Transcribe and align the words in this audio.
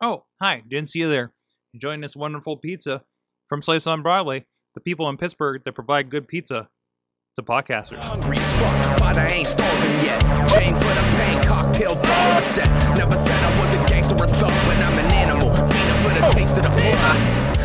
Oh, 0.00 0.24
hi. 0.40 0.62
Didn't 0.68 0.90
see 0.90 1.00
you 1.00 1.08
there. 1.08 1.32
Enjoying 1.74 2.00
this 2.00 2.14
wonderful 2.14 2.56
pizza 2.56 3.02
from 3.48 3.62
Slice 3.62 3.86
on 3.86 4.02
Broadway. 4.02 4.46
The 4.74 4.80
people 4.80 5.08
in 5.08 5.16
Pittsburgh 5.16 5.62
that 5.64 5.72
provide 5.72 6.08
good 6.08 6.28
pizza 6.28 6.68
to 7.36 7.42
podcasters. 7.42 7.98
Hungry 7.98 8.38
as 8.38 8.52
fuck, 8.54 8.98
but 8.98 9.18
I 9.18 9.26
ain't 9.28 9.46
starving 9.46 10.06
yet. 10.06 10.20
Chain 10.50 10.74
for 10.74 10.94
the 10.94 11.16
pain, 11.16 11.42
cocktail 11.42 11.94
dollar 11.94 12.40
set. 12.40 12.68
Never 12.96 13.16
said 13.16 13.42
I 13.42 13.60
was 13.60 13.76
a 13.76 13.88
gangster 13.88 14.14
or 14.14 14.28
thug, 14.28 14.50
but 14.50 14.76
I'm 14.78 15.04
an 15.04 15.14
animal. 15.14 15.54
Feeding 15.54 16.02
for 16.02 16.14
the 16.14 16.30
taste 16.32 16.56
of 16.56 16.62
the 16.62 16.70
floor. 16.70 17.57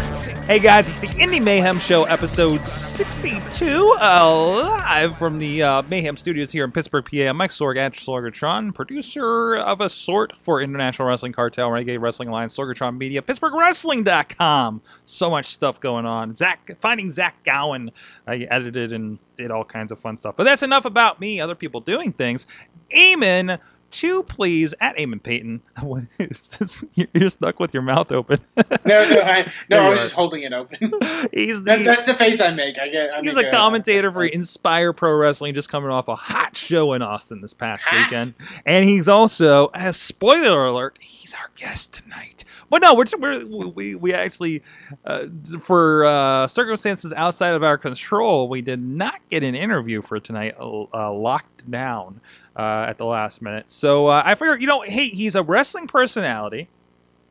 Hey 0.45 0.59
guys, 0.59 0.89
it's 0.89 0.99
the 0.99 1.21
Indy 1.21 1.39
Mayhem 1.39 1.79
Show, 1.79 2.03
episode 2.03 2.67
62, 2.67 3.97
uh, 4.01 4.77
live 4.77 5.17
from 5.17 5.39
the 5.39 5.63
uh, 5.63 5.83
Mayhem 5.83 6.17
Studios 6.17 6.51
here 6.51 6.65
in 6.65 6.71
Pittsburgh, 6.73 7.05
PA. 7.09 7.29
I'm 7.29 7.37
Mike 7.37 7.51
Sorg 7.51 7.77
at 7.77 7.93
Sorgatron, 7.93 8.75
producer 8.75 9.55
of 9.55 9.79
a 9.79 9.89
sort 9.89 10.33
for 10.35 10.61
International 10.61 11.07
Wrestling 11.07 11.31
Cartel, 11.31 11.71
Renegade 11.71 12.01
Wrestling 12.01 12.27
Alliance, 12.27 12.57
Sorgatron 12.57 12.97
Media, 12.97 13.21
PittsburghWrestling.com. 13.21 14.81
So 15.05 15.29
much 15.29 15.45
stuff 15.45 15.79
going 15.79 16.05
on. 16.05 16.35
Zach, 16.35 16.75
finding 16.81 17.09
Zach 17.09 17.41
Gowen. 17.45 17.91
I 18.27 18.39
edited 18.51 18.91
and 18.91 19.19
did 19.37 19.49
all 19.49 19.63
kinds 19.63 19.93
of 19.93 19.99
fun 19.99 20.17
stuff. 20.17 20.35
But 20.35 20.43
that's 20.43 20.61
enough 20.61 20.83
about 20.83 21.21
me, 21.21 21.39
other 21.39 21.55
people 21.55 21.79
doing 21.79 22.11
things. 22.11 22.45
Eamon, 22.93 23.59
two 23.93 24.23
please 24.23 24.73
at 24.81 24.97
Eamon 24.97 25.23
Paton. 25.23 25.61
What 25.83 26.03
is 26.17 26.47
this? 26.49 26.83
You're 26.95 27.29
stuck 27.29 27.59
with 27.59 27.73
your 27.73 27.83
mouth 27.83 28.11
open. 28.11 28.39
No, 28.85 29.07
no, 29.09 29.21
I, 29.21 29.51
no, 29.69 29.85
I 29.85 29.89
was 29.89 29.99
are. 29.99 30.03
just 30.03 30.15
holding 30.15 30.43
it 30.43 30.51
open. 30.51 30.77
He's 31.31 31.63
that, 31.63 31.79
the 31.79 31.83
that's 31.85 32.05
the 32.05 32.15
face 32.15 32.41
I 32.41 32.51
make. 32.51 32.77
I 32.77 32.89
get. 32.89 33.11
I 33.11 33.21
He's 33.21 33.35
make 33.35 33.45
a 33.45 33.49
commentator 33.49 34.11
for 34.11 34.25
Inspire 34.25 34.91
Pro 34.91 35.13
Wrestling, 35.13 35.53
just 35.53 35.69
coming 35.69 35.89
off 35.89 36.09
a 36.09 36.15
hot 36.15 36.57
show 36.57 36.91
in 36.93 37.01
Austin 37.01 37.39
this 37.39 37.53
past 37.53 37.85
Hot. 37.85 37.97
weekend. 37.97 38.33
And 38.65 38.83
he's 38.83 39.07
also, 39.07 39.69
as 39.73 39.95
spoiler 39.95 40.65
alert, 40.65 40.97
he's 40.99 41.33
our 41.33 41.49
guest 41.55 41.93
tonight. 41.93 42.43
But 42.69 42.81
no, 42.81 42.93
we're, 42.93 43.05
we're 43.17 43.45
we 43.45 43.95
we 43.95 44.13
actually, 44.13 44.63
uh, 45.05 45.27
for 45.61 46.05
uh, 46.05 46.47
circumstances 46.49 47.13
outside 47.13 47.53
of 47.53 47.63
our 47.63 47.77
control, 47.77 48.49
we 48.49 48.61
did 48.61 48.81
not 48.81 49.21
get 49.29 49.43
an 49.43 49.55
interview 49.55 50.01
for 50.01 50.19
tonight. 50.19 50.55
Uh, 50.59 51.13
locked 51.13 51.69
down 51.71 52.19
uh, 52.55 52.85
at 52.87 52.97
the 52.97 53.05
last 53.05 53.41
minute, 53.41 53.71
so 53.71 54.07
uh, 54.07 54.21
I 54.25 54.35
figured, 54.35 54.61
you 54.61 54.67
know, 54.67 54.81
hey, 54.81 55.09
he's 55.09 55.35
a 55.35 55.43
wrestling 55.43 55.87
personality, 55.87 56.69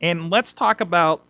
and 0.00 0.30
let's 0.30 0.52
talk 0.52 0.80
about 0.80 1.22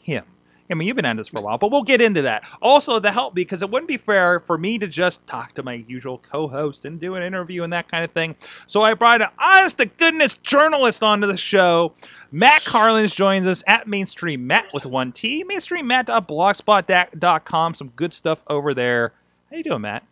him. 0.00 0.24
I 0.70 0.74
mean, 0.74 0.86
you've 0.86 0.96
been 0.96 1.06
at 1.06 1.16
this 1.16 1.28
for 1.28 1.38
a 1.38 1.42
while, 1.42 1.56
but 1.56 1.70
we'll 1.70 1.82
get 1.82 2.02
into 2.02 2.20
that. 2.22 2.44
Also, 2.60 2.98
to 3.00 3.10
help 3.10 3.34
because 3.34 3.62
it 3.62 3.70
wouldn't 3.70 3.88
be 3.88 3.96
fair 3.96 4.38
for 4.40 4.58
me 4.58 4.76
to 4.78 4.86
just 4.86 5.26
talk 5.26 5.54
to 5.54 5.62
my 5.62 5.82
usual 5.88 6.18
co-host 6.18 6.84
and 6.84 7.00
do 7.00 7.14
an 7.14 7.22
interview 7.22 7.62
and 7.62 7.72
that 7.72 7.90
kind 7.90 8.04
of 8.04 8.10
thing. 8.10 8.36
So 8.66 8.82
I 8.82 8.92
brought 8.94 9.22
an 9.22 9.28
honest 9.38 9.78
to 9.78 9.86
goodness 9.86 10.36
journalist 10.36 11.02
onto 11.02 11.26
the 11.26 11.38
show. 11.38 11.94
Matt 12.30 12.64
Carlins 12.64 13.14
joins 13.14 13.46
us 13.46 13.64
at 13.66 13.88
Mainstream 13.88 14.46
Matt 14.46 14.74
with 14.74 14.84
one 14.84 15.12
T. 15.12 15.42
MainstreamMatt.blogspot.com. 15.44 17.74
Some 17.74 17.88
good 17.96 18.12
stuff 18.12 18.42
over 18.46 18.74
there. 18.74 19.14
How 19.50 19.56
you 19.56 19.64
doing, 19.64 19.80
Matt? 19.80 20.04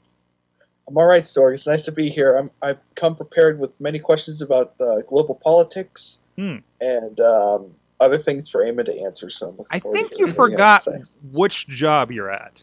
I'm 0.88 0.96
all 0.96 1.06
right, 1.06 1.22
Sorg. 1.24 1.52
It's 1.54 1.66
nice 1.66 1.84
to 1.86 1.92
be 1.92 2.08
here. 2.08 2.36
I'm, 2.36 2.48
I've 2.62 2.78
come 2.94 3.16
prepared 3.16 3.58
with 3.58 3.80
many 3.80 3.98
questions 3.98 4.40
about 4.42 4.74
uh, 4.80 5.00
global 5.08 5.34
politics 5.34 6.22
Hmm. 6.36 6.56
and 6.82 7.18
um, 7.20 7.70
other 8.00 8.18
things 8.18 8.48
for 8.48 8.62
Eamon 8.62 8.84
to 8.84 9.00
answer. 9.00 9.30
So 9.30 9.48
I'm 9.48 9.52
looking 9.56 9.66
I 9.70 9.80
forward 9.80 9.96
to 9.96 10.02
think 10.02 10.12
you 10.20 10.26
hearing 10.26 10.38
what 10.38 10.46
he 10.50 10.52
forgot 10.54 10.74
has 10.74 10.84
to 10.84 10.90
say. 10.92 11.02
which 11.32 11.66
job 11.68 12.12
you're 12.12 12.30
at. 12.30 12.62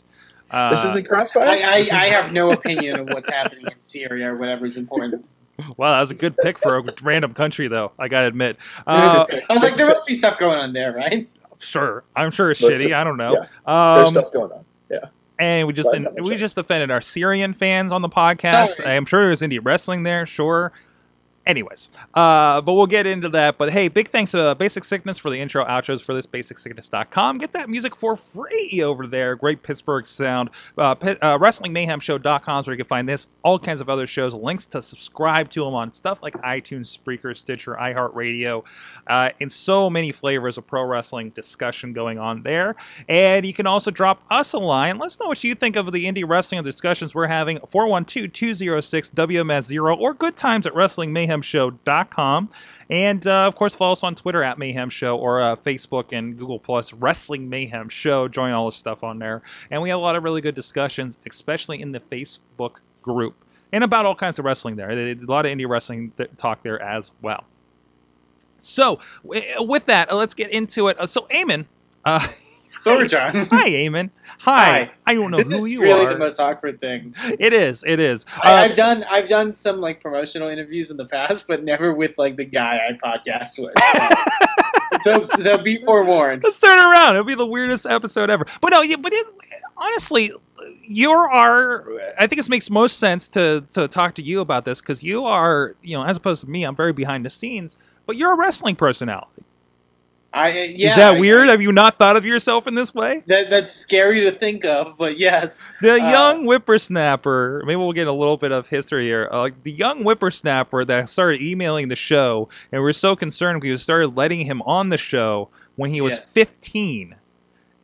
Uh, 0.52 0.70
This 0.70 0.84
isn't 0.86 1.08
Crossfire. 1.10 1.44
I, 1.44 1.58
I, 1.62 1.78
is- 1.80 1.92
I 1.92 2.06
have 2.06 2.32
no 2.32 2.52
opinion 2.52 3.00
of 3.00 3.08
what's 3.10 3.30
happening 3.30 3.66
in 3.66 3.74
Syria 3.82 4.32
or 4.32 4.38
whatever's 4.38 4.78
important. 4.78 5.26
wow, 5.78 5.94
that 5.94 6.02
was 6.02 6.12
a 6.12 6.16
good 6.16 6.38
pick 6.38 6.60
for 6.60 6.78
a 6.78 6.84
random 7.02 7.34
country, 7.34 7.68
though. 7.68 7.92
I 7.98 8.08
gotta 8.08 8.28
admit. 8.28 8.58
Uh, 8.88 9.26
I 9.50 9.54
was 9.56 9.64
like, 9.64 9.76
there 9.76 9.88
must 9.88 10.06
be 10.06 10.18
stuff 10.20 10.38
going 10.40 10.60
on 10.60 10.72
there, 10.74 10.94
right? 10.94 11.28
Sure, 11.58 12.04
I'm 12.16 12.30
sure 12.30 12.52
it's 12.52 12.60
There's 12.60 12.78
shitty. 12.78 12.84
some- 12.84 12.94
I 12.94 13.04
don't 13.04 13.18
know. 13.18 13.32
There's 13.34 13.48
Um, 13.66 14.06
stuff 14.08 14.32
going 14.32 14.52
on. 14.52 14.64
Yeah. 14.92 15.06
And 15.44 15.68
we 15.68 15.74
just 15.74 15.90
we 16.22 16.36
just 16.38 16.58
offended 16.58 16.90
our 16.90 17.02
Syrian 17.02 17.54
fans 17.54 17.92
on 17.92 18.02
the 18.02 18.10
podcast. 18.10 18.70
Sorry. 18.76 18.92
I'm 18.92 19.06
sure 19.06 19.26
there's 19.26 19.42
indie 19.42 19.60
wrestling 19.62 20.04
there. 20.04 20.26
Sure. 20.26 20.72
Anyways, 21.46 21.90
uh, 22.14 22.62
but 22.62 22.74
we'll 22.74 22.88
get 22.88 23.06
into 23.06 23.28
that. 23.30 23.58
But 23.58 23.72
hey, 23.72 23.90
big 23.90 24.08
thanks 24.08 24.32
to 24.32 24.56
Basic 24.56 24.86
Sickness 24.86 25.18
for 25.18 25.30
the 25.30 25.42
intro 25.42 25.66
outros 25.66 26.02
for 26.02 26.14
this. 26.14 26.26
BasicSickness.com. 26.26 27.38
Get 27.38 27.52
that 27.52 27.70
music 27.70 27.98
for 27.98 28.16
free 28.16 28.82
over 28.82 29.06
there. 29.06 29.36
Great 29.36 29.62
Pittsburgh 29.62 30.08
sound. 30.08 30.52
Uh, 30.78 30.92
uh, 30.92 31.38
WrestlingMayhemShow.com 31.38 32.62
is 32.62 32.68
where 32.68 32.74
you 32.74 32.78
can 32.78 32.88
find 32.88 33.10
this, 33.10 33.28
all 33.44 33.60
kinds 33.60 33.82
of 33.82 33.90
other 33.90 34.08
shows, 34.08 34.34
links 34.34 34.66
to 34.68 34.82
subscribe 34.82 35.50
to 35.50 35.66
them 35.66 35.74
on 35.74 35.92
stuff 35.92 36.24
like 36.24 36.36
iTunes, 36.36 36.98
Spreaker, 36.98 37.36
Stitcher, 37.36 37.76
iHeartRadio, 37.76 38.64
uh, 39.08 39.32
and 39.42 39.52
so 39.52 39.90
many 39.90 40.14
flavors 40.14 40.58
of 40.58 40.66
pro 40.66 40.86
wrestling 40.86 41.32
discussion 41.32 41.92
going 41.92 42.20
on 42.20 42.44
there. 42.44 42.78
And 43.10 43.46
you 43.46 43.54
can 43.54 43.68
also 43.68 43.92
drop 43.92 44.24
us 44.30 44.54
a 44.54 44.60
line. 44.60 44.98
Let 44.98 45.08
us 45.08 45.20
know 45.20 45.28
what 45.28 45.44
you 45.44 45.56
think 45.56 45.76
of 45.76 45.92
the 45.92 46.06
indie 46.06 46.24
wrestling 46.26 46.64
discussions 46.64 47.14
we're 47.14 47.28
having. 47.28 47.58
412-206-WMS0 47.58 50.00
or 50.00 50.14
good 50.14 50.38
times 50.38 50.66
at 50.66 50.74
WrestlingMayhemShow.com. 51.42 52.50
And 52.90 53.26
uh, 53.26 53.48
of 53.48 53.56
course, 53.56 53.76
follow 53.76 53.94
us 53.94 54.04
on 54.04 54.16
Twitter 54.16 54.44
at 54.44 54.58
Mayhem 54.58 54.90
Show 54.90 55.18
or 55.18 55.42
uh, 55.42 55.56
Facebook 55.56 56.06
and 56.12 56.38
Google 56.38 56.60
Plus 56.60 56.94
Wrestling 56.94 57.50
Mayhem 57.50 57.90
Show. 57.90 58.28
Join 58.28 58.52
all 58.52 58.66
this 58.66 58.76
stuff 58.76 59.04
on 59.04 59.20
there. 59.20 59.42
And 59.72 59.82
we 59.82 59.90
have 59.90 59.98
a 59.98 60.02
lot 60.02 60.16
of 60.16 60.24
really 60.24 60.42
good 60.42 60.56
discussions, 60.56 61.18
especially 61.30 61.82
in 61.82 61.92
the 61.92 62.00
Facebook 62.00 62.76
group. 63.02 63.36
And 63.72 63.84
about 63.84 64.06
all 64.06 64.16
kinds 64.16 64.38
of 64.38 64.46
wrestling 64.46 64.76
there. 64.76 64.92
A 64.92 65.16
lot 65.16 65.46
of 65.46 65.52
indie 65.52 65.68
wrestling 65.68 66.12
th- 66.18 66.30
talk 66.38 66.62
there 66.64 66.82
as 66.82 67.12
well. 67.22 67.46
So, 68.60 69.00
w- 69.24 69.44
with 69.60 69.88
that, 69.88 70.12
uh, 70.12 70.16
let's 70.16 70.34
get 70.34 70.52
into 70.52 70.88
it. 70.88 71.00
Uh, 71.00 71.08
so, 71.08 71.28
Eamon, 71.32 71.66
uh, 72.06 72.28
Sorry, 72.84 73.08
John. 73.08 73.36
hi, 73.52 73.70
Eamon. 73.70 74.10
Hi. 74.40 74.66
Hi. 74.66 74.92
I 75.06 75.14
don't 75.16 75.32
know 75.32 75.38
this 75.44 75.48
who 75.48 75.66
you 75.66 75.82
really 75.82 75.94
are. 75.94 75.98
Really, 76.06 76.14
the 76.14 76.20
most 76.20 76.40
awkward 76.40 76.82
thing. 76.82 77.16
It 77.40 77.54
is. 77.54 77.84
It 77.88 78.00
is. 78.00 78.26
I, 78.44 78.54
Uh, 78.54 78.56
I've 78.58 78.76
done 78.76 79.04
I've 79.10 79.30
done 79.30 79.54
some 79.56 79.80
like 79.80 80.02
promotional 80.02 80.50
interviews 80.50 80.92
in 80.92 80.98
the 80.98 81.06
past, 81.06 81.46
but 81.48 81.64
never 81.64 81.94
with 81.94 82.12
like 82.18 82.36
the 82.36 82.46
guy 82.46 82.80
I 82.90 82.94
podcast 83.06 83.58
with. 83.60 83.74
so 85.04 85.28
so 85.42 85.58
be 85.58 85.84
forewarned. 85.84 86.44
let's 86.44 86.60
turn 86.60 86.78
around. 86.78 87.16
It'll 87.16 87.26
be 87.26 87.36
the 87.36 87.46
weirdest 87.46 87.86
episode 87.86 88.30
ever. 88.30 88.46
But 88.62 88.72
no, 88.72 88.82
yeah, 88.82 88.98
but 88.98 89.14
it, 89.14 89.28
honestly, 89.78 90.32
you 90.82 91.12
are. 91.12 91.86
I 92.18 92.28
think 92.28 92.40
it 92.40 92.50
makes 92.50 92.70
most 92.70 93.00
sense 93.00 93.30
to 93.30 93.66
to 93.72 93.88
talk 93.88 94.16
to 94.16 94.22
you 94.22 94.42
about 94.42 94.66
this 94.66 94.82
because 94.82 95.04
you 95.04 95.24
are, 95.26 95.76
you 95.82 95.96
know, 95.98 96.04
as 96.04 96.18
opposed 96.18 96.42
to 96.42 96.50
me, 96.50 96.64
I'm 96.64 96.76
very 96.76 96.94
behind 96.94 97.26
the 97.26 97.30
scenes. 97.30 97.76
But 98.06 98.18
you're 98.18 98.34
a 98.34 98.38
wrestling 98.38 98.76
personality. 98.76 99.44
I 100.36 100.50
yeah. 100.64 100.90
is 100.90 100.96
that 100.96 101.16
I- 101.16 101.20
weird? 101.20 101.48
I- 101.48 101.52
Have 101.52 101.62
you 101.62 101.72
not 101.72 101.98
thought 102.00 102.16
of 102.18 102.26
yourself 102.26 102.66
in 102.68 102.74
this 102.76 102.94
way? 102.94 103.24
that 103.28 103.50
that's 103.52 103.72
scary 103.74 104.22
to 104.22 104.32
think 104.32 104.66
of, 104.66 104.98
but 104.98 105.20
yes. 105.20 105.64
The 105.82 105.92
Uh, 105.94 105.96
young 105.98 106.46
whippersnapper. 106.46 107.62
Maybe 107.66 107.76
we'll 107.76 107.92
get 107.94 108.08
a 108.08 108.12
little 108.12 108.38
bit 108.38 108.52
of 108.52 108.68
history 108.70 109.06
here. 109.06 109.30
Uh, 109.32 109.50
the 109.62 109.72
young 109.72 110.02
whippersnapper 110.04 110.86
that 110.86 111.10
started 111.12 111.42
emailing 111.42 111.90
the 111.90 111.96
show, 111.96 112.50
and 112.72 112.82
we're 112.82 112.94
so 112.94 113.16
concerned 113.16 113.62
because 113.62 113.74
we 113.74 113.78
started 113.78 114.16
letting 114.18 114.42
him 114.48 114.62
on 114.64 114.90
the 114.90 114.98
show 114.98 115.50
when 115.76 115.92
he 115.92 116.02
was 116.02 116.14
Yes. 116.16 116.26
15. 116.34 117.16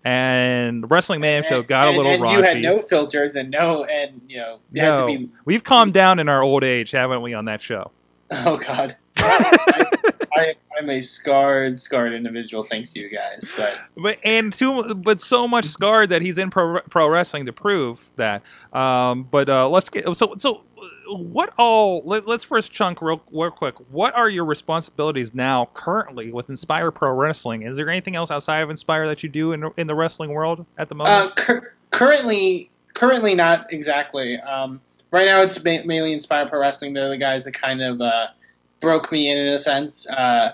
And 0.06 0.90
Wrestling 0.90 1.20
Mayhem 1.22 1.44
Show 1.44 1.60
And- 1.60 1.68
got 1.68 1.88
a 1.90 1.92
little 1.92 2.14
and 2.14 2.24
raunchy. 2.24 2.38
You 2.38 2.44
had 2.44 2.58
no 2.62 2.82
filters 2.84 3.36
and 3.36 3.52
no 3.52 3.84
and 3.84 4.22
you 4.28 4.38
know 4.38 4.60
you 4.72 4.82
had 4.82 4.96
to 4.96 5.02
No. 5.02 5.06
be 5.08 5.30
We've 5.46 5.64
calmed 5.64 5.94
down 5.94 6.20
in 6.20 6.30
our 6.30 6.42
old 6.42 6.64
age, 6.64 6.92
haven't 6.92 7.22
we, 7.22 7.34
on 7.34 7.46
that 7.46 7.62
show? 7.62 7.92
oh 8.32 8.58
god. 8.58 8.96
I, 9.18 9.86
I, 10.40 10.56
I'm 10.78 10.90
a 10.90 11.02
scarred, 11.02 11.80
scarred 11.80 12.14
individual 12.14 12.64
thanks 12.64 12.92
to 12.94 13.00
you 13.00 13.10
guys, 13.10 13.50
but 13.56 13.80
But 13.98 14.18
and 14.24 14.54
too, 14.54 14.96
but 14.96 15.22
so 15.22 15.48
much 15.48 15.66
scarred 15.66 16.10
that 16.10 16.22
he's 16.22 16.38
in 16.38 16.50
pro, 16.50 16.80
pro 16.90 17.08
wrestling 17.10 17.46
to 17.46 17.54
prove 17.54 18.10
that. 18.16 18.44
Um, 18.74 19.28
but 19.30 19.50
uh, 19.50 19.70
let's 19.70 19.90
get 19.90 20.06
so 20.18 20.36
so. 20.38 20.64
What 21.10 21.54
all? 21.58 22.02
Let, 22.06 22.26
let's 22.26 22.46
first 22.46 22.72
chunk 22.72 23.02
real, 23.02 23.22
real 23.34 23.52
quick. 23.52 23.76
What 23.92 24.16
are 24.16 24.30
your 24.30 24.46
responsibilities 24.46 25.34
now, 25.34 25.68
currently, 25.74 26.32
with 26.32 26.48
Inspire 26.50 26.90
Pro 26.92 27.12
Wrestling? 27.12 27.64
Is 27.64 27.76
there 27.76 27.90
anything 27.90 28.16
else 28.16 28.32
outside 28.32 28.62
of 28.62 28.70
Inspire 28.70 29.06
that 29.08 29.22
you 29.22 29.28
do 29.28 29.52
in 29.52 29.70
in 29.76 29.88
the 29.88 29.96
wrestling 29.96 30.32
world 30.32 30.66
at 30.78 30.88
the 30.88 30.96
moment? 30.96 31.32
uh, 31.32 31.36
cur- 31.36 31.74
currently, 31.92 32.72
currently 32.94 33.36
not 33.36 33.74
exactly. 33.74 34.38
Um, 34.40 34.80
right 35.12 35.26
now, 35.26 35.42
it's 35.42 35.62
ma- 35.66 35.84
mainly 35.84 36.14
Inspire 36.14 36.48
Pro 36.48 36.62
Wrestling. 36.62 36.94
They're 36.94 37.10
the 37.10 37.18
guys 37.18 37.44
that 37.44 37.54
kind 37.56 37.82
of 37.82 38.00
uh, 38.00 38.28
broke 38.80 39.12
me 39.12 39.32
in 39.32 39.38
in 39.38 39.54
a 39.54 39.60
sense. 39.60 40.08
Uh, 40.08 40.52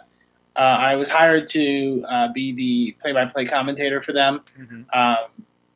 uh, 0.56 0.60
I 0.60 0.96
was 0.96 1.10
hired 1.10 1.48
to 1.50 2.06
uh, 2.08 2.32
be 2.32 2.54
the 2.54 2.96
play-by-play 3.02 3.46
commentator 3.46 4.02
for 4.02 4.14
them. 4.14 4.42
Mhm. 4.58 4.86
um, 4.96 5.30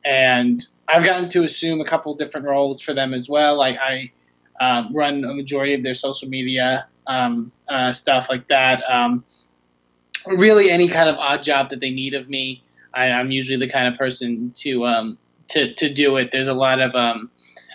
and 0.04 0.66
I've 0.88 1.04
gotten 1.04 1.28
to 1.30 1.44
assume 1.44 1.80
a 1.80 1.84
couple 1.84 2.14
different 2.14 2.46
roles 2.46 2.80
for 2.80 2.94
them 2.94 3.12
as 3.12 3.28
well. 3.28 3.56
Like 3.56 3.78
I 3.78 4.10
um, 4.60 4.92
run 4.94 5.24
a 5.24 5.34
majority 5.34 5.74
of 5.74 5.82
their 5.82 5.94
social 5.94 6.28
media 6.28 6.86
um, 7.06 7.52
uh, 7.68 7.92
stuff 7.92 8.30
like 8.30 8.48
that. 8.48 8.82
Um, 8.88 9.24
really, 10.26 10.70
any 10.70 10.88
kind 10.88 11.08
of 11.08 11.16
odd 11.16 11.42
job 11.42 11.70
that 11.70 11.80
they 11.80 11.90
need 11.90 12.14
of 12.14 12.28
me, 12.28 12.62
I, 12.94 13.10
I'm 13.10 13.30
usually 13.30 13.58
the 13.58 13.70
kind 13.70 13.92
of 13.92 13.98
person 13.98 14.52
to 14.56 14.86
um, 14.86 15.18
to 15.48 15.74
to 15.74 15.92
do 15.92 16.16
it. 16.16 16.30
There's 16.32 16.48
a 16.48 16.54
lot 16.54 16.80
of 16.80 16.94
um, 16.94 17.30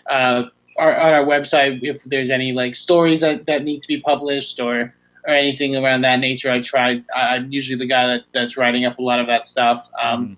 uh, 0.10 0.44
our, 0.78 0.96
on 0.96 1.14
our 1.14 1.26
website 1.26 1.80
if 1.84 2.04
there's 2.04 2.30
any 2.30 2.52
like 2.52 2.76
stories 2.76 3.22
that, 3.22 3.46
that 3.46 3.64
need 3.64 3.82
to 3.82 3.88
be 3.88 4.02
published 4.02 4.60
or 4.60 4.94
or 5.28 5.34
anything 5.34 5.76
around 5.76 6.02
that 6.02 6.20
nature. 6.20 6.52
I 6.52 6.62
try. 6.62 7.02
I'm 7.16 7.52
usually 7.52 7.78
the 7.78 7.88
guy 7.88 8.08
that, 8.08 8.22
that's 8.34 8.58
writing 8.58 8.86
up 8.86 9.00
a 9.00 9.02
lot 9.02 9.20
of 9.20 9.28
that 9.28 9.48
stuff. 9.48 9.90
Um, 10.02 10.38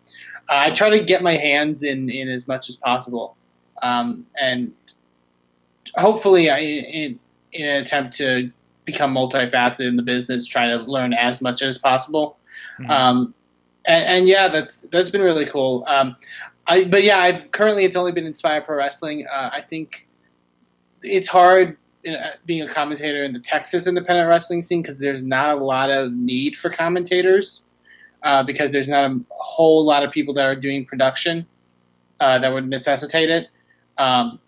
I 0.50 0.72
try 0.72 0.89
to 0.92 1.04
get 1.04 1.22
my 1.22 1.36
hands 1.36 1.84
in 1.84 2.10
in 2.10 2.30
as 2.30 2.48
much 2.48 2.69
as 2.69 2.78
possible, 2.78 3.36
um, 3.81 4.25
and 4.39 4.74
hopefully, 5.95 6.50
I 6.50 6.60
in, 6.60 7.19
in 7.51 7.68
an 7.68 7.81
attempt 7.81 8.18
to 8.18 8.51
become 8.86 9.13
multifaceted 9.13 9.88
in 9.88 9.98
the 9.98 10.04
business, 10.04 10.45
try 10.45 10.68
to 10.68 10.78
learn 10.78 11.13
as 11.13 11.42
much 11.42 11.62
as 11.62 11.78
possible. 11.78 12.38
Mhm. 12.80 12.90
Um, 12.90 13.33
and, 13.86 14.06
and 14.06 14.28
yeah, 14.28 14.48
that's 14.48 14.78
that's 14.92 15.10
been 15.10 15.22
really 15.22 15.45
cool. 15.45 15.83
Um, 15.88 16.16
I 16.66 16.86
but 16.86 17.04
yeah, 17.04 17.19
I 17.19 17.45
currently 17.51 17.83
it's 17.83 17.98
only 17.98 18.13
been 18.13 18.25
Inspire 18.25 18.62
Pro 18.62 18.78
Wrestling. 18.78 19.28
Uh, 19.28 19.50
I 19.51 19.62
think 19.62 20.06
it's 21.03 21.27
hard 21.27 21.77
uh, 22.07 22.31
being 22.45 22.61
a 22.67 22.73
commentator 22.73 23.23
in 23.23 23.33
the 23.33 23.39
Texas 23.39 23.88
independent 23.88 24.29
wrestling 24.29 24.61
scene 24.61 24.81
because 24.81 24.99
there's 24.99 25.23
not 25.23 25.57
a 25.57 25.63
lot 25.63 25.89
of 25.89 26.13
need 26.13 26.57
for 26.57 26.69
commentators 26.69 27.65
uh, 28.23 28.44
because 28.44 28.71
there's 28.71 28.88
not 28.88 29.09
a 29.11 29.19
whole 29.29 29.85
lot 29.85 30.03
of 30.03 30.11
people 30.11 30.33
that 30.33 30.45
are 30.45 30.55
doing 30.55 30.85
production 30.85 31.45
uh, 32.19 32.39
that 32.39 32.51
would 32.51 32.67
necessitate 32.67 33.29
it. 33.29 33.47
Um, 33.97 34.39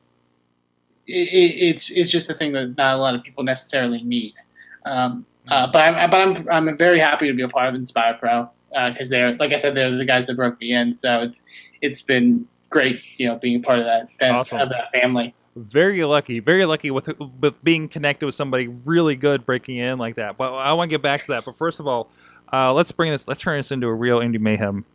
it, 1.08 1.28
it. 1.28 1.70
It's 1.70 1.92
it's 1.92 2.12
just 2.12 2.30
a 2.30 2.34
thing 2.34 2.54
that 2.54 2.78
not 2.78 2.96
a 2.96 2.98
lot 2.98 3.16
of 3.16 3.24
people 3.24 3.44
necessarily 3.44 4.04
need. 4.04 4.34
Um, 4.86 5.26
uh, 5.48 5.72
but 5.72 5.80
I'm 5.80 6.10
but 6.10 6.18
I'm 6.18 6.50
I'm 6.70 6.78
very 6.78 7.00
happy 7.00 7.28
to 7.28 7.34
be 7.34 7.42
a 7.42 7.50
part 7.50 7.68
of 7.70 7.76
Inspire 7.76 8.16
Pro 8.20 8.50
because 8.72 9.10
they're 9.10 9.36
like 9.38 9.52
I 9.52 9.58
said 9.58 9.76
they're 9.76 9.96
the 9.98 10.06
guys 10.06 10.28
that 10.28 10.36
broke 10.36 10.60
me 10.60 10.74
in. 10.74 10.94
So 10.94 11.22
it's 11.22 11.42
it's 11.82 12.02
been 12.02 12.48
great, 12.70 13.02
you 13.20 13.28
know, 13.28 13.38
being 13.38 13.58
a 13.58 13.60
part 13.60 13.80
of 13.80 13.86
that 13.86 14.10
that, 14.20 14.32
Awesome. 14.32 14.60
of 14.60 14.70
that 14.70 14.92
family. 14.92 15.34
Very 15.56 16.04
lucky, 16.04 16.40
very 16.40 16.66
lucky 16.66 16.92
with 16.92 17.10
with 17.40 17.64
being 17.64 17.88
connected 17.90 18.26
with 18.26 18.36
somebody 18.36 18.68
really 18.68 19.16
good 19.16 19.46
breaking 19.46 19.78
in 19.78 19.98
like 19.98 20.16
that. 20.16 20.38
But 20.38 20.54
I 20.54 20.74
want 20.74 20.90
to 20.90 20.94
get 20.94 21.02
back 21.02 21.22
to 21.26 21.28
that. 21.34 21.46
But 21.46 21.58
first 21.58 21.80
of 21.80 21.88
all, 21.88 22.10
uh, 22.52 22.74
let's 22.74 22.92
bring 22.92 23.12
this. 23.12 23.28
Let's 23.28 23.42
turn 23.42 23.58
this 23.60 23.72
into 23.72 23.88
a 23.88 23.94
real 23.94 24.20
indie 24.20 24.40
mayhem 24.40 24.86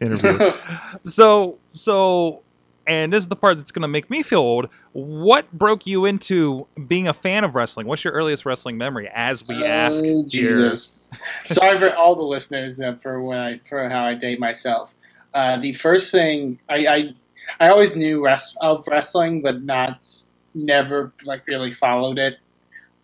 interview. 0.00 0.52
so 1.04 1.58
so, 1.72 2.42
and 2.86 3.12
this 3.12 3.22
is 3.22 3.28
the 3.28 3.36
part 3.36 3.56
that's 3.56 3.72
going 3.72 3.82
to 3.82 3.88
make 3.88 4.10
me 4.10 4.22
feel 4.22 4.40
old. 4.40 4.68
What 4.92 5.50
broke 5.52 5.86
you 5.86 6.04
into 6.04 6.66
being 6.86 7.08
a 7.08 7.14
fan 7.14 7.44
of 7.44 7.54
wrestling? 7.54 7.86
What's 7.86 8.04
your 8.04 8.12
earliest 8.12 8.44
wrestling 8.44 8.76
memory? 8.78 9.08
As 9.14 9.46
we 9.46 9.64
ask 9.64 10.04
Oh, 10.04 10.24
here. 10.28 10.68
Jesus. 10.68 11.08
Sorry 11.50 11.78
for 11.78 11.94
all 11.94 12.14
the 12.16 12.22
listeners 12.22 12.80
uh, 12.80 12.96
for 13.02 13.22
when 13.22 13.38
I 13.38 13.60
for 13.68 13.88
how 13.88 14.04
I 14.04 14.14
date 14.14 14.38
myself. 14.38 14.90
Uh, 15.32 15.58
the 15.58 15.72
first 15.72 16.12
thing 16.12 16.60
I, 16.68 16.86
I 16.86 17.14
I 17.60 17.68
always 17.68 17.94
knew 17.96 18.24
res- 18.24 18.56
of 18.60 18.86
wrestling, 18.88 19.42
but 19.42 19.62
not 19.62 20.06
never 20.54 21.12
like 21.24 21.46
really 21.46 21.74
followed 21.74 22.18
it. 22.18 22.38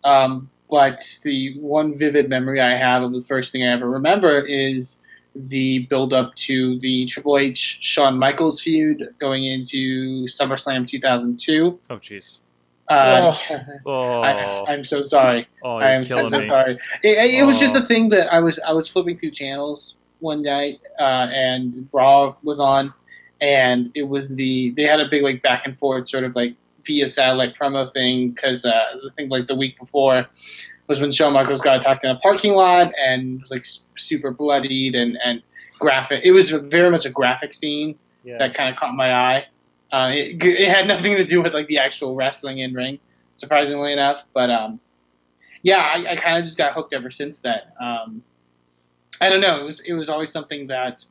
Um, 0.03 0.49
but 0.69 1.01
the 1.23 1.57
one 1.59 1.97
vivid 1.97 2.29
memory 2.29 2.61
I 2.61 2.77
have 2.77 3.03
of 3.03 3.11
the 3.13 3.21
first 3.21 3.51
thing 3.51 3.63
I 3.63 3.67
ever 3.73 3.89
remember 3.89 4.39
is 4.39 4.97
the 5.35 5.79
build 5.89 6.13
up 6.13 6.33
to 6.35 6.79
the 6.79 7.05
Triple 7.05 7.37
H 7.37 7.79
Shawn 7.81 8.17
Michaels 8.17 8.61
feud 8.61 9.13
going 9.19 9.45
into 9.45 10.25
SummerSlam 10.25 10.87
2002. 10.87 11.79
Oh 11.89 11.95
jeez. 11.97 12.39
Uh, 12.89 13.33
Oh, 13.85 14.21
I, 14.21 14.73
I'm 14.73 14.83
so 14.83 15.01
sorry. 15.01 15.47
oh, 15.63 15.77
I 15.77 15.81
you're 15.91 15.97
am 15.99 16.03
so, 16.03 16.15
killing 16.15 16.33
so 16.33 16.39
me. 16.41 16.47
sorry. 16.47 16.79
It, 17.03 17.33
it 17.39 17.43
was 17.45 17.59
just 17.59 17.75
Oh. 17.75 17.79
a 17.79 17.85
thing 17.87 18.09
that 18.09 18.33
I 18.33 18.39
was 18.39 18.59
I 18.59 18.73
was 18.73 18.87
flipping 18.89 19.17
through 19.17 19.31
channels 19.31 19.95
one 20.19 20.41
night, 20.41 20.79
uh, 20.99 21.27
and 21.31 21.87
Raw 21.93 22.35
was 22.43 22.59
on, 22.59 22.93
and 23.41 23.91
it 23.95 24.03
was 24.03 24.29
the 24.35 24.69
they 24.71 24.83
had 24.83 24.99
a 24.99 25.07
big 25.09 25.23
like 25.23 25.41
back 25.41 25.65
and 25.65 25.77
forth 25.77 26.07
sort 26.07 26.23
of 26.23 26.35
like 26.35 26.55
via 26.85 27.07
satellite 27.07 27.55
promo 27.55 27.91
thing 27.91 28.31
because 28.31 28.63
uh, 28.65 28.69
I 28.71 29.13
think 29.15 29.31
like 29.31 29.47
the 29.47 29.55
week 29.55 29.77
before 29.79 30.27
was 30.87 30.99
when 30.99 31.11
Shawn 31.11 31.33
Michaels 31.33 31.61
got 31.61 31.79
attacked 31.79 32.03
in 32.03 32.11
a 32.11 32.15
parking 32.17 32.53
lot 32.53 32.93
and 32.99 33.39
was 33.39 33.51
like 33.51 33.65
super 33.97 34.31
bloodied 34.31 34.95
and 34.95 35.17
and 35.23 35.41
graphic. 35.79 36.21
It 36.23 36.31
was 36.31 36.49
very 36.51 36.89
much 36.91 37.05
a 37.05 37.09
graphic 37.09 37.53
scene 37.53 37.97
Yeah. 38.23 38.37
that 38.37 38.53
kind 38.53 38.69
of 38.69 38.75
caught 38.79 38.93
my 38.95 39.13
eye. 39.13 39.45
Uh, 39.91 40.11
it, 40.13 40.43
it 40.43 40.69
had 40.69 40.87
nothing 40.87 41.15
to 41.17 41.25
do 41.25 41.41
with 41.41 41.53
like 41.53 41.67
the 41.67 41.77
actual 41.79 42.15
wrestling 42.15 42.59
in 42.59 42.73
ring, 42.73 42.99
surprisingly 43.35 43.91
enough. 43.91 44.23
But 44.33 44.49
um, 44.49 44.79
yeah, 45.63 45.79
I, 45.79 46.11
I 46.11 46.15
kind 46.15 46.37
of 46.37 46.45
just 46.45 46.57
got 46.57 46.73
hooked 46.73 46.93
ever 46.93 47.11
since 47.11 47.39
then. 47.39 47.59
Um, 47.79 48.23
I 49.19 49.29
don't 49.29 49.41
know. 49.41 49.59
It 49.59 49.63
was 49.65 49.79
it 49.81 49.93
was 49.93 50.07
always 50.09 50.31
something 50.31 50.67
that 50.67 51.03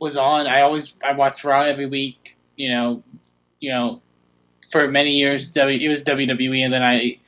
was 0.00 0.16
on. 0.16 0.46
I 0.46 0.60
always 0.62 0.94
I 1.04 1.12
watched 1.12 1.44
Raw 1.44 1.62
every 1.62 1.86
week. 1.86 2.36
You 2.56 2.70
know, 2.70 3.02
you 3.60 3.70
know, 3.70 4.02
for 4.70 4.88
many 4.88 5.12
years 5.12 5.52
W 5.52 5.78
it 5.78 5.88
was 5.90 6.04
WWE, 6.04 6.64
and 6.64 6.72
then 6.72 6.82
I 6.82 7.18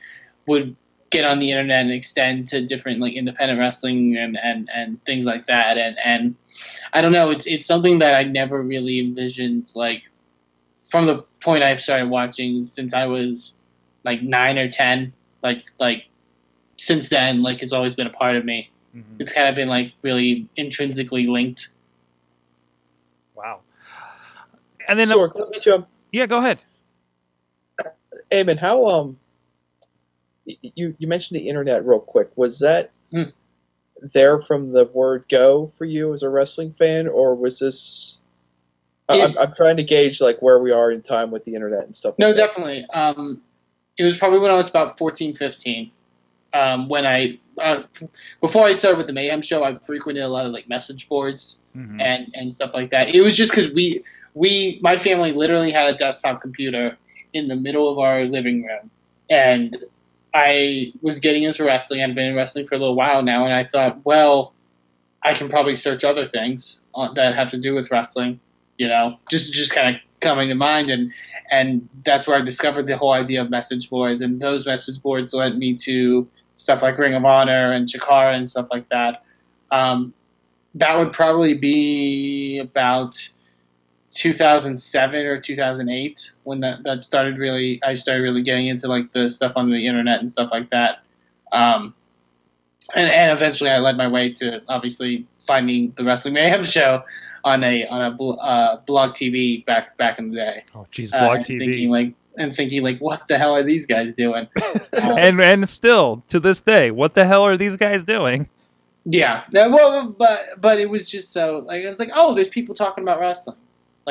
would 0.47 0.75
get 1.09 1.25
on 1.25 1.39
the 1.39 1.51
internet 1.51 1.81
and 1.81 1.91
extend 1.91 2.47
to 2.47 2.65
different 2.65 2.99
like 2.99 3.15
independent 3.15 3.59
wrestling 3.59 4.17
and 4.17 4.37
and 4.37 4.69
and 4.73 5.03
things 5.05 5.25
like 5.25 5.47
that. 5.47 5.77
And 5.77 5.97
and 6.03 6.35
I 6.93 7.01
don't 7.01 7.11
know. 7.11 7.29
It's 7.31 7.45
it's 7.47 7.67
something 7.67 7.99
that 7.99 8.15
I 8.15 8.23
never 8.23 8.61
really 8.61 8.99
envisioned 8.99 9.71
like 9.75 10.03
from 10.87 11.05
the 11.07 11.23
point 11.41 11.63
I've 11.63 11.81
started 11.81 12.09
watching 12.09 12.65
since 12.65 12.93
I 12.93 13.05
was 13.05 13.59
like 14.03 14.21
nine 14.21 14.57
or 14.57 14.69
ten. 14.69 15.13
Like 15.43 15.63
like 15.79 16.05
since 16.77 17.09
then, 17.09 17.43
like 17.43 17.61
it's 17.61 17.73
always 17.73 17.95
been 17.95 18.07
a 18.07 18.11
part 18.11 18.35
of 18.35 18.45
me. 18.45 18.69
Mhm. 18.95 19.03
It's 19.19 19.33
kind 19.33 19.47
of 19.47 19.55
been 19.55 19.69
like 19.69 19.93
really 20.01 20.47
intrinsically 20.55 21.27
linked. 21.27 21.69
Wow. 23.35 23.61
And 24.91 24.99
then, 24.99 25.07
Sorg, 25.07 25.35
let 25.35 25.49
me 25.49 25.59
jump. 25.59 25.87
yeah, 26.11 26.25
go 26.25 26.39
ahead. 26.39 26.59
Eamon, 28.29 28.57
how 28.57 28.85
um, 28.87 29.17
you 30.45 30.95
you 30.99 31.07
mentioned 31.07 31.39
the 31.39 31.47
internet 31.47 31.85
real 31.85 31.99
quick. 32.01 32.29
Was 32.35 32.59
that 32.59 32.91
Hmm. 33.11 33.23
there 34.13 34.41
from 34.41 34.73
the 34.73 34.85
word 34.85 35.25
go 35.29 35.71
for 35.77 35.85
you 35.85 36.11
as 36.13 36.23
a 36.23 36.29
wrestling 36.29 36.73
fan, 36.73 37.07
or 37.07 37.35
was 37.35 37.59
this? 37.59 38.19
I- 39.07 39.15
Yeah. 39.17 39.25
I'm, 39.25 39.37
I'm 39.37 39.53
trying 39.53 39.77
to 39.77 39.83
gauge 39.83 40.19
like 40.21 40.41
where 40.41 40.59
we 40.59 40.71
are 40.71 40.91
in 40.91 41.01
time 41.01 41.31
with 41.31 41.43
the 41.45 41.55
internet 41.55 41.83
and 41.85 41.95
stuff. 41.95 42.15
No, 42.17 42.27
like 42.27 42.35
that. 42.37 42.47
definitely. 42.47 42.85
Um, 42.93 43.41
it 43.97 44.03
was 44.03 44.17
probably 44.17 44.39
when 44.39 44.51
I 44.51 44.55
was 44.55 44.69
about 44.69 44.97
14, 44.97 45.35
15. 45.35 45.91
Um, 46.53 46.89
when 46.89 47.05
I 47.05 47.39
uh, 47.57 47.83
before 48.41 48.65
I 48.65 48.75
started 48.75 48.97
with 48.97 49.07
the 49.07 49.13
Mayhem 49.13 49.41
show, 49.41 49.63
I 49.63 49.77
frequented 49.77 50.23
a 50.23 50.27
lot 50.27 50.45
of 50.45 50.51
like 50.51 50.67
message 50.67 51.07
boards 51.07 51.63
Mhm. 51.77 52.01
and 52.01 52.27
and 52.33 52.55
stuff 52.55 52.71
like 52.73 52.89
that. 52.91 53.09
It 53.15 53.21
was 53.21 53.37
just 53.37 53.51
because 53.53 53.73
we 53.73 54.03
we 54.33 54.79
my 54.81 54.97
family 54.97 55.31
literally 55.31 55.71
had 55.71 55.93
a 55.93 55.97
desktop 55.97 56.41
computer 56.41 56.97
in 57.33 57.47
the 57.47 57.55
middle 57.55 57.89
of 57.89 57.99
our 57.99 58.25
living 58.25 58.63
room, 58.63 58.89
and 59.29 59.77
I 60.33 60.93
was 61.01 61.19
getting 61.19 61.43
into 61.43 61.63
wrestling. 61.63 62.01
I'd 62.01 62.15
been 62.15 62.25
in 62.25 62.35
wrestling 62.35 62.65
for 62.65 62.75
a 62.75 62.77
little 62.77 62.95
while 62.95 63.21
now, 63.23 63.45
and 63.45 63.53
I 63.53 63.63
thought, 63.65 63.99
well, 64.05 64.53
I 65.23 65.33
can 65.33 65.49
probably 65.49 65.75
search 65.75 66.03
other 66.03 66.25
things 66.25 66.81
that 67.15 67.35
have 67.35 67.51
to 67.51 67.57
do 67.57 67.73
with 67.73 67.91
wrestling. 67.91 68.39
You 68.77 68.87
know, 68.87 69.17
just 69.29 69.53
just 69.53 69.73
kind 69.73 69.95
of 69.95 70.01
coming 70.19 70.49
to 70.49 70.55
mind, 70.55 70.89
and 70.89 71.11
and 71.51 71.87
that's 72.03 72.27
where 72.27 72.37
I 72.37 72.41
discovered 72.41 72.87
the 72.87 72.97
whole 72.97 73.13
idea 73.13 73.41
of 73.41 73.49
message 73.49 73.89
boards, 73.89 74.21
and 74.21 74.41
those 74.41 74.65
message 74.65 75.01
boards 75.01 75.33
led 75.33 75.57
me 75.57 75.75
to 75.77 76.27
stuff 76.55 76.81
like 76.81 76.97
Ring 76.97 77.15
of 77.15 77.25
Honor 77.25 77.71
and 77.73 77.87
Chikara 77.87 78.35
and 78.35 78.49
stuff 78.49 78.67
like 78.71 78.87
that. 78.89 79.23
Um, 79.71 80.13
that 80.75 80.97
would 80.97 81.11
probably 81.11 81.55
be 81.55 82.59
about 82.59 83.17
2007 84.11 85.25
or 85.25 85.39
2008 85.39 86.31
when 86.43 86.59
that, 86.59 86.83
that 86.83 87.03
started 87.03 87.37
really 87.37 87.81
I 87.83 87.93
started 87.93 88.23
really 88.23 88.41
getting 88.43 88.67
into 88.67 88.87
like 88.87 89.11
the 89.11 89.29
stuff 89.29 89.53
on 89.55 89.69
the 89.71 89.87
internet 89.87 90.19
and 90.19 90.29
stuff 90.29 90.49
like 90.51 90.69
that 90.71 90.99
um, 91.51 91.93
and, 92.95 93.09
and 93.09 93.31
eventually 93.31 93.69
I 93.69 93.79
led 93.79 93.97
my 93.97 94.07
way 94.07 94.31
to 94.33 94.61
obviously 94.67 95.25
finding 95.47 95.93
the 95.95 96.03
Wrestling 96.03 96.33
Mayhem 96.33 96.63
show 96.63 97.03
on 97.43 97.63
a 97.63 97.85
on 97.87 98.01
a 98.01 98.11
bl- 98.11 98.39
uh, 98.39 98.77
blog 98.85 99.11
TV 99.11 99.65
back 99.65 99.97
back 99.97 100.19
in 100.19 100.29
the 100.31 100.35
day 100.35 100.63
Oh, 100.75 100.85
geez, 100.91 101.11
Uh, 101.13 101.19
blog 101.19 101.37
and 101.37 101.45
TV. 101.45 101.57
thinking 101.59 101.89
like 101.89 102.13
and 102.37 102.55
thinking 102.55 102.83
like 102.83 102.99
what 102.99 103.27
the 103.27 103.37
hell 103.37 103.55
are 103.55 103.63
these 103.63 103.85
guys 103.85 104.13
doing 104.13 104.47
Uh, 104.61 104.79
and 105.17 105.41
and 105.41 105.67
still 105.69 106.23
to 106.27 106.39
this 106.39 106.59
day, 106.61 106.91
what 106.91 107.13
the 107.13 107.25
hell 107.25 107.43
are 107.43 107.57
these 107.57 107.77
guys 107.77 108.03
doing? 108.03 108.47
Yeah. 109.03 109.43
Well, 109.51 110.09
but 110.09 110.61
but 110.61 110.79
it 110.79 110.89
was 110.89 111.09
just 111.09 111.33
so 111.33 111.63
like 111.65 111.83
I 111.83 111.89
was 111.89 111.99
like, 111.99 112.11
oh, 112.13 112.35
there's 112.35 112.49
people 112.49 112.75
talking 112.75 113.03
about 113.03 113.19
wrestling. 113.19 113.57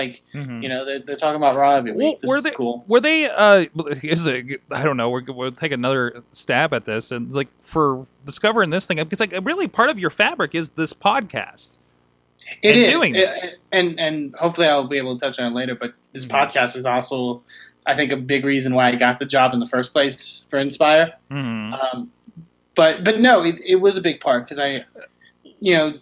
Like 0.01 0.23
Mhm. 0.35 0.63
you 0.63 0.69
know, 0.69 0.85
they're, 0.85 1.01
they're 1.01 1.17
talking 1.17 1.37
about 1.37 1.57
Raw 1.57 1.75
every 1.77 1.93
Well, 1.93 2.09
week. 2.13 2.21
This 2.21 2.29
were 2.29 2.41
they 2.41 2.51
cool. 2.53 2.85
were 2.89 3.01
they 3.01 3.27
uh 3.29 3.67
is 4.03 4.27
it, 4.27 4.63
I 4.71 4.83
don't 4.83 4.97
know 4.97 5.11
we're, 5.11 5.23
we'll 5.29 5.53
take 5.53 5.73
another 5.73 6.23
stab 6.33 6.73
at 6.73 6.85
this 6.87 7.13
and 7.13 7.35
like 7.35 7.49
for 7.61 8.07
discovering 8.25 8.71
this 8.71 8.87
thing 8.87 8.97
because 8.99 9.21
like 9.21 9.35
really 9.45 9.69
part 9.69 9.91
of 9.91 9.99
your 9.99 10.11
fabric 10.11 10.55
is 10.55 10.71
this 10.71 10.93
podcast 10.95 11.79
It 12.63 12.71
and 12.71 12.79
is, 12.79 12.91
doing 12.91 13.15
It- 13.15 13.19
this. 13.19 13.59
and 13.73 14.01
and 14.01 14.35
hopefully 14.37 14.67
I'll 14.69 14.89
be 14.89 14.97
able 14.99 15.19
to 15.19 15.25
touch 15.27 15.39
on 15.39 15.53
it 15.53 15.55
later. 15.55 15.75
But 15.75 15.93
this 16.13 16.25
Mhm. 16.25 16.31
podcast 16.31 16.77
is 16.77 16.87
also, 16.87 17.43
I 17.87 17.95
think, 17.95 18.11
a 18.13 18.17
big 18.17 18.45
reason 18.45 18.75
why 18.75 18.89
I 18.89 18.97
got 18.97 19.19
the 19.19 19.27
job 19.27 19.53
in 19.55 19.61
the 19.61 19.69
first 19.69 19.93
place 19.93 20.47
for 20.51 20.59
Inspire. 20.59 21.13
Mhm. 21.31 21.79
Um, 21.95 22.11
but 22.75 23.05
but 23.05 23.21
no, 23.21 23.43
it, 23.45 23.61
it 23.65 23.77
was 23.77 23.97
a 23.97 24.01
big 24.01 24.21
part 24.21 24.45
because 24.45 24.59
I, 24.59 24.85
you 25.61 25.77
know, 25.77 25.93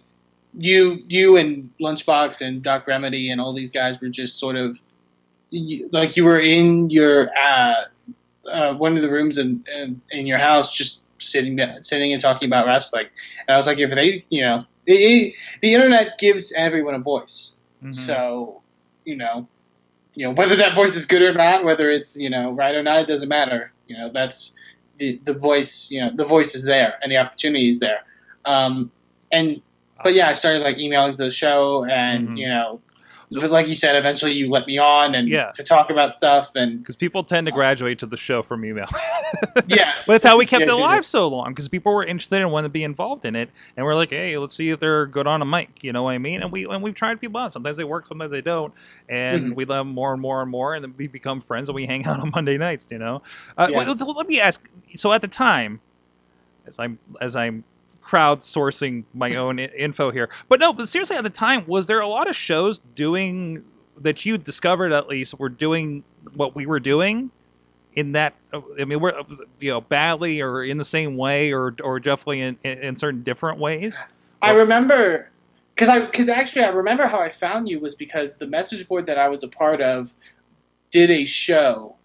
you 0.57 1.03
you 1.07 1.37
and 1.37 1.69
Lunchbox 1.79 2.41
and 2.41 2.61
Doc 2.63 2.87
Remedy 2.87 3.29
and 3.29 3.39
all 3.39 3.53
these 3.53 3.71
guys 3.71 4.01
were 4.01 4.09
just 4.09 4.39
sort 4.39 4.55
of 4.55 4.79
like 5.91 6.15
you 6.17 6.25
were 6.25 6.39
in 6.39 6.89
your 6.89 7.29
uh, 7.37 7.85
uh, 8.47 8.73
one 8.75 8.95
of 8.95 9.01
the 9.01 9.09
rooms 9.09 9.37
in, 9.37 9.63
in 9.75 10.01
in 10.11 10.27
your 10.27 10.37
house 10.37 10.73
just 10.73 11.01
sitting 11.19 11.55
down, 11.55 11.83
sitting 11.83 12.13
and 12.13 12.21
talking 12.21 12.47
about 12.47 12.65
wrestling. 12.65 13.07
And 13.47 13.53
I 13.53 13.57
was 13.57 13.67
like, 13.67 13.77
if 13.77 13.89
they, 13.89 14.25
you 14.29 14.41
know, 14.41 14.65
it, 14.85 14.93
it, 14.93 15.33
the 15.61 15.73
internet 15.73 16.17
gives 16.17 16.51
everyone 16.53 16.95
a 16.95 16.99
voice. 16.99 17.55
Mhm. 17.83 17.93
So, 17.93 18.61
you 19.05 19.15
know, 19.17 19.47
you 20.15 20.25
know 20.25 20.33
whether 20.33 20.55
that 20.57 20.75
voice 20.75 20.95
is 20.95 21.05
good 21.05 21.21
or 21.21 21.33
not, 21.33 21.63
whether 21.63 21.89
it's 21.89 22.17
you 22.17 22.29
know 22.29 22.51
right 22.51 22.75
or 22.75 22.83
not, 22.83 23.01
it 23.01 23.07
doesn't 23.07 23.29
matter. 23.29 23.71
You 23.87 23.97
know, 23.97 24.11
that's 24.11 24.53
the 24.97 25.19
the 25.23 25.33
voice. 25.33 25.91
You 25.91 26.01
know, 26.01 26.11
the 26.15 26.25
voice 26.25 26.55
is 26.55 26.63
there 26.63 26.97
and 27.01 27.11
the 27.11 27.17
opportunity 27.17 27.69
is 27.69 27.79
there. 27.79 28.03
Um, 28.45 28.91
and 29.31 29.61
but 30.03 30.13
yeah, 30.13 30.29
I 30.29 30.33
started 30.33 30.59
like 30.63 30.77
emailing 30.77 31.15
to 31.17 31.23
the 31.25 31.31
show, 31.31 31.85
and 31.85 32.29
Mhm. 32.29 32.37
you 32.37 32.47
know, 32.47 32.81
like 33.31 33.67
you 33.67 33.75
said, 33.75 33.95
eventually 33.95 34.31
you 34.31 34.49
let 34.49 34.65
me 34.65 34.79
on 34.79 35.13
and 35.13 35.27
Yeah. 35.29 35.51
to 35.51 35.63
talk 35.63 35.91
about 35.91 36.15
stuff 36.15 36.49
and 36.55 36.79
because 36.79 36.95
people 36.95 37.23
tend 37.23 37.45
to 37.45 37.51
graduate 37.51 37.99
to 37.99 38.07
the 38.07 38.17
show 38.17 38.41
from 38.41 38.65
email. 38.65 38.87
yes, 39.67 40.05
but 40.07 40.13
that's 40.13 40.25
how 40.25 40.35
we 40.35 40.47
kept 40.47 40.61
Yeah, 40.65 40.73
it 40.73 40.77
yeah, 40.77 40.83
alive 40.83 41.05
so 41.05 41.27
long 41.27 41.49
because 41.49 41.67
people 41.69 41.93
were 41.93 42.03
interested 42.03 42.41
and 42.41 42.51
wanted 42.51 42.69
to 42.69 42.71
be 42.71 42.83
involved 42.83 43.25
in 43.25 43.35
it, 43.35 43.49
and 43.77 43.85
we're 43.85 43.93
like, 43.93 44.09
hey, 44.09 44.35
let's 44.37 44.55
see 44.55 44.71
if 44.71 44.79
they're 44.79 45.05
good 45.05 45.27
on 45.27 45.41
a 45.43 45.45
mic. 45.45 45.83
You 45.83 45.93
know 45.93 46.01
what 46.03 46.15
I 46.15 46.17
mean? 46.17 46.41
And 46.41 46.51
we 46.51 46.65
and 46.65 46.81
we've 46.81 46.95
tried 46.95 47.21
people 47.21 47.39
out. 47.39 47.53
Sometimes 47.53 47.77
they 47.77 47.83
work, 47.83 48.07
sometimes 48.07 48.31
they 48.31 48.41
don't, 48.41 48.73
and 49.07 49.51
Mhm. 49.51 49.55
we 49.55 49.65
love 49.65 49.85
them 49.85 49.93
more 49.93 50.11
and 50.11 50.21
more 50.21 50.41
and 50.41 50.49
more, 50.49 50.73
and 50.73 50.83
then 50.83 50.95
we 50.97 51.05
become 51.07 51.39
friends 51.39 51.69
and 51.69 51.75
we 51.75 51.85
hang 51.85 52.05
out 52.07 52.19
on 52.19 52.31
Monday 52.33 52.57
nights. 52.57 52.87
You 52.89 52.97
know? 52.97 53.21
Uh, 53.57 53.67
Yeah. 53.69 53.77
let, 53.87 54.01
let 54.01 54.27
me 54.27 54.39
ask. 54.41 54.67
So 54.97 55.11
at 55.13 55.21
the 55.21 55.27
time, 55.27 55.81
as 56.65 56.79
I'm 56.79 56.97
as 57.21 57.35
I'm 57.35 57.63
crowdsourcing 58.03 59.03
my 59.13 59.35
own 59.35 59.59
info 59.59 60.11
here, 60.11 60.29
but 60.47 60.59
no, 60.59 60.73
but 60.73 60.87
seriously, 60.87 61.15
at 61.15 61.23
the 61.23 61.29
time, 61.29 61.65
was 61.67 61.87
there 61.87 61.99
a 61.99 62.07
lot 62.07 62.29
of 62.29 62.35
shows 62.35 62.79
doing 62.95 63.63
that 63.97 64.25
you 64.25 64.37
discovered 64.37 64.91
at 64.91 65.07
least 65.07 65.37
were 65.39 65.49
doing 65.49 66.03
what 66.33 66.55
we 66.55 66.65
were 66.65 66.79
doing? 66.79 67.31
in 67.95 68.11
that 68.13 68.35
I 68.53 68.85
mean 68.85 68.99
we're 68.99 69.19
you 69.59 69.71
know 69.71 69.81
badly 69.81 70.41
or 70.41 70.63
in 70.63 70.77
the 70.77 70.85
same 70.85 71.17
way 71.17 71.51
or 71.51 71.75
or 71.83 71.99
definitely 71.99 72.41
in, 72.41 72.57
in, 72.63 72.77
in 72.79 72.97
certain 72.97 73.23
different 73.23 73.59
ways. 73.59 74.03
I 74.41 74.51
remember 74.51 75.29
because 75.75 75.89
I 75.89 76.05
because 76.05 76.29
actually 76.29 76.63
I 76.63 76.69
remember 76.69 77.07
how 77.07 77.19
I 77.19 77.31
found 77.31 77.67
you 77.67 77.79
was 77.79 77.95
because 77.95 78.37
the 78.37 78.47
message 78.47 78.87
board 78.87 79.05
that 79.07 79.17
I 79.17 79.27
was 79.27 79.43
a 79.43 79.47
part 79.47 79.81
of 79.81 80.13
did 80.91 81.09
a 81.09 81.25
show 81.25 81.95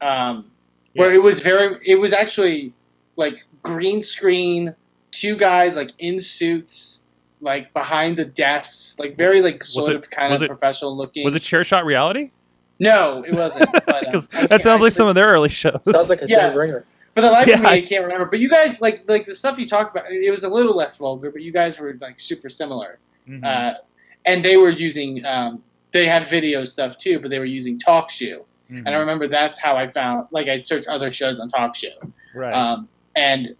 um, 0.00 0.50
where 0.94 1.12
it 1.12 1.22
was 1.22 1.40
very 1.40 1.78
it 1.84 1.96
was 1.96 2.12
actually 2.12 2.72
like 3.16 3.34
green 3.62 4.02
screen 4.02 4.74
two 5.12 5.36
guys 5.36 5.76
like 5.76 5.90
in 5.98 6.20
suits 6.20 7.02
like 7.40 7.72
behind 7.72 8.16
the 8.16 8.24
desks 8.24 8.94
like 8.98 9.16
very 9.16 9.40
like 9.40 9.62
sort 9.64 9.90
it- 9.90 9.96
of 9.96 10.10
kind 10.10 10.32
of 10.34 10.42
it- 10.42 10.48
professional 10.48 10.96
looking 10.96 11.24
Was 11.24 11.34
it 11.34 11.40
chair 11.42 11.64
shot 11.64 11.84
reality? 11.84 12.30
no 12.78 13.22
it 13.26 13.34
wasn't 13.34 13.68
uh, 13.88 14.00
Because 14.00 14.28
I 14.32 14.46
that 14.46 14.62
sounds 14.62 14.82
like 14.82 14.92
some 14.92 15.08
of 15.08 15.14
their 15.14 15.28
early 15.28 15.48
shows. 15.48 15.80
Sounds 15.84 16.08
like 16.08 16.22
a 16.22 16.26
Yeah. 16.28 16.48
dead 16.48 16.56
ringer. 16.56 16.84
For 17.14 17.22
the 17.22 17.30
life 17.30 17.48
of 17.52 17.60
me, 17.60 17.66
I 17.66 17.80
can't 17.80 18.04
remember. 18.04 18.26
But 18.26 18.38
you 18.38 18.48
guys, 18.48 18.80
like, 18.80 19.02
like 19.08 19.26
the 19.26 19.34
stuff 19.34 19.58
you 19.58 19.68
talked 19.68 19.96
about, 19.96 20.10
it 20.12 20.30
was 20.30 20.44
a 20.44 20.48
little 20.48 20.76
less 20.76 20.96
vulgar, 20.96 21.32
but 21.32 21.42
you 21.42 21.50
guys 21.52 21.76
were 21.78 21.96
like 22.00 22.20
super 22.20 22.48
similar. 22.48 22.98
Mhm. 23.28 23.44
Uh, 23.44 23.78
and 24.26 24.44
they 24.44 24.56
were 24.56 24.70
using, 24.70 25.24
um, 25.26 25.60
they 25.92 26.06
had 26.06 26.30
video 26.30 26.64
stuff 26.64 26.98
too, 26.98 27.18
but 27.18 27.28
they 27.30 27.40
were 27.40 27.44
using 27.46 27.78
TalkShoe. 27.80 28.44
Mhm. 28.70 28.84
And 28.86 28.88
I 28.90 28.92
remember 28.92 29.26
that's 29.26 29.58
how 29.58 29.76
I 29.76 29.88
found, 29.88 30.28
like, 30.30 30.46
I 30.46 30.60
searched 30.60 30.86
other 30.86 31.12
shows 31.12 31.40
on 31.40 31.50
TalkShoe. 31.50 32.12
right. 32.32 32.54
Um, 32.54 32.88
and, 33.16 33.56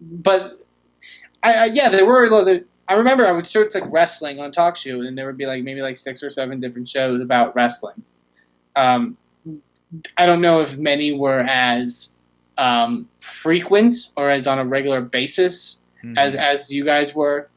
but, 0.00 0.58
I, 1.42 1.52
I 1.54 1.64
yeah, 1.66 1.88
there 1.88 2.06
were 2.06 2.32
other. 2.32 2.64
I 2.88 2.94
remember 2.94 3.26
I 3.26 3.32
would 3.32 3.48
search 3.48 3.74
like 3.74 3.84
wrestling 3.88 4.40
on 4.40 4.50
TalkShoe, 4.50 5.06
and 5.06 5.16
there 5.16 5.26
would 5.26 5.36
be 5.36 5.46
like 5.46 5.62
maybe 5.62 5.82
like 5.82 5.98
six 5.98 6.22
or 6.22 6.30
seven 6.30 6.60
different 6.60 6.88
shows 6.88 7.20
about 7.20 7.54
wrestling. 7.54 8.02
Um, 8.76 9.16
I 10.16 10.26
don't 10.26 10.40
know 10.40 10.60
if 10.60 10.76
many 10.78 11.12
were 11.12 11.40
as 11.40 12.12
um, 12.56 13.08
frequent 13.20 13.94
or 14.16 14.30
as 14.30 14.46
on 14.46 14.58
a 14.58 14.64
regular 14.64 15.00
basis 15.00 15.82
Mhm. 16.04 16.16
as 16.16 16.34
as 16.34 16.72
you 16.72 16.84
guys 16.84 17.14
were. 17.14 17.48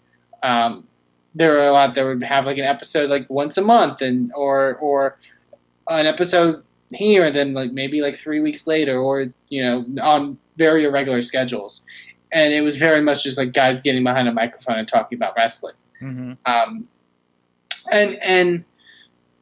Um, 0.43 0.87
there 1.35 1.51
were 1.53 1.67
a 1.67 1.71
lot 1.71 1.95
that 1.95 2.03
would 2.03 2.23
have 2.23 2.45
like 2.45 2.57
an 2.57 2.65
episode 2.65 3.09
like 3.09 3.29
once 3.29 3.57
a 3.57 3.61
month, 3.61 4.01
and 4.01 4.31
or 4.35 4.75
or 4.81 5.17
an 5.87 6.05
episode 6.07 6.63
here, 6.91 7.23
and 7.25 7.35
then 7.35 7.53
like 7.53 7.71
maybe 7.71 8.01
like 8.01 8.17
three 8.17 8.39
weeks 8.41 8.67
later, 8.67 8.99
or 8.99 9.31
you 9.49 9.63
know 9.63 9.85
on 10.01 10.37
very 10.57 10.83
irregular 10.85 11.21
schedules. 11.21 11.85
And 12.31 12.53
it 12.53 12.61
was 12.61 12.77
very 12.77 13.01
much 13.01 13.23
just 13.23 13.37
like 13.37 13.51
guys 13.51 13.81
getting 13.81 14.03
behind 14.03 14.27
a 14.27 14.33
microphone 14.33 14.79
and 14.79 14.87
talking 14.87 15.17
about 15.17 15.35
wrestling. 15.35 15.75
Mhm. 16.01 16.37
Um, 16.45 16.87
and 17.91 18.15
and 18.21 18.65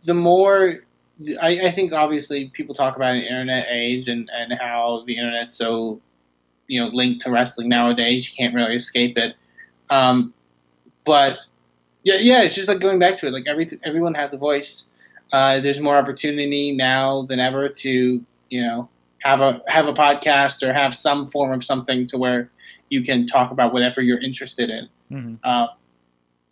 the 0.05 0.13
more 0.13 0.79
I, 1.41 1.67
I 1.67 1.71
think 1.71 1.91
obviously 1.91 2.49
people 2.49 2.75
talk 2.75 2.95
about 2.95 3.15
an 3.15 3.21
internet 3.21 3.67
age 3.69 4.07
and, 4.07 4.29
and 4.33 4.53
how 4.53 5.03
the 5.05 5.17
internet's 5.17 5.57
so 5.57 5.99
you 6.67 6.81
know 6.81 6.87
linked 6.87 7.21
to 7.21 7.31
wrestling 7.31 7.67
nowadays 7.69 8.29
you 8.29 8.35
can't 8.35 8.55
really 8.55 8.75
escape 8.75 9.17
it 9.17 9.35
um, 9.89 10.33
but 11.05 11.39
yeah 12.03 12.17
yeah 12.19 12.43
it's 12.43 12.55
just 12.55 12.67
like 12.67 12.79
going 12.79 12.99
back 12.99 13.17
to 13.19 13.27
it 13.27 13.33
like 13.33 13.47
every 13.47 13.69
everyone 13.83 14.13
has 14.13 14.33
a 14.33 14.37
voice 14.37 14.89
uh, 15.31 15.59
there's 15.59 15.79
more 15.79 15.97
opportunity 15.97 16.71
now 16.71 17.23
than 17.23 17.39
ever 17.39 17.69
to 17.69 18.23
you 18.49 18.61
know 18.61 18.87
have 19.19 19.41
a 19.41 19.61
have 19.67 19.87
a 19.87 19.93
podcast 19.93 20.67
or 20.67 20.71
have 20.71 20.95
some 20.95 21.29
form 21.29 21.51
of 21.51 21.63
something 21.63 22.07
to 22.07 22.17
where 22.17 22.49
you 22.89 23.03
can 23.03 23.25
talk 23.27 23.51
about 23.51 23.73
whatever 23.73 24.01
you're 24.01 24.19
interested 24.21 24.69
in 24.69 24.89
Mhm. 25.11 25.39
uh, 25.43 25.67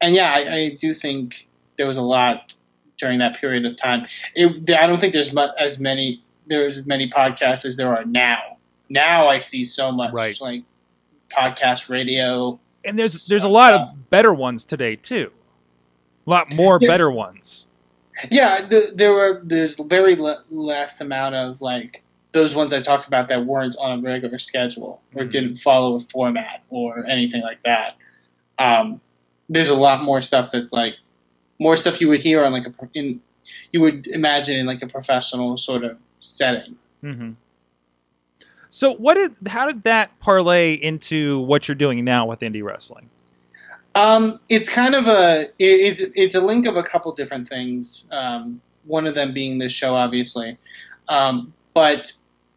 and 0.02 0.14
yeah, 0.16 0.32
I, 0.32 0.54
I 0.56 0.78
do 0.80 0.94
think 0.94 1.48
there 1.78 1.88
was 1.88 1.98
a 1.98 2.02
lot 2.04 2.54
during 3.00 3.20
that 3.20 3.40
period 3.40 3.66
of 3.66 3.78
time. 3.78 4.08
It, 4.36 4.70
I 4.72 4.86
don't 4.88 5.00
think 5.00 5.14
there's 5.14 5.34
mu- 5.34 5.54
as 5.60 5.80
many 5.80 6.24
there's 6.48 6.78
as 6.78 6.88
many 6.88 7.10
podcasts 7.10 7.66
as 7.66 7.76
there 7.78 7.96
are 7.96 8.06
now. 8.06 8.58
Now 8.90 9.28
I 9.28 9.40
see 9.40 9.64
so 9.64 9.92
much 9.92 10.14
Right. 10.14 10.40
like 10.40 10.64
podcast 11.30 11.90
radio. 11.90 12.60
And 12.86 12.98
there's 12.98 13.26
there's 13.26 13.44
a 13.44 13.50
lot 13.50 13.74
of 13.74 14.10
better 14.10 14.34
ones 14.34 14.64
today 14.66 14.96
too. 14.96 15.32
A 16.26 16.30
lot 16.30 16.50
more 16.52 16.80
better 16.80 17.10
ones. 17.12 17.66
Yeah, 18.32 18.66
the, 18.68 18.92
there 18.96 19.14
were 19.14 19.42
there's 19.44 19.76
very 19.76 20.16
le- 20.16 20.44
less 20.50 21.02
amount 21.02 21.36
of 21.36 21.62
like 21.62 22.02
those 22.38 22.56
ones 22.56 22.72
I 22.72 22.82
talked 22.82 23.08
about 23.08 23.28
that 23.30 23.46
weren't 23.46 23.76
on 23.78 24.00
a 24.00 24.02
regular 24.02 24.40
schedule 24.40 25.02
or 25.16 25.24
Mhm. 25.24 25.32
didn't 25.32 25.56
follow 25.58 25.96
a 25.96 26.00
format 26.00 26.62
or 26.70 27.06
anything 27.08 27.42
like 27.42 27.62
that. 27.64 27.96
Um, 28.60 29.02
there's 29.50 29.70
a 29.70 29.76
lot 29.76 30.04
more 30.04 30.22
stuff 30.22 30.52
that's 30.52 30.72
like 30.72 30.96
more 31.60 31.76
stuff 31.76 32.00
you 32.02 32.08
would 32.10 32.22
hear 32.22 32.44
on 32.46 32.52
like 32.52 32.68
a 32.68 32.74
in 32.94 33.20
you 33.72 33.82
would 33.82 34.08
imagine 34.08 34.58
in 34.58 34.66
like 34.66 34.82
a 34.82 34.88
professional 34.88 35.58
sort 35.58 35.84
of 35.84 35.98
setting. 36.20 36.76
hmm 37.02 37.32
So 38.70 38.94
what 38.94 39.16
did 39.16 39.36
how 39.48 39.66
did 39.68 39.84
that 39.84 40.20
parlay 40.20 40.74
into 40.74 41.40
what 41.40 41.68
you're 41.68 41.76
doing 41.76 42.04
now 42.04 42.26
with 42.26 42.40
indie 42.40 42.64
wrestling? 42.64 43.10
Um, 43.96 44.40
it's 44.50 44.70
kind 44.70 44.94
of 44.94 45.08
a 45.08 45.44
it, 45.58 46.00
it's 46.00 46.02
it's 46.16 46.36
a 46.36 46.42
link 46.42 46.66
of 46.68 46.76
a 46.76 46.84
couple 46.84 47.12
different 47.14 47.48
things. 47.48 48.06
Um, 48.12 48.62
one 48.86 49.08
of 49.08 49.16
them 49.16 49.34
being 49.34 49.58
this 49.58 49.74
show, 49.74 49.96
obviously. 49.96 50.58
Um, 51.08 51.54
but 51.74 52.12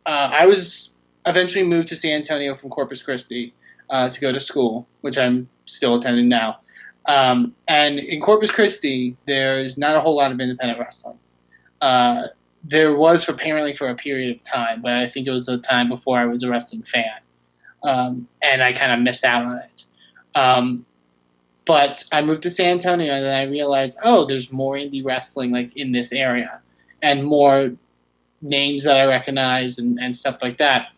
uh, 0.07 0.31
I 0.33 0.47
was 0.47 0.93
eventually 1.27 1.65
moved 1.65 1.89
to 1.89 1.97
San 1.97 2.13
Antonio 2.13 2.57
from 2.57 2.71
Corpus 2.71 3.03
Christi 3.03 3.55
uh, 3.89 4.09
to 4.11 4.21
go 4.21 4.33
to 4.33 4.41
school, 4.41 4.87
which 5.01 5.19
I'm 5.19 5.49
still 5.67 5.97
attending 5.97 6.29
now. 6.29 6.61
Um, 7.07 7.55
and 7.67 7.99
in 7.99 8.21
Corpus 8.21 8.51
Christi, 8.51 9.17
there's 9.27 9.79
not 9.79 9.97
a 9.97 10.01
whole 10.01 10.17
lot 10.17 10.33
of 10.33 10.41
independent 10.41 10.79
wrestling. 10.79 11.19
Uh, 11.81 12.25
there 12.63 12.95
was 12.95 13.25
for 13.25 13.33
apparently 13.33 13.73
for 13.73 13.89
a 13.89 13.95
period 13.95 14.37
of 14.37 14.43
time, 14.45 14.83
but 14.83 14.93
I 14.93 15.09
think 15.09 15.27
it 15.27 15.31
was 15.31 15.49
a 15.49 15.59
time 15.59 15.89
before 15.89 16.19
I 16.19 16.27
was 16.27 16.43
a 16.43 16.51
wrestling 16.51 16.83
fan, 16.83 17.21
um, 17.83 18.29
and 18.43 18.63
I 18.63 18.73
kind 18.75 18.93
of 18.93 19.01
missed 19.01 19.25
out 19.25 19.45
on 19.45 19.59
it. 19.59 19.85
Um, 20.35 20.87
but 21.67 22.05
I 22.13 22.23
moved 22.23 22.43
to 22.43 22.51
San 22.51 22.73
Antonio 22.73 23.13
and 23.15 23.27
I 23.27 23.45
realized, 23.45 23.97
oh, 24.03 24.27
there's 24.27 24.53
more 24.53 24.75
indie 24.75 25.05
wrestling 25.05 25.53
like 25.53 25.77
in 25.77 25.93
this 25.93 26.13
area, 26.13 26.61
and 27.03 27.25
more 27.25 27.73
names 28.43 28.85
that 28.85 28.97
I 28.97 29.05
recognize 29.05 29.79
and, 29.79 29.99
and 30.01 30.17
stuff 30.17 30.39
like 30.43 30.59
that. 30.59 30.89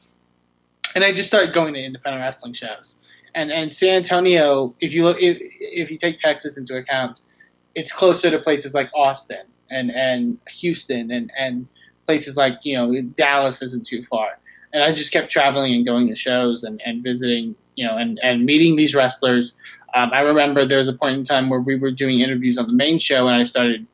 And 0.95 1.05
I 1.05 1.13
just 1.13 1.29
started 1.29 1.55
going 1.55 1.75
to 1.75 1.81
independent 1.81 2.23
wrestling 2.23 2.53
shows. 2.53 2.97
And 3.35 3.51
and 3.51 3.75
San 3.75 3.97
Antonio, 3.97 4.75
if 4.81 4.93
you 4.93 5.05
look, 5.05 5.17
if, 5.21 5.39
if 5.41 5.91
you 5.91 5.97
take 5.97 6.19
Texas 6.19 6.59
into 6.59 6.77
account, 6.77 7.21
it's 7.75 7.93
closer 7.93 8.31
to 8.31 8.39
places 8.39 8.75
like 8.75 8.91
Austin 8.95 9.47
and 9.71 9.91
and 9.91 10.39
Houston 10.49 11.11
and 11.11 11.31
and 11.39 11.67
places 12.07 12.37
like 12.37 12.59
you 12.63 12.77
know 12.77 13.01
Dallas 13.17 13.63
isn't 13.63 13.87
too 13.87 14.05
far. 14.11 14.39
And 14.73 14.83
I 14.83 14.93
just 14.93 15.13
kept 15.13 15.31
traveling 15.31 15.75
and 15.75 15.87
going 15.87 16.09
to 16.09 16.17
shows 16.17 16.63
and, 16.63 16.81
and 16.85 17.03
visiting, 17.03 17.55
you 17.77 17.87
know, 17.87 17.99
and, 17.99 18.19
and 18.23 18.47
meeting 18.47 18.77
these 18.77 18.95
wrestlers. 18.95 19.59
Um, 19.95 20.11
I 20.15 20.21
remember 20.21 20.65
there 20.65 20.79
was 20.79 20.89
a 20.89 20.95
point 20.95 21.19
in 21.19 21.25
time 21.25 21.51
where 21.51 21.61
we 21.61 21.79
were 21.79 21.91
doing 21.91 22.21
interviews 22.21 22.57
on 22.57 22.67
the 22.67 22.73
main 22.73 22.99
show, 22.99 23.29
and 23.29 23.37
I 23.37 23.45
started 23.45 23.87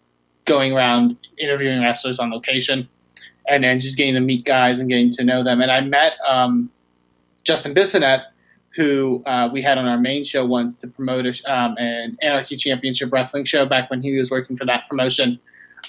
going 0.45 0.73
around 0.73 1.17
interviewing 1.37 1.83
wrestlers 1.83 2.21
on 2.21 2.31
location, 2.31 2.88
and 3.49 3.64
then 3.64 3.81
just 3.81 3.97
getting 3.97 4.14
to 4.14 4.21
meet 4.21 4.45
guys 4.45 4.81
and 4.81 4.88
getting 4.88 5.11
to 5.12 5.25
know 5.25 5.43
them. 5.43 5.61
And 5.61 5.71
I 5.71 5.81
met 5.81 6.14
um, 6.26 6.71
Justin 7.45 7.75
Bissonette, 7.75 8.25
who 8.75 9.23
uh, 9.26 9.49
we 9.52 9.62
had 9.62 9.78
on 9.78 9.87
our 9.87 9.99
main 9.99 10.25
show 10.25 10.45
once 10.45 10.78
to 10.78 10.87
promote 10.87 11.26
a, 11.26 11.52
um, 11.52 11.76
an 11.78 12.19
Anarchy 12.23 12.57
Championship 12.57 13.12
Wrestling 13.12 13.45
show 13.45 13.67
back 13.67 13.90
when 13.90 14.02
he 14.02 14.17
was 14.17 14.31
working 14.31 14.57
for 14.57 14.67
that 14.67 14.88
promotion, 14.88 15.40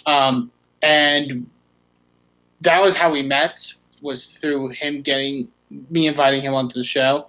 um, 0.06 0.52
and 0.82 1.50
that 2.62 2.82
was 2.82 2.96
how 2.96 3.12
we 3.12 3.22
met. 3.22 3.74
Was 4.02 4.26
through 4.26 4.70
him 4.70 5.02
getting 5.02 5.50
me 5.90 6.08
inviting 6.08 6.42
him 6.42 6.54
onto 6.54 6.76
the 6.76 6.86
show, 6.86 7.28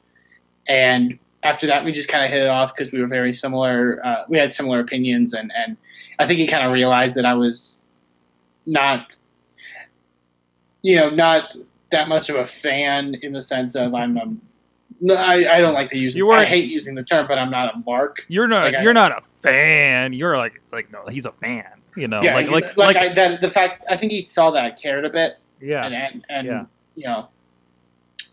and 0.69 1.19
after 1.43 1.67
that, 1.67 1.85
we 1.85 1.93
just 1.93 2.09
kind 2.09 2.25
of 2.25 2.31
hit 2.31 2.43
it 2.43 2.49
off 2.49 2.75
because 2.75 2.93
we 2.93 3.01
were 3.01 3.09
very 3.09 3.35
similar. 3.35 4.01
Uh, 4.05 4.25
we 4.29 4.39
had 4.39 4.53
similar 4.53 4.79
opinions, 4.79 5.33
and 5.35 5.51
and 5.57 5.77
I 6.19 6.27
think 6.27 6.39
he 6.39 6.47
kind 6.47 6.65
of 6.65 6.73
realized 6.73 7.17
that 7.17 7.25
I 7.25 7.35
was 7.35 7.85
not, 8.67 9.17
you 10.83 10.97
know, 10.97 11.11
not 11.11 11.55
that 11.91 12.09
much 12.09 12.31
of 12.31 12.37
a 12.37 12.47
fan 12.47 13.17
in 13.23 13.33
the 13.33 13.43
sense 13.43 13.75
of 13.75 13.95
I'm. 13.95 14.19
Um, 14.19 14.41
no, 15.01 15.15
I, 15.15 15.57
I 15.57 15.61
don't 15.61 15.75
like 15.75 15.89
to 15.91 15.99
use. 15.99 16.15
You. 16.17 16.31
I 16.33 16.45
hate 16.45 16.71
using 16.71 16.95
the 16.95 17.03
term, 17.03 17.27
but 17.27 17.39
I'm 17.39 17.51
not 17.51 17.75
a 17.75 17.79
mark. 17.87 18.25
You're 18.29 18.49
not. 18.49 18.73
Like 18.73 18.83
you're 18.83 18.93
not 18.93 19.13
a 19.13 19.23
fan. 19.43 20.13
You're 20.13 20.37
like 20.37 20.61
like 20.73 20.93
no. 20.93 21.05
He's 21.09 21.27
a 21.27 21.33
fan. 21.33 21.65
You 21.97 22.09
know. 22.09 22.23
yeah, 22.23 22.35
like 22.35 22.51
like 22.51 22.77
like, 22.77 22.95
like. 22.95 22.97
I, 22.97 23.15
that, 23.15 23.41
the 23.41 23.51
fact 23.51 23.85
I 23.89 23.97
think 23.97 24.13
he 24.13 24.25
saw 24.25 24.51
that 24.51 24.65
I 24.65 24.71
cared 24.71 25.05
a 25.05 25.11
bit, 25.11 25.39
yeah. 25.61 25.85
and 25.85 25.95
and, 25.95 26.27
and 26.29 26.47
Yeah. 26.47 26.65
you 26.97 27.05
know 27.05 27.29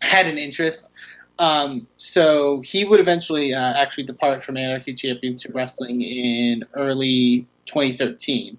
had 0.00 0.26
an 0.26 0.38
interest. 0.38 0.90
Um, 1.38 1.86
so 1.98 2.60
he 2.62 2.84
would 2.84 3.00
eventually 3.00 3.54
uh, 3.54 3.74
actually 3.74 4.04
depart 4.04 4.44
from 4.44 4.56
Anarchy 4.56 4.94
Championship 4.94 5.54
Wrestling 5.54 6.02
in 6.02 6.64
early 6.74 7.46
2013. 7.66 8.58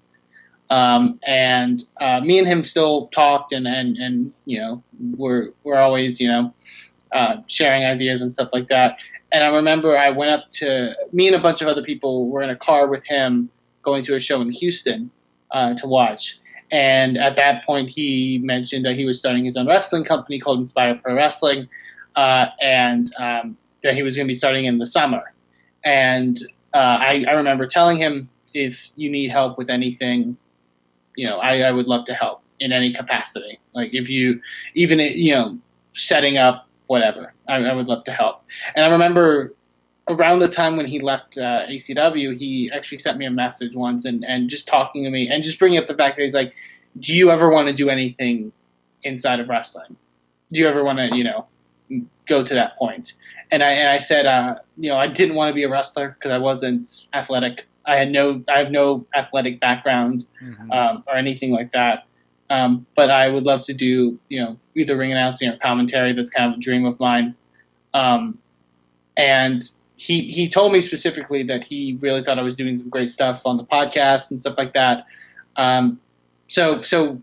Um, 0.70 1.18
and 1.26 1.82
uh, 2.00 2.20
me 2.20 2.38
and 2.38 2.46
him 2.46 2.64
still 2.64 3.08
talked, 3.08 3.52
and, 3.52 3.66
and, 3.66 3.96
and 3.96 4.32
you 4.44 4.60
know 4.60 4.82
we're 5.16 5.50
we're 5.64 5.78
always 5.78 6.20
you 6.20 6.28
know 6.28 6.54
uh, 7.12 7.38
sharing 7.46 7.84
ideas 7.84 8.22
and 8.22 8.30
stuff 8.30 8.50
like 8.52 8.68
that. 8.68 9.00
And 9.32 9.44
I 9.44 9.48
remember 9.48 9.96
I 9.96 10.10
went 10.10 10.30
up 10.30 10.50
to 10.52 10.94
me 11.12 11.26
and 11.26 11.36
a 11.36 11.40
bunch 11.40 11.62
of 11.62 11.68
other 11.68 11.82
people 11.82 12.28
were 12.28 12.42
in 12.42 12.50
a 12.50 12.56
car 12.56 12.88
with 12.88 13.04
him 13.04 13.50
going 13.82 14.04
to 14.04 14.14
a 14.14 14.20
show 14.20 14.40
in 14.40 14.50
Houston 14.50 15.10
uh, 15.50 15.74
to 15.74 15.86
watch. 15.86 16.38
And 16.70 17.18
at 17.18 17.36
that 17.36 17.64
point, 17.64 17.88
he 17.88 18.38
mentioned 18.42 18.84
that 18.84 18.94
he 18.94 19.04
was 19.04 19.18
starting 19.18 19.44
his 19.44 19.56
own 19.56 19.66
wrestling 19.66 20.04
company 20.04 20.38
called 20.38 20.60
Inspire 20.60 20.94
Pro 20.96 21.14
Wrestling, 21.14 21.68
uh, 22.14 22.46
and 22.60 23.12
um, 23.18 23.56
that 23.82 23.94
he 23.94 24.02
was 24.02 24.14
going 24.16 24.26
to 24.26 24.30
be 24.30 24.36
starting 24.36 24.66
in 24.66 24.78
the 24.78 24.86
summer. 24.86 25.32
And 25.82 26.38
uh, 26.72 26.76
I, 27.00 27.24
I 27.28 27.32
remember 27.32 27.66
telling 27.66 27.98
him, 27.98 28.28
if 28.54 28.90
you 28.94 29.10
need 29.10 29.30
help 29.30 29.58
with 29.58 29.70
anything, 29.70 30.36
you 31.16 31.26
know, 31.26 31.38
I, 31.38 31.60
I 31.60 31.70
would 31.70 31.86
love 31.86 32.04
to 32.06 32.14
help 32.14 32.42
in 32.60 32.72
any 32.72 32.92
capacity. 32.92 33.58
Like 33.74 33.94
if 33.94 34.08
you, 34.08 34.40
even 34.74 34.98
you 34.98 35.34
know, 35.34 35.58
setting 35.94 36.38
up 36.38 36.68
whatever, 36.86 37.32
I, 37.48 37.56
I 37.56 37.72
would 37.74 37.86
love 37.86 38.04
to 38.04 38.12
help. 38.12 38.44
And 38.74 38.84
I 38.84 38.88
remember 38.88 39.54
around 40.08 40.40
the 40.40 40.48
time 40.48 40.76
when 40.76 40.86
he 40.86 41.00
left 41.00 41.38
uh, 41.38 41.66
ACW, 41.66 42.36
he 42.36 42.70
actually 42.74 42.98
sent 42.98 43.18
me 43.18 43.26
a 43.26 43.30
message 43.30 43.76
once 43.76 44.04
and, 44.04 44.24
and 44.24 44.50
just 44.50 44.66
talking 44.66 45.04
to 45.04 45.10
me 45.10 45.28
and 45.28 45.42
just 45.42 45.58
bringing 45.58 45.78
up 45.78 45.86
the 45.86 45.94
fact 45.94 46.16
that 46.16 46.22
he's 46.22 46.34
like, 46.34 46.52
do 46.98 47.14
you 47.14 47.30
ever 47.30 47.48
want 47.48 47.68
to 47.68 47.74
do 47.74 47.88
anything 47.88 48.52
inside 49.04 49.40
of 49.40 49.48
wrestling? 49.48 49.96
Do 50.52 50.58
you 50.58 50.68
ever 50.68 50.82
want 50.82 50.98
to, 50.98 51.16
you 51.16 51.24
know, 51.24 51.46
go 52.26 52.44
to 52.44 52.54
that 52.54 52.76
point? 52.76 53.12
And 53.52 53.62
I 53.62 53.70
and 53.72 53.88
I 53.88 53.98
said, 53.98 54.26
uh, 54.26 54.56
you 54.76 54.90
know, 54.90 54.96
I 54.96 55.06
didn't 55.06 55.36
want 55.36 55.50
to 55.50 55.54
be 55.54 55.64
a 55.64 55.68
wrestler 55.68 56.16
because 56.18 56.32
I 56.32 56.38
wasn't 56.38 57.06
athletic. 57.12 57.66
I 57.86 57.96
had 57.96 58.10
no, 58.10 58.42
I 58.48 58.58
have 58.58 58.70
no 58.70 59.06
athletic 59.14 59.60
background 59.60 60.24
Mhm. 60.42 60.72
um, 60.74 61.04
or 61.06 61.16
anything 61.16 61.50
like 61.52 61.72
that. 61.72 62.04
Um, 62.50 62.84
but 62.94 63.10
I 63.10 63.28
would 63.28 63.44
love 63.44 63.62
to 63.66 63.74
do, 63.74 64.18
you 64.28 64.40
know, 64.40 64.58
either 64.74 64.96
ring 64.96 65.12
announcing 65.12 65.48
or 65.48 65.56
commentary. 65.58 66.12
That's 66.12 66.30
kind 66.30 66.52
of 66.52 66.58
a 66.58 66.60
dream 66.60 66.84
of 66.84 66.98
mine. 66.98 67.34
Um, 67.94 68.38
and 69.16 69.68
he 69.96 70.20
he 70.22 70.48
told 70.48 70.72
me 70.72 70.80
specifically 70.80 71.42
that 71.44 71.62
he 71.64 71.96
really 72.00 72.22
thought 72.24 72.38
I 72.38 72.42
was 72.42 72.56
doing 72.56 72.74
some 72.76 72.88
great 72.88 73.12
stuff 73.12 73.42
on 73.44 73.56
the 73.56 73.64
podcast 73.64 74.30
and 74.30 74.40
stuff 74.40 74.54
like 74.56 74.72
that. 74.74 75.04
Um, 75.56 76.00
so 76.48 76.82
so 76.82 77.20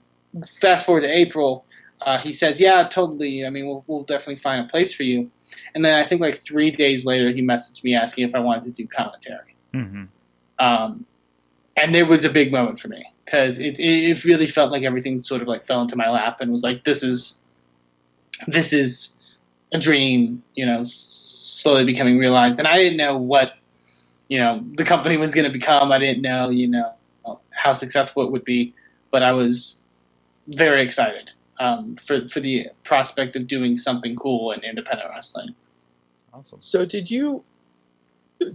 fast 0.62 0.86
forward 0.86 1.02
to 1.02 1.08
April, 1.08 1.66
uh, 2.02 2.20
he 2.20 2.32
says, 2.32 2.62
"Yeah, 2.62 2.88
totally. 2.88 3.46
I 3.46 3.50
mean, 3.50 3.66
we'll 3.68 3.84
we'll 3.88 4.04
definitely 4.04 4.36
find 4.38 4.66
a 4.66 4.70
place 4.70 4.94
for 4.94 5.04
you." 5.04 5.30
And 5.74 5.84
then 5.84 5.94
I 5.96 6.06
think 6.08 6.22
like 6.22 6.36
three 6.36 6.72
days 6.72 7.06
later, 7.06 7.32
he 7.32 7.42
messaged 7.42 7.84
me 7.84 7.96
asking 7.96 8.30
if 8.30 8.36
I 8.36 8.40
wanted 8.40 8.64
to 8.66 8.72
do 8.84 8.88
commentary. 8.88 9.56
Mhm. 9.74 10.08
Um, 10.60 11.06
and 11.76 11.96
it 11.96 12.04
was 12.04 12.26
a 12.26 12.30
big 12.30 12.52
moment 12.52 12.80
for 12.80 12.88
me 12.88 13.06
because 13.26 13.60
it, 13.60 13.80
it, 13.80 14.12
it 14.12 14.26
really 14.26 14.48
felt 14.48 14.72
like 14.72 14.84
everything 14.84 15.22
sort 15.22 15.42
of 15.42 15.48
like 15.48 15.66
fell 15.68 15.82
into 15.82 15.96
my 15.96 16.10
lap 16.10 16.42
and 16.42 16.52
was 16.52 16.64
like, 16.64 16.84
this 16.84 17.04
is, 17.04 17.42
this 18.48 18.74
is 18.74 19.20
a 19.72 19.80
dream, 19.80 20.44
you 20.56 20.66
know, 20.66 20.84
slowly 20.86 21.86
becoming 21.86 22.18
realized. 22.18 22.58
And 22.60 22.68
I 22.68 22.78
didn't 22.78 22.98
know 22.98 23.18
what, 23.18 23.54
you 24.28 24.40
know, 24.40 24.64
the 24.76 24.84
company 24.84 25.18
was 25.18 25.34
going 25.34 25.46
to 25.46 25.52
become. 25.52 25.92
I 25.92 26.00
didn't 26.00 26.22
know, 26.22 26.50
you 26.50 26.68
know, 26.68 26.94
how 27.52 27.74
successful 27.74 28.24
it 28.26 28.32
would 28.32 28.46
be, 28.46 28.74
but 29.12 29.24
I 29.24 29.32
was 29.34 29.84
very 30.48 30.82
excited 30.82 31.32
um, 31.60 31.96
for 31.96 32.28
for 32.30 32.40
the 32.40 32.68
prospect 32.84 33.36
of 33.36 33.48
doing 33.48 33.78
something 33.78 34.16
cool 34.16 34.52
in 34.52 34.64
independent 34.64 35.10
wrestling. 35.10 35.56
Awesome. 36.34 36.62
So 36.62 36.86
did 36.86 37.10
you 37.10 37.44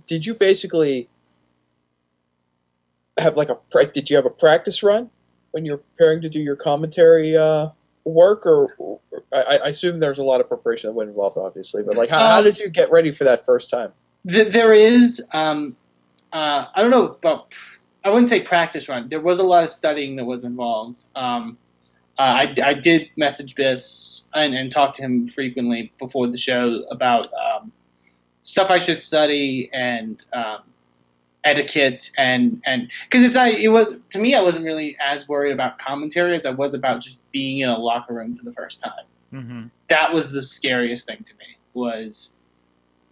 did 0.07 0.25
you 0.25 0.35
basically 0.35 1.09
have 3.23 3.37
like 3.37 3.49
a 3.49 3.59
did 3.93 4.11
you 4.11 4.17
have 4.17 4.27
a 4.27 4.31
practice 4.31 4.83
run 4.83 5.11
when 5.53 5.65
you 5.65 5.73
were 5.73 5.79
preparing 5.79 6.21
to 6.23 6.29
do 6.29 6.41
your 6.41 6.57
commentary 6.57 7.37
uh, 7.37 7.69
work 8.05 8.47
or, 8.47 8.75
or 8.79 9.01
I, 9.33 9.59
I 9.65 9.69
assume 9.69 10.01
there's 10.01 10.19
a 10.19 10.25
lot 10.25 10.41
of 10.41 10.49
preparation 10.49 10.89
that 10.89 10.95
went 10.95 11.11
involved 11.11 11.39
obviously 11.39 11.83
but 11.83 11.97
like 11.97 12.11
how, 12.11 12.19
how 12.19 12.39
Um, 12.39 12.45
did 12.45 12.59
you 12.59 12.69
get 12.69 12.91
ready 12.91 13.13
for 13.13 13.25
that 13.25 13.47
first 13.47 13.71
time 13.71 13.93
Th- 14.29 14.53
there 14.53 14.73
is 14.73 15.23
um, 15.33 15.77
uh, 16.33 16.67
I 16.75 16.83
don't 16.83 16.91
know 16.91 17.07
about 17.07 17.55
I 18.05 18.11
wouldn't 18.11 18.31
say 18.31 18.43
practice 18.43 18.89
run. 18.89 19.09
There 19.09 19.21
was 19.21 19.39
a 19.39 19.45
lot 19.45 19.65
of 19.65 19.73
studying 19.73 20.17
that 20.17 20.25
was 20.25 20.45
involved. 20.45 21.05
Um, 21.15 21.57
uh, 22.19 22.23
I, 22.23 22.55
I 22.63 22.75
did 22.75 23.11
message 23.17 23.55
Biss 23.55 24.23
and, 24.35 24.55
and 24.55 24.71
talk 24.71 24.95
to 24.95 25.03
him 25.03 25.29
frequently 25.29 25.93
before 25.99 26.27
the 26.27 26.39
show 26.39 26.85
about 26.91 27.29
um, 27.33 27.73
stuff 28.43 28.71
I 28.71 28.81
should 28.81 29.03
study 29.03 29.71
and 29.73 30.21
um, 30.33 30.63
etiquette 31.45 32.11
and 32.17 32.63
and 32.65 32.89
because 33.11 33.25
it's 33.25 33.37
it 33.61 33.69
was 33.69 33.99
to 34.11 34.19
me 34.19 34.35
I 34.35 34.43
wasn't 34.43 34.65
really 34.65 34.97
as 35.01 35.29
worried 35.29 35.53
about 35.53 35.79
commentary 35.79 36.37
as 36.37 36.47
I 36.47 36.51
was 36.51 36.73
about 36.73 37.01
just 37.01 37.21
being 37.33 37.59
in 37.59 37.69
a 37.69 37.79
locker 37.79 38.15
room 38.15 38.37
for 38.37 38.45
the 38.45 38.53
first 38.53 38.81
time. 38.81 39.05
Hmm 39.31 39.63
that 39.93 40.15
was 40.15 40.33
the 40.33 40.41
scariest 40.41 41.07
thing 41.07 41.23
to 41.23 41.35
me 41.35 41.45
was 41.75 42.35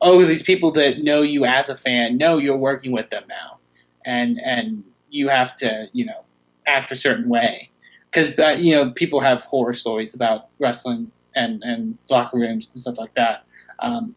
oh 0.00 0.24
these 0.24 0.42
people 0.42 0.72
that 0.72 1.04
know 1.04 1.20
you 1.20 1.44
as 1.44 1.68
a 1.68 1.76
fan 1.76 2.16
know 2.16 2.38
you're 2.38 2.56
working 2.56 2.90
with 2.90 3.10
them 3.10 3.24
now. 3.28 3.58
And 4.06 4.40
and 4.42 4.82
you 5.10 5.28
have 5.28 5.54
to 5.56 5.88
you 5.92 6.06
know 6.06 6.24
act 6.66 6.90
a 6.90 6.96
certain 6.96 7.28
way. 7.28 7.68
Because 8.10 8.36
uh, 8.38 8.56
you 8.58 8.74
know 8.74 8.92
people 8.92 9.20
have 9.20 9.44
horror 9.44 9.74
stories 9.74 10.14
about 10.14 10.48
wrestling 10.58 11.12
and 11.34 11.62
and 11.62 11.98
locker 12.08 12.38
rooms 12.38 12.70
and 12.70 12.78
stuff 12.78 12.96
like 12.96 13.14
that. 13.14 13.44
Um, 13.80 14.16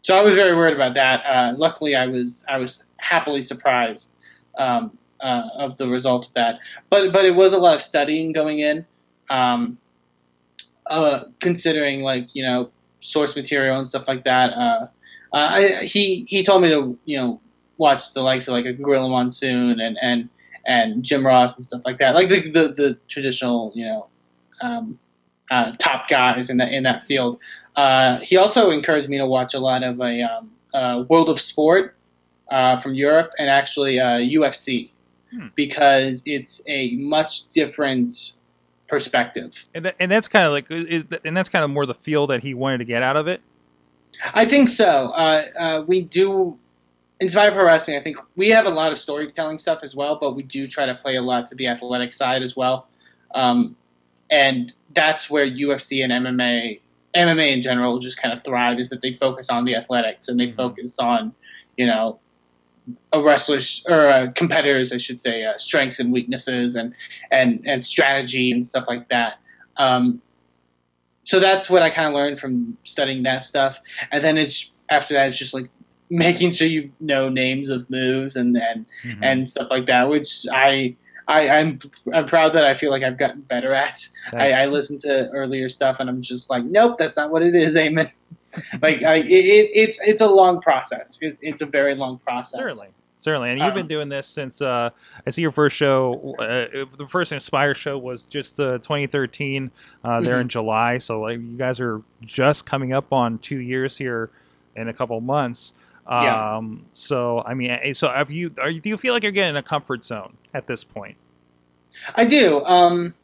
so 0.00 0.16
I 0.16 0.22
was 0.22 0.34
very 0.34 0.56
worried 0.56 0.74
about 0.74 0.94
that. 0.94 1.22
Uh, 1.26 1.54
luckily 1.58 1.94
I 1.94 2.06
was 2.06 2.42
I 2.48 2.56
was 2.56 2.82
happily 2.98 3.42
surprised 3.42 4.14
um, 4.58 4.96
uh, 5.20 5.48
of 5.54 5.76
the 5.78 5.88
result 5.88 6.26
of 6.26 6.34
that 6.34 6.58
but 6.90 7.12
but 7.12 7.24
it 7.24 7.34
was 7.34 7.52
a 7.52 7.58
lot 7.58 7.74
of 7.74 7.82
studying 7.82 8.32
going 8.32 8.58
in 8.60 8.84
um, 9.30 9.78
uh, 10.86 11.24
considering 11.40 12.02
like 12.02 12.34
you 12.34 12.42
know 12.42 12.70
source 13.00 13.36
material 13.36 13.78
and 13.78 13.88
stuff 13.88 14.08
like 14.08 14.24
that. 14.24 14.52
Uh, 14.52 14.88
uh, 15.32 15.36
I, 15.36 15.68
he 15.84 16.24
he 16.28 16.42
told 16.42 16.62
me 16.62 16.70
to 16.70 16.98
you 17.04 17.18
know 17.18 17.40
watch 17.76 18.12
the 18.14 18.22
likes 18.22 18.48
of 18.48 18.52
like 18.52 18.64
a 18.64 18.72
Gorilla 18.72 19.08
Monsoon 19.08 19.80
and 19.80 19.98
and 20.00 20.28
and 20.66 21.02
Jim 21.02 21.26
Ross 21.26 21.54
and 21.54 21.64
stuff 21.64 21.82
like 21.84 21.98
that, 21.98 22.14
like 22.14 22.28
the 22.28 22.50
the, 22.50 22.68
the 22.68 22.98
traditional 23.08 23.72
you 23.74 23.84
know 23.84 24.06
um, 24.60 24.98
uh, 25.50 25.72
top 25.78 26.08
guys 26.08 26.50
in 26.50 26.56
that 26.58 26.72
in 26.72 26.84
that 26.84 27.04
field. 27.04 27.38
Uh, 27.76 28.18
he 28.20 28.36
also 28.36 28.70
encouraged 28.70 29.08
me 29.08 29.18
to 29.18 29.26
watch 29.26 29.54
a 29.54 29.60
lot 29.60 29.82
of 29.82 30.00
a 30.00 30.22
um, 30.22 30.50
uh, 30.74 31.04
World 31.08 31.28
of 31.28 31.40
Sport 31.40 31.94
uh, 32.50 32.78
from 32.80 32.94
Europe 32.94 33.30
and 33.38 33.48
actually 33.48 34.00
uh, 34.00 34.18
UFC 34.18 34.90
Hmm. 35.30 35.48
because 35.56 36.22
it's 36.24 36.62
a 36.66 36.92
much 36.96 37.48
different 37.48 38.32
perspective. 38.88 39.62
And 39.74 39.84
that, 39.84 39.96
and 40.00 40.10
that's 40.10 40.26
kind 40.26 40.46
of 40.46 40.52
like 40.52 40.70
is 40.70 41.04
and 41.22 41.36
that's 41.36 41.50
kind 41.50 41.62
of 41.64 41.70
more 41.70 41.84
the 41.84 41.92
feel 41.92 42.26
that 42.28 42.42
he 42.42 42.54
wanted 42.54 42.78
to 42.78 42.86
get 42.86 43.02
out 43.02 43.16
of 43.18 43.28
it. 43.28 43.42
I 44.32 44.46
think 44.46 44.70
so. 44.70 44.86
Uh, 45.10 45.44
uh, 45.54 45.84
we 45.86 46.00
do 46.00 46.58
Inspire 47.20 47.52
Pro 47.52 47.64
Wrestling. 47.66 47.98
I 47.98 48.02
think 48.02 48.16
we 48.36 48.48
have 48.48 48.64
a 48.64 48.70
lot 48.70 48.90
of 48.90 48.98
storytelling 48.98 49.58
stuff 49.58 49.80
as 49.82 49.94
well, 49.94 50.16
but 50.18 50.34
we 50.34 50.42
do 50.44 50.66
try 50.66 50.86
to 50.86 50.94
play 50.94 51.16
a 51.16 51.22
lot 51.22 51.46
to 51.48 51.54
the 51.54 51.66
athletic 51.66 52.14
side 52.14 52.42
as 52.42 52.56
well. 52.56 52.88
Um, 53.34 53.76
and 54.30 54.72
that's 54.94 55.28
where 55.28 55.46
UFC 55.46 56.02
and 56.02 56.10
MMA, 56.10 56.80
MMA 57.14 57.52
in 57.52 57.60
general, 57.60 57.98
just 57.98 58.20
kind 58.22 58.32
of 58.32 58.42
thrive. 58.42 58.78
Is 58.78 58.88
that 58.88 59.02
they 59.02 59.12
focus 59.14 59.50
on 59.50 59.66
the 59.66 59.74
athletics 59.74 60.28
and 60.28 60.40
they 60.40 60.48
Mhm. 60.48 60.56
focus 60.56 60.98
on, 60.98 61.34
you 61.76 61.86
know, 61.86 62.18
a 63.12 63.20
wrestler's 63.22 63.84
or 63.88 64.08
uh, 64.08 64.30
competitors, 64.34 64.92
I 64.92 64.98
should 64.98 65.22
say, 65.22 65.44
uh, 65.44 65.56
strengths 65.58 65.98
and 66.00 66.12
weaknesses 66.12 66.74
and 66.76 66.94
and 67.30 67.62
and 67.66 67.84
strategy 67.84 68.52
and 68.52 68.64
stuff 68.66 68.84
like 68.88 69.08
that. 69.08 69.38
Um, 69.76 70.20
so 71.24 71.40
that's 71.40 71.68
what 71.68 71.82
I 71.82 71.90
kind 71.90 72.08
of 72.08 72.14
learned 72.14 72.38
from 72.38 72.76
studying 72.84 73.22
that 73.24 73.44
stuff. 73.44 73.78
And 74.10 74.24
then 74.24 74.38
it's 74.38 74.72
after 74.88 75.14
that, 75.14 75.28
it's 75.28 75.38
just 75.38 75.52
like 75.54 75.68
making 76.10 76.52
sure 76.52 76.66
you 76.66 76.90
know 77.00 77.28
names 77.28 77.68
of 77.68 77.88
moves 77.90 78.36
and 78.36 78.56
and, 78.56 78.86
Mhm. 79.04 79.18
and 79.22 79.50
stuff 79.50 79.68
like 79.70 79.86
that, 79.86 80.08
which 80.08 80.46
I. 80.52 80.96
I, 81.28 81.48
I'm 81.48 81.78
I'm 82.12 82.26
proud 82.26 82.54
that 82.54 82.64
I 82.64 82.74
feel 82.74 82.90
like 82.90 83.02
I've 83.02 83.18
gotten 83.18 83.42
better 83.42 83.72
at. 83.74 84.06
I, 84.32 84.62
I 84.62 84.64
listen 84.66 84.98
to 85.00 85.28
earlier 85.30 85.68
stuff 85.68 86.00
and 86.00 86.08
I'm 86.08 86.22
just 86.22 86.48
like, 86.50 86.64
nope, 86.64 86.96
that's 86.98 87.16
not 87.16 87.30
what 87.30 87.42
it 87.42 87.54
is, 87.54 87.76
Amen. 87.76 88.10
like, 88.82 89.02
like 89.02 89.26
it, 89.26 89.30
it, 89.30 89.70
it's 89.74 90.00
it's 90.00 90.22
a 90.22 90.26
long 90.26 90.60
process. 90.62 91.18
It's, 91.20 91.36
it's 91.42 91.60
a 91.62 91.66
very 91.66 91.94
long 91.94 92.18
process. 92.18 92.58
Certainly. 92.58 92.88
Certainly, 93.20 93.50
and 93.50 93.58
you've 93.60 93.74
been 93.74 93.82
Um, 93.82 93.88
doing 93.88 94.08
this 94.08 94.28
since 94.28 94.62
uh, 94.62 94.90
I 95.26 95.30
see 95.30 95.42
your 95.42 95.50
first 95.50 95.76
show. 95.76 96.36
Uh, 96.38 96.86
the 96.96 97.04
first 97.06 97.32
Inspire 97.32 97.74
show 97.74 97.98
was 97.98 98.24
just 98.24 98.60
uh, 98.60 98.78
2013 98.78 99.72
uh, 100.04 100.20
there 100.20 100.40
in 100.40 100.48
July. 100.48 100.98
So 100.98 101.20
like 101.22 101.38
you 101.40 101.56
guys 101.58 101.80
are 101.80 102.00
just 102.22 102.64
coming 102.64 102.92
up 102.92 103.12
on 103.12 103.38
two 103.38 103.58
years 103.58 103.98
here 103.98 104.30
in 104.76 104.88
a 104.88 104.92
couple 104.92 105.20
months. 105.20 105.72
Yeah. 106.08 106.56
Um, 106.56 106.86
So 106.92 107.42
I 107.44 107.54
mean, 107.54 107.70
eh, 107.70 107.92
so 107.92 108.08
have 108.08 108.30
you? 108.30 108.50
Are 108.58 108.70
you? 108.70 108.80
Do 108.80 108.88
you 108.88 108.96
feel 108.96 109.12
like 109.12 109.22
you're 109.22 109.32
getting 109.32 109.56
a 109.56 109.62
comfort 109.62 110.04
zone 110.04 110.36
at 110.54 110.66
this 110.66 110.84
point? 110.84 111.16
I 112.14 112.24
do. 112.24 112.62
Um, 112.64 113.14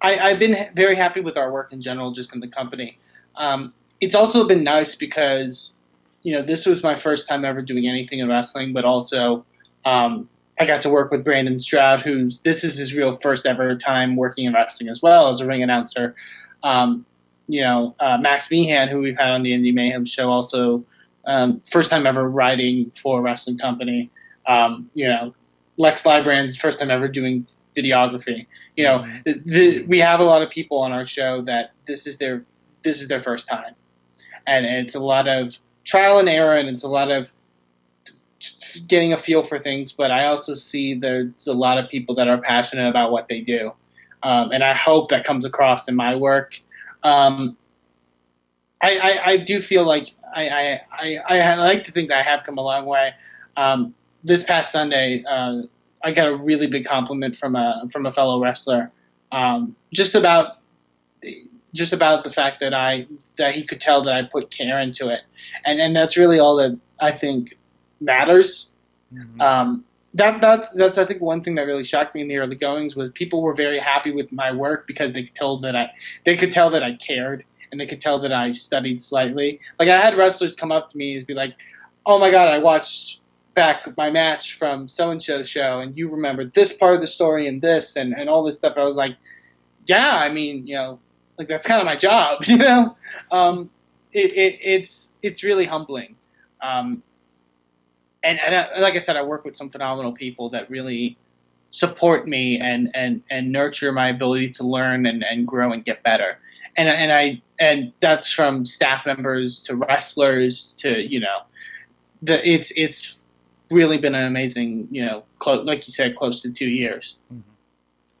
I, 0.00 0.18
I've 0.18 0.38
been 0.38 0.68
very 0.74 0.94
happy 0.94 1.20
with 1.20 1.36
our 1.36 1.52
work 1.52 1.72
in 1.72 1.80
general, 1.80 2.12
just 2.12 2.34
in 2.34 2.40
the 2.40 2.48
company. 2.48 2.98
Um, 3.36 3.72
it's 4.00 4.14
also 4.14 4.46
been 4.46 4.64
nice 4.64 4.94
because, 4.94 5.74
you 6.22 6.32
know, 6.32 6.42
this 6.42 6.66
was 6.66 6.82
my 6.82 6.96
first 6.96 7.28
time 7.28 7.44
ever 7.44 7.62
doing 7.62 7.86
anything 7.88 8.20
in 8.20 8.28
wrestling, 8.28 8.72
but 8.72 8.84
also 8.84 9.44
um, 9.84 10.28
I 10.58 10.66
got 10.66 10.82
to 10.82 10.90
work 10.90 11.10
with 11.10 11.24
Brandon 11.24 11.60
Stroud, 11.60 12.02
who's 12.02 12.40
this 12.40 12.64
is 12.64 12.76
his 12.76 12.94
real 12.94 13.16
first 13.16 13.46
ever 13.46 13.76
time 13.76 14.16
working 14.16 14.46
in 14.46 14.52
wrestling 14.52 14.88
as 14.88 15.02
well 15.02 15.28
as 15.28 15.40
a 15.40 15.46
ring 15.46 15.62
announcer. 15.62 16.14
Um, 16.62 17.04
you 17.46 17.62
know, 17.62 17.94
uh, 17.98 18.18
Max 18.18 18.50
Meehan, 18.50 18.88
who 18.88 19.00
we've 19.00 19.16
had 19.16 19.30
on 19.30 19.42
the 19.42 19.52
Indie 19.52 19.72
Mayhem 19.72 20.04
show, 20.04 20.30
also 20.30 20.84
um, 21.26 21.62
first 21.70 21.90
time 21.90 22.06
ever 22.06 22.28
writing 22.28 22.90
for 22.96 23.18
a 23.18 23.22
wrestling 23.22 23.58
company. 23.58 24.10
Um, 24.46 24.90
you 24.94 25.06
know, 25.06 25.34
Lex 25.76 26.02
Lybrand's 26.04 26.56
first 26.56 26.80
time 26.80 26.90
ever 26.90 27.08
doing 27.08 27.46
videography. 27.76 28.46
You 28.76 28.84
know, 28.84 29.06
the, 29.24 29.84
we 29.84 29.98
have 29.98 30.20
a 30.20 30.24
lot 30.24 30.42
of 30.42 30.50
people 30.50 30.78
on 30.78 30.92
our 30.92 31.06
show 31.06 31.42
that 31.42 31.72
this 31.86 32.06
is 32.06 32.18
their 32.18 32.44
this 32.82 33.02
is 33.02 33.08
their 33.08 33.20
first 33.20 33.48
time, 33.48 33.74
and 34.46 34.64
it's 34.64 34.94
a 34.94 35.00
lot 35.00 35.28
of 35.28 35.56
trial 35.84 36.18
and 36.18 36.28
error, 36.28 36.56
and 36.56 36.68
it's 36.68 36.82
a 36.82 36.88
lot 36.88 37.10
of 37.10 37.30
getting 38.86 39.12
a 39.12 39.18
feel 39.18 39.44
for 39.44 39.58
things. 39.58 39.92
But 39.92 40.10
I 40.10 40.26
also 40.26 40.54
see 40.54 40.94
there's 40.94 41.46
a 41.46 41.52
lot 41.52 41.78
of 41.78 41.90
people 41.90 42.14
that 42.14 42.28
are 42.28 42.38
passionate 42.38 42.88
about 42.88 43.12
what 43.12 43.28
they 43.28 43.40
do, 43.40 43.72
um, 44.22 44.50
and 44.50 44.64
I 44.64 44.72
hope 44.74 45.10
that 45.10 45.24
comes 45.24 45.44
across 45.44 45.88
in 45.88 45.94
my 45.94 46.16
work. 46.16 46.58
Um, 47.02 47.57
I, 48.80 48.96
I, 48.96 49.26
I 49.32 49.36
do 49.38 49.60
feel 49.60 49.84
like 49.84 50.08
I, 50.34 50.48
I, 50.48 51.20
I, 51.28 51.40
I 51.40 51.54
like 51.56 51.84
to 51.84 51.92
think 51.92 52.08
that 52.10 52.18
I 52.18 52.30
have 52.30 52.44
come 52.44 52.58
a 52.58 52.62
long 52.62 52.86
way. 52.86 53.12
Um, 53.56 53.94
this 54.22 54.44
past 54.44 54.72
Sunday, 54.72 55.24
uh, 55.28 55.62
I 56.02 56.12
got 56.12 56.28
a 56.28 56.36
really 56.36 56.66
big 56.66 56.84
compliment 56.84 57.36
from 57.36 57.56
a 57.56 57.88
from 57.90 58.06
a 58.06 58.12
fellow 58.12 58.40
wrestler, 58.40 58.90
um, 59.32 59.74
just 59.92 60.14
about 60.14 60.58
just 61.74 61.92
about 61.92 62.24
the 62.24 62.30
fact 62.30 62.60
that 62.60 62.72
I 62.72 63.06
that 63.36 63.54
he 63.54 63.64
could 63.64 63.80
tell 63.80 64.02
that 64.04 64.14
I 64.14 64.22
put 64.22 64.50
care 64.50 64.78
into 64.78 65.08
it, 65.08 65.20
and 65.64 65.80
and 65.80 65.96
that's 65.96 66.16
really 66.16 66.38
all 66.38 66.56
that 66.56 66.78
I 67.00 67.12
think 67.12 67.56
matters. 68.00 68.74
Um, 69.40 69.84
that 70.14 70.40
that's 70.40 70.68
that's 70.70 70.98
I 70.98 71.04
think 71.04 71.20
one 71.20 71.42
thing 71.42 71.54
that 71.56 71.62
really 71.62 71.84
shocked 71.84 72.14
me 72.14 72.22
in 72.22 72.28
the 72.28 72.36
early 72.36 72.56
goings 72.56 72.94
was 72.94 73.10
people 73.10 73.42
were 73.42 73.54
very 73.54 73.78
happy 73.78 74.12
with 74.12 74.30
my 74.32 74.52
work 74.52 74.86
because 74.86 75.12
they 75.12 75.30
tell 75.34 75.58
that 75.60 75.74
I 75.74 75.90
they 76.24 76.36
could 76.36 76.52
tell 76.52 76.70
that 76.70 76.82
I 76.82 76.94
cared 76.94 77.44
and 77.70 77.80
they 77.80 77.86
could 77.86 78.00
tell 78.00 78.18
that 78.20 78.32
I 78.32 78.52
studied 78.52 79.00
slightly. 79.00 79.60
Like 79.78 79.88
I 79.88 80.00
had 80.00 80.16
wrestlers 80.16 80.54
come 80.54 80.72
up 80.72 80.88
to 80.90 80.96
me 80.96 81.18
and 81.18 81.26
be 81.26 81.34
like, 81.34 81.54
"Oh 82.06 82.18
my 82.18 82.30
god, 82.30 82.48
I 82.48 82.58
watched 82.58 83.22
back 83.54 83.96
my 83.96 84.10
match 84.10 84.58
from 84.58 84.88
so 84.88 85.10
and 85.10 85.22
so 85.22 85.42
show, 85.42 85.80
and 85.80 85.96
you 85.96 86.08
remember 86.08 86.44
this 86.44 86.72
part 86.72 86.94
of 86.94 87.00
the 87.00 87.06
story 87.06 87.48
and 87.48 87.60
this 87.60 87.96
and 87.96 88.14
and 88.14 88.28
all 88.28 88.42
this 88.42 88.58
stuff." 88.58 88.74
I 88.76 88.84
was 88.84 88.96
like, 88.96 89.16
"Yeah, 89.86 90.16
I 90.16 90.30
mean, 90.30 90.66
you 90.66 90.74
know, 90.74 90.98
like 91.38 91.48
that's 91.48 91.66
kind 91.66 91.80
of 91.80 91.86
my 91.86 91.96
job, 91.96 92.44
you 92.46 92.56
know." 92.58 92.96
Um, 93.30 93.70
it, 94.12 94.32
it 94.32 94.58
it's 94.62 95.14
it's 95.22 95.42
really 95.44 95.66
humbling. 95.66 96.16
Um, 96.62 97.02
and, 98.22 98.38
and 98.40 98.54
I, 98.54 98.78
like 98.80 98.94
I 98.94 98.98
said, 98.98 99.16
I 99.16 99.22
work 99.22 99.44
with 99.44 99.56
some 99.56 99.70
phenomenal 99.70 100.12
people 100.12 100.50
that 100.50 100.68
really 100.70 101.16
support 101.70 102.26
me 102.26 102.58
and, 102.58 102.90
and, 102.94 103.22
and 103.30 103.52
nurture 103.52 103.92
my 103.92 104.08
ability 104.08 104.50
to 104.50 104.64
learn 104.64 105.06
and, 105.06 105.22
and 105.22 105.46
grow 105.46 105.72
and 105.72 105.84
get 105.84 106.02
better. 106.02 106.38
And, 106.78 106.88
and 106.88 107.12
I 107.12 107.42
and 107.58 107.92
that's 108.00 108.32
from 108.32 108.64
staff 108.64 109.04
members 109.04 109.60
to 109.64 109.74
wrestlers 109.76 110.74
to 110.78 110.88
you 111.00 111.20
know, 111.20 111.40
the 112.22 112.48
it's 112.48 112.70
it's 112.76 113.18
really 113.70 113.98
been 113.98 114.14
an 114.14 114.24
amazing 114.24 114.88
you 114.90 115.04
know 115.04 115.24
clo- 115.40 115.62
like 115.62 115.86
you 115.86 115.92
said 115.92 116.16
close 116.16 116.40
to 116.42 116.52
two 116.52 116.68
years. 116.68 117.20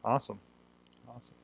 Awesome. 0.04 0.38
Awesome. 1.08 1.34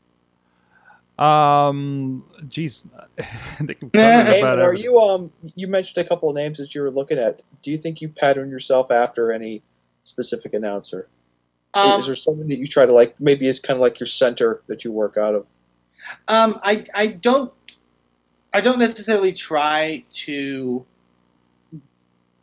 Um, 1.25 2.25
geez, 2.49 2.87
I 3.19 3.25
think 3.65 3.79
we've 3.81 3.91
Yeah. 3.95 4.29
Hey, 4.29 4.41
about 4.41 4.59
are 4.59 4.75
you 4.75 4.99
um? 4.99 5.31
You 5.55 5.69
mentioned 5.69 6.05
a 6.05 6.09
couple 6.09 6.29
of 6.29 6.35
names 6.37 6.59
that 6.59 6.75
you 6.75 6.83
were 6.83 6.91
looking 6.91 7.19
at. 7.19 7.43
Do 7.63 7.71
you 7.71 7.79
think 7.79 8.01
you 8.03 8.09
pattern 8.09 8.51
yourself 8.51 8.91
after 8.91 9.31
any 9.31 9.63
specific 10.03 10.55
announcer? 10.55 11.01
Is- 11.77 11.93
Um, 11.93 12.01
is 12.01 12.07
there 12.07 12.17
someone 12.17 12.49
that 12.49 12.59
you 12.59 12.67
try 12.67 12.87
to 12.87 12.93
like? 12.93 13.15
Maybe 13.21 13.47
it's 13.47 13.61
kind 13.61 13.77
of 13.77 13.81
like 13.81 14.01
your 14.01 14.07
center 14.09 14.63
that 14.67 14.85
you 14.85 14.91
work 14.91 15.17
out 15.17 15.35
of. 15.37 15.47
Um, 16.29 16.61
I 16.63 16.87
I 16.95 17.07
don't 17.09 17.53
I 18.53 18.61
don't 18.61 18.79
necessarily 18.79 19.33
try 19.33 20.05
to 20.13 20.85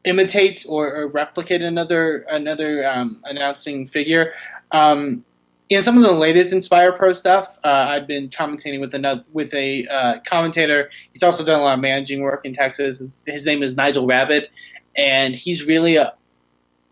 imitate 0.04 0.66
or, 0.68 0.94
or 0.94 1.08
replicate 1.10 1.62
another 1.62 2.26
another 2.30 2.86
um, 2.86 3.22
announcing 3.26 3.88
figure. 3.88 4.34
Um, 4.72 5.24
in 5.70 5.82
some 5.82 5.96
of 5.96 6.04
the 6.04 6.12
latest 6.12 6.52
Inspire 6.52 6.92
Pro 6.92 7.14
stuff, 7.14 7.48
uh, 7.64 7.68
I've 7.68 8.06
been 8.06 8.30
commentating 8.30 8.82
with 8.82 8.94
another 8.94 9.24
with 9.32 9.54
a 9.54 9.88
uh, 9.88 10.20
commentator. 10.26 10.90
He's 11.14 11.24
also 11.24 11.46
done 11.46 11.62
a 11.62 11.64
lot 11.64 11.76
of 11.76 11.80
managing 11.80 12.22
work 12.22 12.46
in 12.46 12.54
Texas. 12.54 13.00
His, 13.00 13.24
his 13.26 13.46
name 13.46 13.64
is 13.64 13.76
Nigel 13.76 14.06
Rabbit, 14.06 14.50
and 14.98 15.34
he's 15.34 15.66
really 15.66 15.96
a 15.96 16.14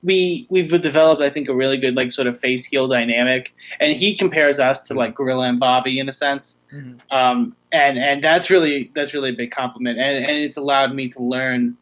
we 0.04 0.48
we've 0.50 0.70
developed 0.82 1.22
I 1.22 1.30
think 1.30 1.50
a 1.50 1.54
really 1.54 1.78
good 1.78 1.96
like 1.96 2.12
sort 2.12 2.28
of 2.28 2.40
face 2.40 2.66
heel 2.66 2.88
dynamic, 2.88 3.54
and 3.80 3.96
he 3.96 4.16
compares 4.16 4.60
us 4.60 4.84
to 4.88 4.94
like 4.94 5.16
Gorilla 5.16 5.48
and 5.50 5.60
Bobby 5.60 6.00
in 6.00 6.08
a 6.10 6.14
sense 6.14 6.62
Mhm. 6.74 7.00
um, 7.12 7.56
and 7.72 7.98
and 7.98 8.24
that's 8.24 8.50
really 8.50 8.92
that's 8.96 9.14
really 9.14 9.32
a 9.32 9.36
big 9.36 9.52
compliment, 9.52 10.00
and 10.00 10.24
and 10.26 10.38
it's 10.38 10.58
allowed 10.58 10.94
me 10.94 11.10
to 11.10 11.24
learn, 11.24 11.76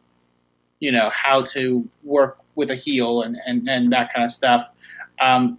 you 0.80 0.90
know, 0.92 1.10
how 1.12 1.42
to 1.42 1.88
work 2.04 2.38
with 2.54 2.70
a 2.70 2.74
heel 2.74 3.22
and 3.22 3.36
and, 3.46 3.68
and 3.68 3.92
that 3.92 4.12
kind 4.12 4.24
of 4.24 4.30
stuff. 4.32 4.66
Um, 5.20 5.58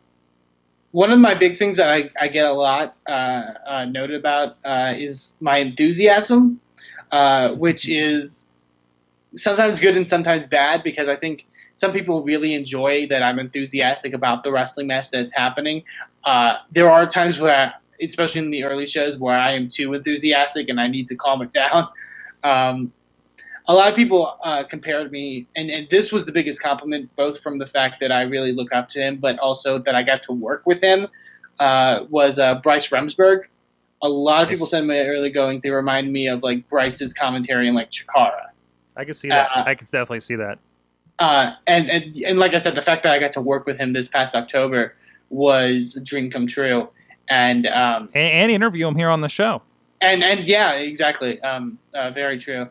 one 0.91 1.11
of 1.11 1.19
my 1.19 1.35
big 1.35 1.59
things 1.59 1.77
that 1.77 1.89
I, 1.89 2.09
I 2.19 2.27
get 2.29 2.45
a 2.47 2.53
lot 2.53 2.95
uh, 3.07 3.53
uh, 3.67 3.85
noted 3.85 4.15
about 4.15 4.57
uh, 4.65 4.93
is 4.97 5.37
my 5.39 5.57
enthusiasm, 5.59 6.59
uh, 7.11 7.51
which 7.53 7.87
is 7.87 8.47
sometimes 9.35 9.79
good 9.79 9.95
and 9.95 10.09
sometimes 10.09 10.47
bad 10.47 10.81
because 10.83 11.07
I 11.07 11.15
think 11.15 11.45
some 11.79 11.93
people 11.93 12.21
really 12.23 12.55
enjoy 12.55 13.07
that 13.07 13.23
I'm 13.23 13.39
enthusiastic 13.39 14.13
about 14.13 14.43
the 14.43 14.51
wrestling 14.51 14.87
match 14.87 15.11
that's 15.11 15.33
happening. 15.33 15.83
Uh, 16.25 16.57
there 16.71 16.91
are 16.91 17.07
times 17.07 17.39
where, 17.39 17.55
I, 17.55 17.73
especially 18.03 18.41
in 18.41 18.51
the 18.51 18.65
early 18.65 18.85
shows, 18.85 19.17
where 19.17 19.37
I 19.37 19.53
am 19.53 19.69
too 19.69 19.93
enthusiastic 19.93 20.67
and 20.67 20.77
I 20.77 20.89
need 20.89 21.07
to 21.07 21.15
calm 21.15 21.41
it 21.41 21.53
down. 21.53 21.87
Um, 22.43 22.91
a 23.67 23.73
lot 23.73 23.89
of 23.89 23.95
people 23.95 24.37
uh, 24.43 24.63
compared 24.63 25.09
me, 25.13 25.47
and, 25.55 25.69
and 25.69 25.87
this 25.89 26.11
was 26.11 26.25
the 26.25 26.33
biggest 26.33 26.61
compliment, 26.61 27.09
both 27.15 27.39
from 27.39 27.59
the 27.59 27.65
fact 27.67 28.01
that 28.01 28.11
I 28.11 28.23
really 28.23 28.51
look 28.51 28.73
up 28.73 28.89
to 28.89 28.99
him, 28.99 29.17
but 29.17 29.39
also 29.39 29.79
that 29.79 29.95
I 29.95 30.03
got 30.03 30.21
to 30.23 30.33
work 30.33 30.63
with 30.65 30.81
him, 30.81 31.07
uh, 31.59 32.05
was 32.09 32.39
uh, 32.39 32.55
Bryce 32.55 32.89
Remsburg. 32.89 33.43
A 34.01 34.09
lot 34.09 34.43
of 34.43 34.49
people 34.49 34.65
said 34.65 34.81
in 34.81 34.87
my 34.87 34.99
early 34.99 35.29
goings 35.29 35.61
they 35.61 35.69
remind 35.69 36.11
me 36.11 36.27
of 36.27 36.43
like 36.43 36.67
Bryce's 36.67 37.13
commentary 37.13 37.69
in 37.69 37.75
like 37.75 37.89
Chikara. 37.89 38.47
I 38.97 39.05
can 39.05 39.13
see 39.13 39.29
that. 39.29 39.49
Uh, 39.55 39.63
I 39.65 39.75
can 39.75 39.85
definitely 39.85 40.19
see 40.19 40.35
that. 40.35 40.59
Uh, 41.19 41.51
and, 41.67 41.89
and 41.89 42.17
and 42.17 42.39
like 42.39 42.53
I 42.53 42.57
said, 42.57 42.75
the 42.75 42.81
fact 42.81 43.03
that 43.03 43.11
I 43.11 43.19
got 43.19 43.33
to 43.33 43.41
work 43.41 43.65
with 43.65 43.77
him 43.77 43.91
this 43.91 44.07
past 44.07 44.35
October 44.35 44.95
was 45.29 45.95
a 45.97 46.01
dream 46.01 46.31
come 46.31 46.47
true. 46.47 46.89
And 47.27 47.67
um, 47.67 48.09
And, 48.15 48.33
and 48.33 48.51
interview 48.51 48.87
him 48.87 48.95
here 48.95 49.09
on 49.09 49.21
the 49.21 49.29
show. 49.29 49.61
and 50.01 50.23
and 50.23 50.47
yeah, 50.47 50.73
exactly. 50.73 51.41
Um, 51.41 51.77
uh, 51.93 52.11
very 52.11 52.39
true. 52.39 52.69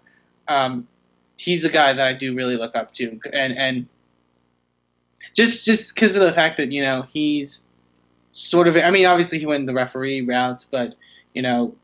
Um, 0.49 0.89
he's 1.37 1.65
a 1.65 1.69
guy 1.69 1.93
that 1.93 2.07
I 2.07 2.15
do 2.15 2.35
really 2.35 2.57
look 2.57 2.75
up 2.75 2.95
to, 2.95 3.21
and 3.33 3.57
and 3.57 3.87
just 5.35 5.65
just 5.65 5.95
because 5.95 6.17
of 6.17 6.23
the 6.23 6.33
fact 6.33 6.57
that 6.57 6.73
you 6.73 6.83
know 6.83 7.03
he's 7.13 7.69
sort 8.33 8.67
of. 8.67 8.77
I 8.77 8.91
mean, 8.91 9.07
obviously 9.07 9.39
he 9.39 9.47
went 9.47 9.67
the 9.67 9.75
referee 9.75 10.23
route, 10.23 10.65
but 10.71 10.95
you 11.35 11.43
know 11.43 11.77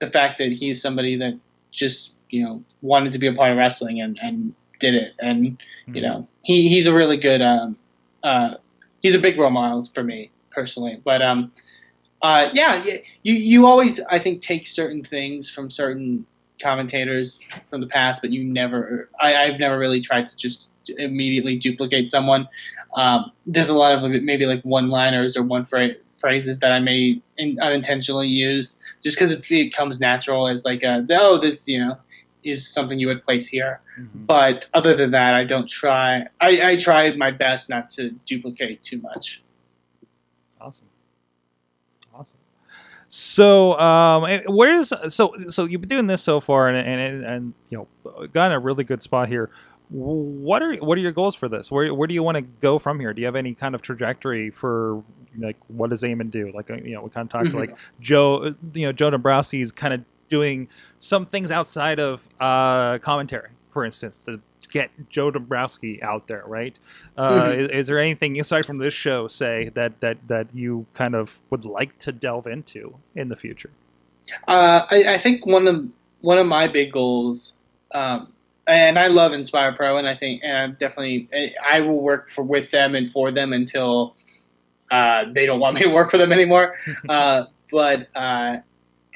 the 0.00 0.08
fact 0.08 0.38
that 0.38 0.52
he's 0.52 0.82
somebody 0.82 1.16
that 1.18 1.38
just 1.70 2.12
you 2.30 2.44
know 2.44 2.64
wanted 2.82 3.12
to 3.12 3.18
be 3.18 3.28
a 3.28 3.32
part 3.32 3.52
of 3.52 3.56
wrestling 3.58 4.00
and 4.00 4.18
and 4.20 4.54
did 4.78 4.94
it, 4.94 5.14
and 5.18 5.58
you 5.86 6.02
know 6.02 6.28
he 6.42 6.68
he's 6.68 6.86
a 6.86 6.94
really 6.94 7.16
good 7.16 7.42
um 7.42 7.76
uh 8.22 8.54
he's 9.02 9.14
a 9.14 9.18
big 9.18 9.38
role 9.38 9.50
model 9.50 9.84
for 9.94 10.02
me 10.02 10.30
personally, 10.50 11.00
but 11.04 11.22
um 11.22 11.52
uh, 12.20 12.50
yeah, 12.52 12.84
you 13.22 13.34
you 13.34 13.66
always 13.66 14.00
I 14.00 14.18
think 14.18 14.42
take 14.42 14.66
certain 14.66 15.04
things 15.04 15.48
from 15.48 15.70
certain 15.70 16.26
commentators 16.60 17.38
from 17.70 17.80
the 17.80 17.86
past, 17.86 18.22
but 18.22 18.30
you 18.30 18.44
never 18.44 19.08
I, 19.20 19.36
I've 19.36 19.60
never 19.60 19.78
really 19.78 20.00
tried 20.00 20.26
to 20.26 20.36
just 20.36 20.70
immediately 20.96 21.56
duplicate 21.56 22.10
someone. 22.10 22.48
Um, 22.94 23.30
there's 23.46 23.68
a 23.68 23.74
lot 23.74 24.02
of 24.02 24.10
maybe 24.22 24.46
like 24.46 24.62
one-liners 24.62 25.36
or 25.36 25.42
one 25.42 25.66
phra- 25.66 25.96
phrases 26.14 26.58
that 26.60 26.72
I 26.72 26.80
may 26.80 27.20
in, 27.36 27.60
unintentionally 27.60 28.28
use 28.28 28.80
just 29.04 29.16
because 29.16 29.30
it's 29.30 29.50
it 29.52 29.72
comes 29.72 30.00
natural 30.00 30.48
as 30.48 30.64
like 30.64 30.82
a 30.82 31.06
oh 31.10 31.38
this 31.38 31.68
you 31.68 31.78
know 31.78 31.98
is 32.44 32.68
something 32.68 32.98
you 32.98 33.08
would 33.08 33.22
place 33.22 33.46
here. 33.46 33.80
Mhm. 33.98 34.08
But 34.26 34.68
other 34.74 34.94
than 34.96 35.10
that, 35.12 35.34
I 35.34 35.44
don't 35.44 35.68
try. 35.68 36.26
I, 36.40 36.70
I 36.72 36.76
try 36.76 37.14
my 37.16 37.30
best 37.30 37.68
not 37.68 37.90
to 37.90 38.10
duplicate 38.26 38.82
too 38.82 39.00
much. 39.00 39.42
Awesome. 40.60 40.86
Awesome. 42.14 42.36
So, 43.08 43.78
um, 43.78 44.28
where's 44.46 44.92
so 45.14 45.32
so 45.48 45.64
you've 45.64 45.80
been 45.80 45.88
doing 45.88 46.06
this 46.08 46.22
so 46.22 46.40
far, 46.40 46.68
and 46.68 46.76
and 46.76 47.24
and 47.24 47.54
you 47.70 47.78
know, 48.04 48.26
gotten 48.28 48.52
a 48.52 48.58
really 48.58 48.84
good 48.84 49.02
spot 49.02 49.28
here. 49.28 49.50
What 49.90 50.62
are 50.62 50.74
what 50.76 50.98
are 50.98 51.00
your 51.00 51.12
goals 51.12 51.34
for 51.34 51.48
this? 51.48 51.70
Where 51.70 51.94
where 51.94 52.06
do 52.06 52.12
you 52.14 52.22
want 52.22 52.36
to 52.36 52.42
go 52.42 52.78
from 52.78 53.00
here? 53.00 53.14
Do 53.14 53.20
you 53.22 53.26
have 53.26 53.36
any 53.36 53.54
kind 53.54 53.74
of 53.74 53.80
trajectory 53.82 54.50
for 54.50 55.02
like 55.38 55.56
what 55.68 55.88
does 55.90 56.02
Eamon 56.02 56.30
do? 56.30 56.52
Like 56.54 56.70
uh, 56.70 56.74
you 56.74 56.92
know, 56.94 57.02
we 57.02 57.08
kind 57.10 57.24
of 57.26 57.30
talked 57.30 57.46
Mhm. 57.48 57.54
like 57.54 57.78
Joe, 58.00 58.54
you 58.74 58.84
know, 58.86 58.92
Joe 58.92 59.08
Dombrowski 59.10 59.62
is 59.62 59.72
kind 59.72 59.94
of 59.94 60.00
doing 60.28 60.68
some 60.98 61.26
things 61.26 61.50
outside 61.50 61.98
of 61.98 62.28
uh, 62.40 62.98
commentary, 62.98 63.50
for 63.70 63.84
instance, 63.84 64.20
to 64.26 64.40
get 64.70 64.90
Joe 65.08 65.30
Dombrowski 65.30 66.02
out 66.02 66.26
there, 66.28 66.42
right? 66.46 66.78
Uh, 67.16 67.30
Mhm. 67.44 67.58
is, 67.58 67.68
is 67.70 67.86
there 67.86 67.98
anything 67.98 68.38
aside 68.40 68.66
from 68.66 68.78
this 68.78 68.92
show, 68.94 69.26
say 69.28 69.70
that 69.74 70.00
that 70.00 70.18
that 70.28 70.48
you 70.54 70.86
kind 70.94 71.14
of 71.14 71.38
would 71.50 71.64
like 71.64 71.98
to 72.00 72.12
delve 72.12 72.46
into 72.46 72.96
in 73.14 73.28
the 73.28 73.36
future? 73.36 73.70
Uh, 74.46 74.82
I, 74.90 75.14
I 75.14 75.18
think 75.18 75.46
one 75.46 75.66
of 75.66 75.86
one 76.20 76.36
of 76.38 76.46
my 76.46 76.68
big 76.68 76.92
goals, 76.92 77.54
um, 77.94 78.32
and 78.66 78.98
I 78.98 79.06
love 79.06 79.32
Inspire 79.32 79.72
Pro, 79.72 79.96
and 79.96 80.06
I 80.06 80.14
think, 80.14 80.42
and 80.44 80.54
I'm 80.56 80.76
definitely, 80.78 81.28
I 81.64 81.80
will 81.80 82.00
work 82.02 82.28
for 82.34 82.42
with 82.42 82.70
them 82.70 82.94
and 82.94 83.10
for 83.12 83.30
them 83.30 83.52
until 83.54 84.16
uh, 84.90 85.24
they 85.32 85.46
don't 85.46 85.60
want 85.60 85.76
me 85.76 85.82
to 85.82 85.88
work 85.88 86.10
for 86.10 86.18
them 86.18 86.32
anymore. 86.32 86.76
uh, 87.08 87.44
but 87.70 88.08
uh, 88.14 88.58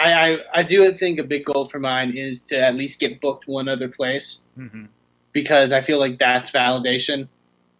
I, 0.00 0.12
I, 0.32 0.38
I 0.54 0.62
do 0.62 0.90
think 0.92 1.18
a 1.18 1.22
big 1.24 1.44
goal 1.44 1.66
for 1.68 1.78
mine 1.78 2.16
is 2.16 2.42
to 2.44 2.58
at 2.58 2.74
least 2.74 2.98
get 3.00 3.20
booked 3.20 3.46
one 3.46 3.68
other 3.68 3.88
place 3.88 4.46
Mm-hmm. 4.58 4.84
because 5.32 5.72
I 5.72 5.80
feel 5.80 5.98
like 5.98 6.18
that's 6.18 6.50
validation 6.50 7.28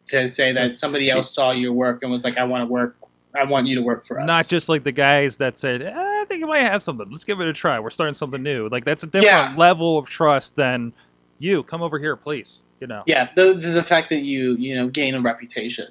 to 0.09 0.29
say 0.29 0.53
that 0.53 0.77
somebody 0.77 1.11
else 1.11 1.35
saw 1.35 1.51
your 1.53 1.73
work 1.73 2.03
and 2.03 2.11
was 2.11 2.25
like, 2.25 2.39
I 2.39 2.45
want 2.45 2.63
to 2.63 2.67
work, 2.73 2.97
I 3.35 3.45
want 3.45 3.67
you 3.67 3.77
to 3.77 3.83
work 3.83 4.07
for 4.07 4.21
us. 4.21 4.27
Not 4.27 4.47
just 4.49 4.69
like 4.69 4.85
the 4.85 4.93
guys 4.93 5.37
that 5.39 5.59
said, 5.59 5.83
eh, 5.83 5.93
"I 5.95 6.25
think 6.29 6.43
it 6.43 6.47
might 6.47 6.61
have 6.61 6.83
something. 6.83 7.09
Let's 7.11 7.25
give 7.25 7.41
it 7.41 7.49
a 7.49 7.53
try. 7.53 7.79
We're 7.81 7.91
starting 7.91 8.15
something 8.15 8.43
new." 8.43 8.69
Like 8.69 8.85
that's 8.85 9.03
a 9.05 9.07
different 9.07 9.27
Yeah. 9.27 9.55
level 9.57 9.97
of 9.99 10.09
trust 10.09 10.57
than 10.57 10.93
you. 11.39 11.63
Come 11.63 11.81
over 11.83 11.99
here, 11.99 12.15
please. 12.17 12.63
You 12.81 12.89
know. 12.89 13.05
yeah 13.07 13.29
the, 13.37 13.55
the 13.55 13.69
the 13.71 13.83
fact 13.85 14.09
that 14.11 14.23
you 14.23 14.57
you 14.57 14.75
know 14.75 14.89
gain 14.89 15.15
a 15.15 15.21
reputation 15.21 15.87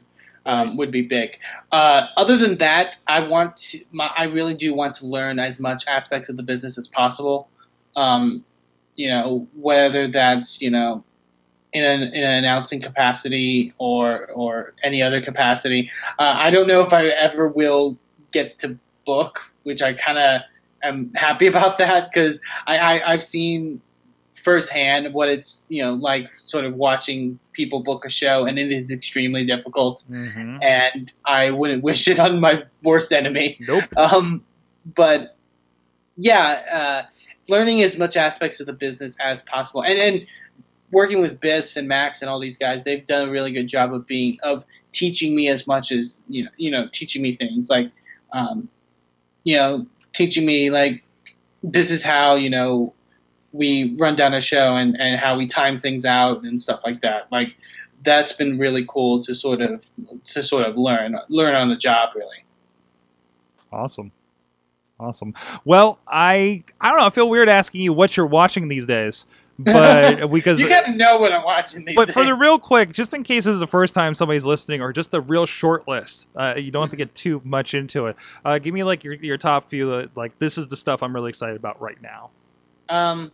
um, 0.45 0.77
would 0.77 0.91
be 0.91 1.01
big. 1.01 1.37
Uh, 1.71 2.07
other 2.17 2.37
than 2.37 2.57
that 2.57 2.97
i 3.07 3.19
want 3.19 3.57
to 3.57 3.83
my, 3.91 4.11
i 4.17 4.25
really 4.25 4.53
do 4.53 4.73
want 4.73 4.95
to 4.95 5.05
learn 5.05 5.39
as 5.39 5.59
much 5.59 5.87
aspects 5.87 6.29
of 6.29 6.37
the 6.37 6.43
business 6.43 6.77
as 6.77 6.87
possible. 6.87 7.49
Um, 7.95 8.43
you 8.95 9.09
know 9.09 9.47
whether 9.55 10.07
that's 10.07 10.61
you 10.61 10.69
know 10.69 11.03
in 11.73 11.83
an, 11.83 12.01
in 12.01 12.23
an 12.23 12.33
announcing 12.33 12.81
capacity 12.81 13.73
or 13.77 14.27
or 14.31 14.73
any 14.83 15.01
other 15.01 15.21
capacity. 15.21 15.89
Uh, 16.19 16.33
i 16.37 16.51
don't 16.51 16.67
know 16.67 16.81
if 16.81 16.93
i 16.93 17.05
ever 17.07 17.47
will 17.47 17.97
get 18.31 18.59
to 18.59 18.77
book 19.05 19.39
which 19.63 19.81
i 19.81 19.93
kind 19.93 20.17
of 20.17 20.41
am 20.83 21.11
happy 21.13 21.47
about 21.53 21.77
that 21.77 22.11
because 22.11 22.39
I, 22.67 22.77
I 22.77 23.13
i've 23.13 23.23
seen 23.23 23.81
firsthand 24.43 25.13
what 25.13 25.29
it's 25.29 25.65
you 25.69 25.83
know 25.83 25.93
like 25.93 26.29
sort 26.37 26.65
of 26.65 26.75
watching 26.75 27.39
people 27.53 27.81
book 27.83 28.05
a 28.05 28.09
show 28.09 28.45
and 28.45 28.57
it 28.57 28.71
is 28.71 28.91
extremely 28.91 29.45
difficult 29.45 30.03
Mm-hmm. 30.09 30.57
and 30.61 31.11
I 31.25 31.51
wouldn't 31.51 31.83
wish 31.89 32.07
it 32.07 32.19
on 32.19 32.39
my 32.39 32.63
worst 32.83 33.11
enemy. 33.11 33.57
Nope. 33.59 33.85
Um, 33.97 34.43
but 34.95 35.35
yeah, 36.17 36.43
uh, 36.71 37.03
learning 37.47 37.81
as 37.83 37.97
much 37.97 38.17
aspects 38.17 38.59
of 38.59 38.65
the 38.65 38.73
business 38.73 39.15
as 39.19 39.41
possible, 39.41 39.83
and 39.83 39.99
and 39.99 40.27
working 40.91 41.21
with 41.21 41.39
Biss 41.39 41.77
and 41.77 41.87
Max 41.87 42.21
and 42.21 42.29
all 42.29 42.39
these 42.39 42.57
guys, 42.57 42.83
they've 42.83 43.05
done 43.05 43.29
a 43.29 43.31
really 43.31 43.51
good 43.51 43.67
job 43.67 43.93
of 43.93 44.05
being 44.07 44.37
of 44.43 44.63
teaching 44.91 45.35
me 45.35 45.47
as 45.47 45.67
much 45.67 45.91
as 45.91 46.23
you 46.27 46.45
know, 46.45 46.49
you 46.57 46.71
know, 46.71 46.87
teaching 46.91 47.21
me 47.21 47.35
things 47.35 47.69
like, 47.69 47.91
um, 48.33 48.69
you 49.43 49.55
know, 49.55 49.85
teaching 50.13 50.45
me 50.45 50.69
like 50.69 51.03
this 51.63 51.91
is 51.91 52.03
how 52.03 52.35
you 52.35 52.49
know 52.49 52.93
we 53.53 53.95
run 53.99 54.15
down 54.15 54.33
a 54.33 54.41
show 54.41 54.75
and 54.75 54.99
and 54.99 55.19
how 55.19 55.37
we 55.37 55.45
time 55.47 55.77
things 55.77 56.05
out 56.05 56.43
and 56.43 56.61
stuff 56.61 56.81
like 56.85 57.01
that. 57.01 57.31
Like 57.31 57.55
that's 58.03 58.33
been 58.33 58.57
really 58.57 58.85
cool 58.87 59.21
to 59.23 59.33
sort 59.35 59.61
of 59.61 59.85
to 60.25 60.41
sort 60.43 60.65
of 60.67 60.77
learn 60.77 61.17
learn 61.29 61.55
on 61.55 61.69
the 61.69 61.75
job 61.77 62.11
really. 62.15 62.43
Awesome. 63.71 64.11
Awesome. 64.99 65.33
Well, 65.65 65.99
I 66.07 66.63
I 66.79 66.89
don't 66.89 66.99
know. 66.99 67.05
I 67.05 67.09
feel 67.09 67.29
weird 67.29 67.49
asking 67.49 67.81
you 67.81 67.91
what 67.93 68.15
you're 68.15 68.25
watching 68.25 68.67
these 68.67 68.85
days, 68.85 69.25
but 69.59 70.27
because 70.31 70.59
you 70.59 70.69
gotta 70.69 70.91
know 70.91 71.17
what 71.17 71.31
I'm 71.31 71.43
watching 71.43 71.85
these 71.85 71.95
but 71.95 72.05
days. 72.05 72.13
for 72.13 72.23
the 72.23 72.35
real 72.35 72.59
quick, 72.59 72.93
just 72.93 73.11
in 73.13 73.23
case 73.23 73.45
this 73.45 73.55
is 73.55 73.59
the 73.59 73.67
first 73.67 73.95
time 73.95 74.13
somebody's 74.13 74.45
listening, 74.45 74.79
or 74.79 74.93
just 74.93 75.09
the 75.09 75.19
real 75.19 75.47
short 75.47 75.87
list, 75.87 76.27
uh, 76.35 76.53
you 76.55 76.69
don't 76.69 76.83
have 76.83 76.91
to 76.91 76.97
get 76.97 77.15
too 77.15 77.41
much 77.43 77.73
into 77.73 78.05
it. 78.07 78.15
Uh, 78.45 78.59
give 78.59 78.75
me 78.75 78.83
like 78.83 79.03
your 79.03 79.15
your 79.15 79.37
top 79.37 79.69
few. 79.69 80.07
Like 80.15 80.37
this 80.37 80.59
is 80.59 80.67
the 80.67 80.77
stuff 80.77 81.01
I'm 81.01 81.15
really 81.15 81.29
excited 81.29 81.55
about 81.55 81.81
right 81.81 81.99
now. 82.01 82.29
um, 82.89 83.31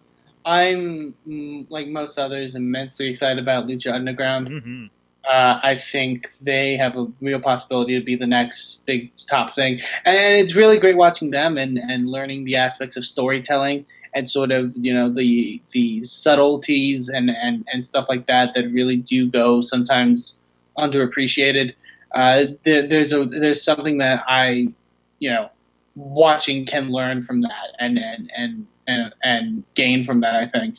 I'm 0.48 1.14
mm, 1.28 1.68
like 1.70 1.88
most 1.88 2.18
others 2.18 2.56
immensely 2.56 3.10
excited 3.10 3.38
about 3.38 3.68
Lucha 3.68 3.94
Underground. 3.94 4.48
hmm 4.48 4.86
Uh, 5.28 5.60
I 5.62 5.76
think 5.76 6.32
they 6.40 6.78
have 6.78 6.96
a 6.96 7.06
real 7.20 7.42
possibility 7.42 8.00
to 8.00 8.06
be 8.06 8.16
the 8.16 8.26
next 8.26 8.86
big 8.86 9.12
top 9.18 9.56
thing, 9.56 9.82
and 10.06 10.18
it's 10.42 10.56
really 10.56 10.80
great 10.80 10.96
watching 10.96 11.32
them 11.32 11.58
and, 11.58 11.78
and 11.78 12.08
learning 12.08 12.46
the 12.46 12.56
aspects 12.56 12.96
of 12.96 13.06
storytelling 13.06 13.86
and 14.14 14.30
sort 14.30 14.52
of 14.52 14.74
you 14.78 14.94
know 14.94 15.12
the 15.14 15.62
the 15.72 16.02
subtleties 16.06 17.10
and, 17.10 17.30
and, 17.30 17.68
and 17.74 17.84
stuff 17.84 18.06
like 18.08 18.26
that 18.28 18.54
that 18.54 18.72
really 18.72 18.96
do 18.96 19.30
go 19.30 19.60
sometimes 19.60 20.42
underappreciated. 20.78 21.74
Uh, 22.16 22.46
there, 22.64 22.88
there's 22.88 23.12
a 23.12 23.26
there's 23.26 23.62
something 23.62 23.98
that 23.98 24.24
I 24.30 24.72
you 25.20 25.30
know 25.30 25.50
watching 25.96 26.66
can 26.66 26.90
learn 26.90 27.22
from 27.22 27.42
that 27.42 27.76
and 27.80 27.98
and 27.98 28.32
and 28.34 28.68
and, 28.88 29.14
and 29.24 29.64
gain 29.76 30.04
from 30.04 30.22
that. 30.22 30.36
I 30.36 30.48
think. 30.48 30.78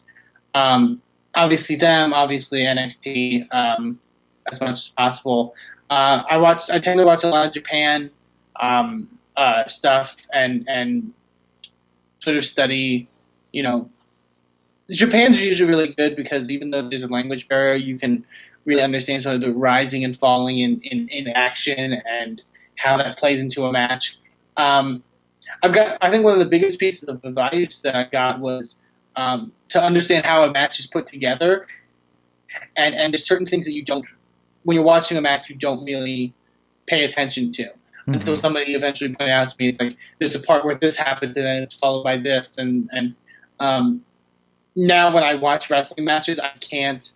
Um, 0.55 1.03
obviously 1.35 1.77
them, 1.77 2.13
obviously 2.13 2.61
NXT. 2.61 3.47
Um, 3.53 4.01
as 4.51 4.61
much 4.61 4.71
as 4.71 4.89
possible. 4.91 5.55
Uh, 5.91 6.23
I 6.29 6.37
watch. 6.39 6.71
I 6.71 6.79
tend 6.79 6.99
to 6.99 7.05
watch 7.05 7.25
a 7.25 7.29
lot 7.29 7.47
of 7.47 7.53
Japan 7.53 8.11
um, 8.61 9.09
uh, 9.37 9.67
stuff 9.69 10.17
and 10.33 10.67
and 10.69 11.13
sort 12.21 12.37
of 12.37 12.47
study. 12.47 13.09
You 13.53 13.63
know, 13.63 13.91
Japan's 14.91 15.43
usually 15.43 15.69
really 15.69 15.95
good 15.95 16.17
because 16.17 16.51
even 16.51 16.71
though 16.71 16.89
there's 16.89 17.03
a 17.03 17.09
language 17.09 17.49
barrier, 17.49 17.75
you 17.75 17.99
can 17.99 18.25
really 18.65 18.83
understand 18.83 19.23
sort 19.23 19.37
of 19.37 19.41
the 19.41 19.53
rising 19.53 20.05
and 20.05 20.17
falling 20.17 20.59
in 20.59 20.81
in, 20.83 21.09
in 21.09 21.29
action 21.29 22.03
and 22.07 22.43
how 22.77 22.97
that 22.99 23.19
plays 23.19 23.41
into 23.41 23.65
a 23.65 23.73
match. 23.73 24.17
Um, 24.57 25.03
I've 25.63 25.73
got. 25.73 25.99
I 26.01 26.11
think 26.11 26.25
one 26.25 26.35
of 26.35 26.39
the 26.39 26.47
biggest 26.47 26.79
pieces 26.79 27.09
of 27.09 27.25
advice 27.25 27.81
that 27.83 27.95
I 27.95 28.05
got 28.05 28.41
was 28.41 28.81
um, 29.17 29.53
to 29.71 29.83
understand 29.83 30.25
how 30.25 30.45
a 30.45 30.53
match 30.53 30.79
is 30.79 30.87
put 30.87 31.07
together, 31.07 31.67
and 32.77 32.95
and 32.95 33.13
there's 33.13 33.27
certain 33.27 33.47
things 33.47 33.65
that 33.65 33.73
you 33.73 33.85
don't 33.85 34.07
when 34.65 34.75
you're 34.75 34.85
watching 34.85 35.17
a 35.17 35.21
match 35.21 35.49
you 35.49 35.57
don't 35.57 35.85
really 35.85 36.33
pay 36.87 37.05
attention 37.05 37.53
to 37.53 37.71
until 38.07 38.37
somebody 38.37 38.75
eventually 38.75 39.15
pointed 39.15 39.33
out 39.33 39.51
to 39.51 39.57
me 39.59 39.69
it's 39.69 39.79
like 39.79 39.95
there's 40.19 40.35
a 40.35 40.41
part 40.41 40.65
where 40.65 40.75
this 40.75 40.97
happens 40.97 41.37
and 41.37 41.45
then 41.45 41.63
it's 41.63 41.75
followed 41.75 42.03
by 42.03 42.17
this 42.17 42.57
and 42.57 42.89
and 42.93 43.15
um, 43.61 44.03
now 44.75 45.13
when 45.13 45.25
I 45.25 45.35
watch 45.35 45.69
wrestling 45.69 46.05
matches 46.07 46.41
I 46.41 46.53
can't 46.61 47.11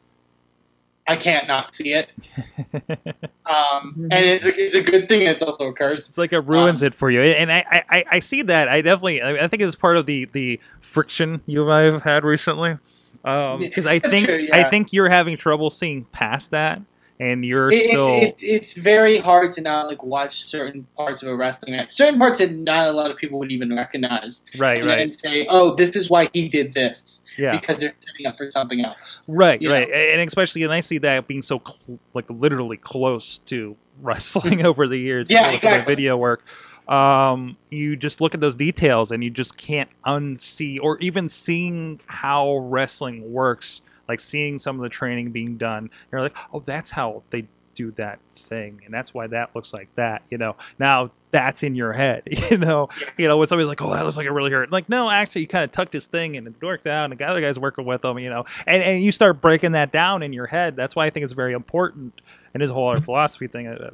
I 1.07 1.17
can't 1.17 1.47
not 1.49 1.75
see 1.75 1.93
it. 1.95 2.09
Um, 3.45 4.09
and 4.13 4.25
it's 4.25 4.45
a, 4.47 4.65
it's 4.67 4.77
a 4.77 4.81
good 4.83 5.09
thing 5.09 5.23
it's 5.23 5.43
also 5.43 5.67
a 5.67 5.73
curse. 5.73 6.09
It's 6.09 6.17
like 6.17 6.33
it 6.33 6.39
ruins 6.47 6.83
Um, 6.83 6.87
it 6.87 6.95
for 6.95 7.11
you, 7.11 7.21
and 7.23 7.51
I, 7.53 7.65
I, 7.71 7.83
I- 7.91 8.05
I 8.13 8.19
see 8.21 8.41
that. 8.43 8.69
I 8.69 8.81
definitely, 8.83 9.21
I 9.21 9.45
I 9.45 9.49
think 9.49 9.63
it's 9.63 9.75
part 9.75 9.97
of 9.97 10.07
the 10.07 10.27
the 10.33 10.61
friction 10.81 11.41
you 11.47 11.65
and 11.65 11.73
I 11.73 11.81
have 11.93 12.03
had 12.03 12.25
recently. 12.25 12.79
Because 13.25 13.85
I 13.85 13.99
think 13.99 14.27
true, 14.29 14.49
I 14.53 14.63
think 14.71 14.93
you're 14.93 15.09
having 15.11 15.37
trouble 15.37 15.71
seeing 15.71 16.05
past 16.07 16.53
that, 16.53 16.81
and 17.21 17.45
you're 17.45 17.71
It- 17.71 17.83
still 17.91 18.19
it's, 18.23 18.43
it's, 18.43 18.73
it's 18.73 18.73
very 18.73 19.19
hard 19.19 19.53
to 19.53 19.61
not 19.61 19.87
like 19.89 20.03
watch 20.03 20.49
certain 20.49 20.87
parts 20.97 21.23
of 21.23 21.29
a 21.29 21.37
wrestling 21.37 21.73
match 21.77 21.93
certain 21.93 22.19
parts 22.19 22.39
that 22.39 22.53
not 22.53 22.89
a 22.89 22.93
lot 22.93 23.11
of 23.11 23.17
people 23.17 23.39
would 23.39 23.53
even 23.53 23.75
recognize 23.75 24.43
right, 24.59 24.79
and 24.79 24.87
right, 24.87 24.97
then 24.97 25.13
say 25.19 25.47
oh 25.51 25.75
this 25.75 25.95
is 25.97 26.09
why 26.11 26.29
he 26.33 26.49
did 26.49 26.73
this 26.73 27.25
yeah, 27.39 27.59
because 27.59 27.79
they're 27.79 27.95
setting 28.01 28.27
up 28.27 28.37
for 28.37 28.51
something 28.51 28.85
else 28.85 29.23
right, 29.27 29.63
you 29.63 29.71
right, 29.71 29.89
know. 29.89 29.95
and 29.95 30.21
especially, 30.21 30.63
and 30.65 30.73
I 30.73 30.81
see 30.81 30.99
that 30.99 31.27
being 31.27 31.41
so 31.43 31.63
cl- 31.67 31.99
like 32.13 32.29
literally 32.29 32.77
close 32.77 33.39
to 33.47 33.77
wrestling 34.03 34.65
over 34.67 34.87
the 34.87 34.99
years. 34.99 35.31
Yeah, 35.31 35.51
exactly. 35.51 35.95
video 35.95 36.17
work. 36.17 36.45
Um, 36.89 37.57
you 37.71 37.97
just 37.97 38.21
look 38.21 38.35
at 38.35 38.41
those 38.41 38.57
details, 38.57 39.13
and 39.13 39.23
you 39.25 39.31
just 39.31 39.57
can't 39.57 39.89
unsee, 40.05 40.79
or 40.83 40.99
even 40.99 41.29
seeing 41.29 42.01
how 42.07 42.57
wrestling 42.59 43.33
works. 43.33 43.81
Like 44.13 44.21
seeing 44.21 44.59
some 44.59 44.77
of 44.77 44.83
the 44.83 44.89
training 44.91 45.31
being 45.33 45.57
done, 45.57 45.89
you're 46.11 46.21
like, 46.21 46.37
oh, 46.53 46.61
that's 46.61 46.91
how 46.91 47.23
they 47.31 47.47
do 47.75 47.91
that 47.93 48.19
thing, 48.37 48.83
and 48.85 48.93
that's 48.93 49.15
why 49.15 49.27
that 49.29 49.57
looks 49.57 49.73
like 49.73 49.89
that. 49.95 50.21
You 50.29 50.37
know, 50.37 50.57
now 50.79 51.11
that's 51.31 51.63
in 51.63 51.75
your 51.75 51.95
head. 51.95 52.23
You 52.51 52.59
know, 52.59 52.91
you 53.17 53.27
know 53.27 53.39
when 53.39 53.47
somebody's 53.49 53.69
like, 53.69 53.81
"Oh, 53.81 53.95
that 53.95 54.05
looks 54.05 54.19
like 54.19 54.27
it 54.27 54.31
really 54.31 54.51
hurt," 54.51 54.71
like, 54.71 54.91
no, 54.91 55.09
actually, 55.09 55.41
he 55.43 55.47
kind 55.47 55.65
of 55.65 55.73
tucked 55.73 55.95
his 55.95 56.07
thing 56.07 56.37
and 56.37 56.47
it 56.47 56.55
worked 56.61 56.87
out, 56.87 57.11
and 57.11 57.19
the 57.19 57.25
other 57.25 57.41
guy's 57.41 57.59
working 57.59 57.87
with 57.87 58.05
him. 58.05 58.19
You 58.19 58.29
know, 58.29 58.45
and 58.67 58.83
and 58.83 59.03
you 59.03 59.11
start 59.11 59.41
breaking 59.41 59.73
that 59.73 59.91
down 59.91 60.23
in 60.23 60.35
your 60.35 60.49
head. 60.49 60.77
That's 60.77 60.95
why 60.95 61.07
I 61.07 61.11
think 61.11 61.25
it's 61.25 61.33
very 61.33 61.55
important. 61.55 62.21
And 62.53 62.61
his 62.61 62.71
whole 62.71 62.91
other 62.91 63.01
philosophy 63.11 63.47
thing. 63.47 63.67
uh, 63.69 63.89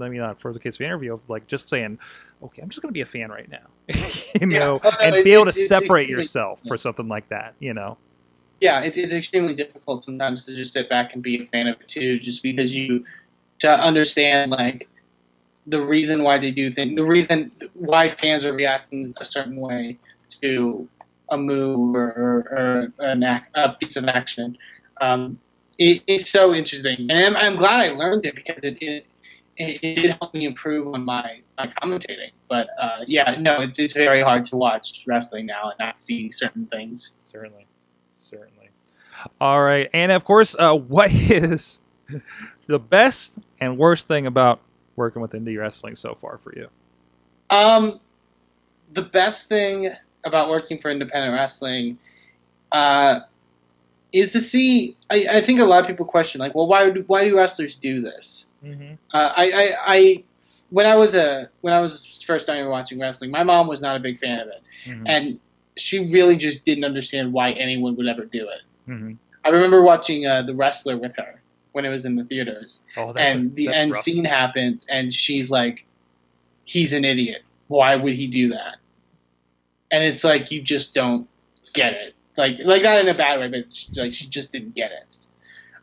I 0.00 0.08
mean, 0.08 0.20
not 0.20 0.38
for 0.40 0.52
the 0.52 0.60
case 0.60 0.76
of 0.76 0.78
the 0.78 0.84
interview 0.84 1.12
of 1.14 1.28
like 1.28 1.48
just 1.48 1.68
saying, 1.68 1.98
"Okay, 2.44 2.62
I'm 2.62 2.68
just 2.68 2.80
going 2.82 2.90
to 2.90 2.94
be 2.94 3.00
a 3.00 3.06
fan 3.06 3.30
right 3.32 3.50
now," 3.50 3.66
you 3.88 4.48
Yeah. 4.48 4.58
know, 4.60 4.80
Oh, 4.84 4.90
no, 4.90 4.96
and 5.02 5.16
it- 5.16 5.24
be 5.24 5.32
able 5.32 5.46
to 5.46 5.50
it- 5.50 5.66
separate 5.66 6.02
extremely- 6.02 6.22
yourself 6.22 6.60
for 6.68 6.78
something 6.78 7.08
like 7.08 7.28
that. 7.30 7.54
You 7.58 7.74
know. 7.74 7.98
Yeah, 8.64 8.80
it, 8.80 8.96
it's 8.96 9.12
extremely 9.12 9.54
difficult 9.54 10.04
sometimes 10.04 10.46
to 10.46 10.54
just 10.54 10.72
sit 10.72 10.88
back 10.88 11.12
and 11.12 11.22
be 11.22 11.42
a 11.42 11.46
fan 11.48 11.66
of 11.66 11.78
it 11.82 11.86
too, 11.86 12.18
just 12.18 12.42
because 12.42 12.74
you 12.74 13.04
to 13.58 13.68
understand 13.68 14.52
like 14.52 14.88
the 15.66 15.82
reason 15.82 16.22
why 16.22 16.38
they 16.38 16.50
do 16.50 16.72
things, 16.72 16.96
the 16.96 17.04
reason 17.04 17.52
why 17.74 18.08
fans 18.08 18.46
are 18.46 18.54
reacting 18.54 19.12
a 19.18 19.24
certain 19.24 19.56
way 19.56 19.98
to 20.40 20.88
a 21.28 21.36
move 21.36 21.94
or, 21.94 22.08
or, 22.08 22.92
or 22.98 23.06
an 23.06 23.22
ac 23.22 23.44
a 23.54 23.74
piece 23.74 23.96
of 23.96 24.06
action. 24.06 24.56
Um, 24.98 25.38
it, 25.76 26.02
it's 26.06 26.30
so 26.30 26.54
interesting, 26.54 27.10
and 27.10 27.18
I'm, 27.26 27.36
I'm 27.36 27.56
glad 27.56 27.80
I 27.80 27.90
learned 27.90 28.24
it 28.24 28.34
because 28.34 28.62
it. 28.62 28.78
it 28.80 29.06
it, 29.56 29.94
did 29.94 30.16
help 30.18 30.34
me 30.34 30.46
improve 30.46 30.92
on 30.92 31.04
my, 31.04 31.38
my 31.56 31.68
commentating, 31.80 32.32
but 32.48 32.66
uh, 32.76 33.04
yeah, 33.06 33.36
no, 33.38 33.60
it's 33.60 33.78
it's 33.78 33.94
very 33.94 34.20
hard 34.20 34.44
to 34.46 34.56
watch 34.56 35.04
wrestling 35.06 35.46
now 35.46 35.70
and 35.70 35.78
not 35.78 36.00
see 36.00 36.28
certain 36.32 36.66
things. 36.66 37.12
Certainly. 37.26 37.64
All 39.40 39.62
right, 39.62 39.88
and 39.92 40.12
of 40.12 40.24
course, 40.24 40.54
uh, 40.58 40.74
what 40.76 41.12
is 41.12 41.80
the 42.66 42.78
best 42.78 43.38
and 43.60 43.78
worst 43.78 44.08
thing 44.08 44.26
about 44.26 44.60
working 44.96 45.20
with 45.22 45.32
indie 45.32 45.58
wrestling 45.58 45.96
so 45.96 46.14
far 46.14 46.38
for 46.38 46.54
you? 46.56 46.68
Um, 47.50 48.00
the 48.92 49.02
best 49.02 49.48
thing 49.48 49.90
about 50.24 50.48
working 50.48 50.78
for 50.80 50.90
independent 50.90 51.34
wrestling, 51.34 51.98
uh, 52.72 53.20
is 54.12 54.32
to 54.32 54.40
see. 54.40 54.96
I, 55.10 55.26
I 55.28 55.40
think 55.40 55.60
a 55.60 55.64
lot 55.64 55.80
of 55.82 55.86
people 55.86 56.06
question 56.06 56.38
like, 56.40 56.54
well, 56.54 56.66
why 56.66 56.88
do 56.90 57.04
why 57.06 57.24
do 57.24 57.36
wrestlers 57.36 57.76
do 57.76 58.00
this? 58.00 58.46
Mm-hmm. 58.64 58.94
Uh, 59.12 59.32
I, 59.36 59.50
I, 59.50 59.76
I, 59.86 60.24
when 60.70 60.86
I 60.86 60.96
was 60.96 61.14
a 61.14 61.50
when 61.60 61.74
I 61.74 61.80
was 61.80 62.22
first 62.26 62.44
starting 62.46 62.66
watching 62.68 62.98
wrestling, 63.00 63.30
my 63.30 63.42
mom 63.42 63.66
was 63.66 63.82
not 63.82 63.96
a 63.96 64.00
big 64.00 64.18
fan 64.20 64.40
of 64.40 64.48
it, 64.48 64.62
Mm-hmm. 64.86 65.04
and 65.06 65.40
she 65.76 66.10
really 66.10 66.36
just 66.36 66.64
didn't 66.64 66.84
understand 66.84 67.32
why 67.32 67.52
anyone 67.52 67.96
would 67.96 68.06
ever 68.06 68.24
do 68.26 68.48
it. 68.48 68.60
Mm-hmm. 68.88 69.12
I 69.44 69.48
remember 69.50 69.82
watching 69.82 70.26
uh, 70.26 70.42
the 70.42 70.54
wrestler 70.54 70.96
with 70.96 71.12
her 71.16 71.40
when 71.72 71.84
it 71.84 71.88
was 71.90 72.04
in 72.04 72.16
the 72.16 72.24
theaters, 72.24 72.82
Oh, 72.96 73.12
and 73.14 73.54
the 73.54 73.68
end 73.68 73.92
rough. 73.92 74.02
scene 74.02 74.24
happens, 74.24 74.86
and 74.88 75.12
she's 75.12 75.50
like, 75.50 75.84
"He's 76.64 76.92
an 76.92 77.04
idiot. 77.04 77.42
Why 77.68 77.96
would 77.96 78.14
he 78.14 78.26
do 78.26 78.50
that?" 78.50 78.76
And 79.90 80.02
it's 80.04 80.24
like 80.24 80.50
you 80.50 80.62
just 80.62 80.94
don't 80.94 81.28
get 81.72 81.92
it, 81.94 82.14
like 82.36 82.56
like 82.64 82.82
not 82.82 83.00
in 83.00 83.08
a 83.08 83.14
bad 83.14 83.40
way, 83.40 83.48
but 83.48 83.74
she, 83.74 83.88
like 84.00 84.12
she 84.12 84.26
just 84.28 84.52
didn't 84.52 84.74
get 84.74 84.92
it. 84.92 85.16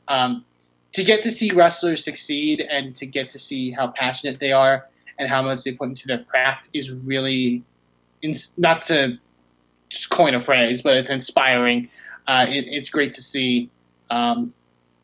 Um, 0.08 0.44
to 0.94 1.04
get 1.04 1.24
to 1.24 1.32
see 1.32 1.52
wrestlers 1.52 2.04
succeed 2.04 2.60
and 2.62 2.96
to 2.98 3.06
get 3.06 3.30
to 3.32 3.40
see 3.40 3.72
how 3.72 3.88
passionate 3.90 4.40
they 4.40 4.52
are 4.52 4.88
and 5.18 5.30
how 5.30 5.42
much 5.42 5.64
they 5.64 5.72
put 5.74 5.88
into 5.90 6.08
their 6.08 6.24
craft 6.24 6.68
is 6.74 6.92
really, 6.92 7.64
ins- 8.22 8.54
not 8.58 8.82
to 8.84 9.18
coin 10.10 10.34
a 10.36 10.42
phrase, 10.42 10.82
but 10.82 10.98
it's 10.98 11.10
inspiring. 11.12 11.90
Uh, 12.28 12.46
it, 12.48 12.66
it's 12.68 12.90
great 12.90 13.14
to 13.14 13.22
see 13.22 13.70
um, 14.10 14.54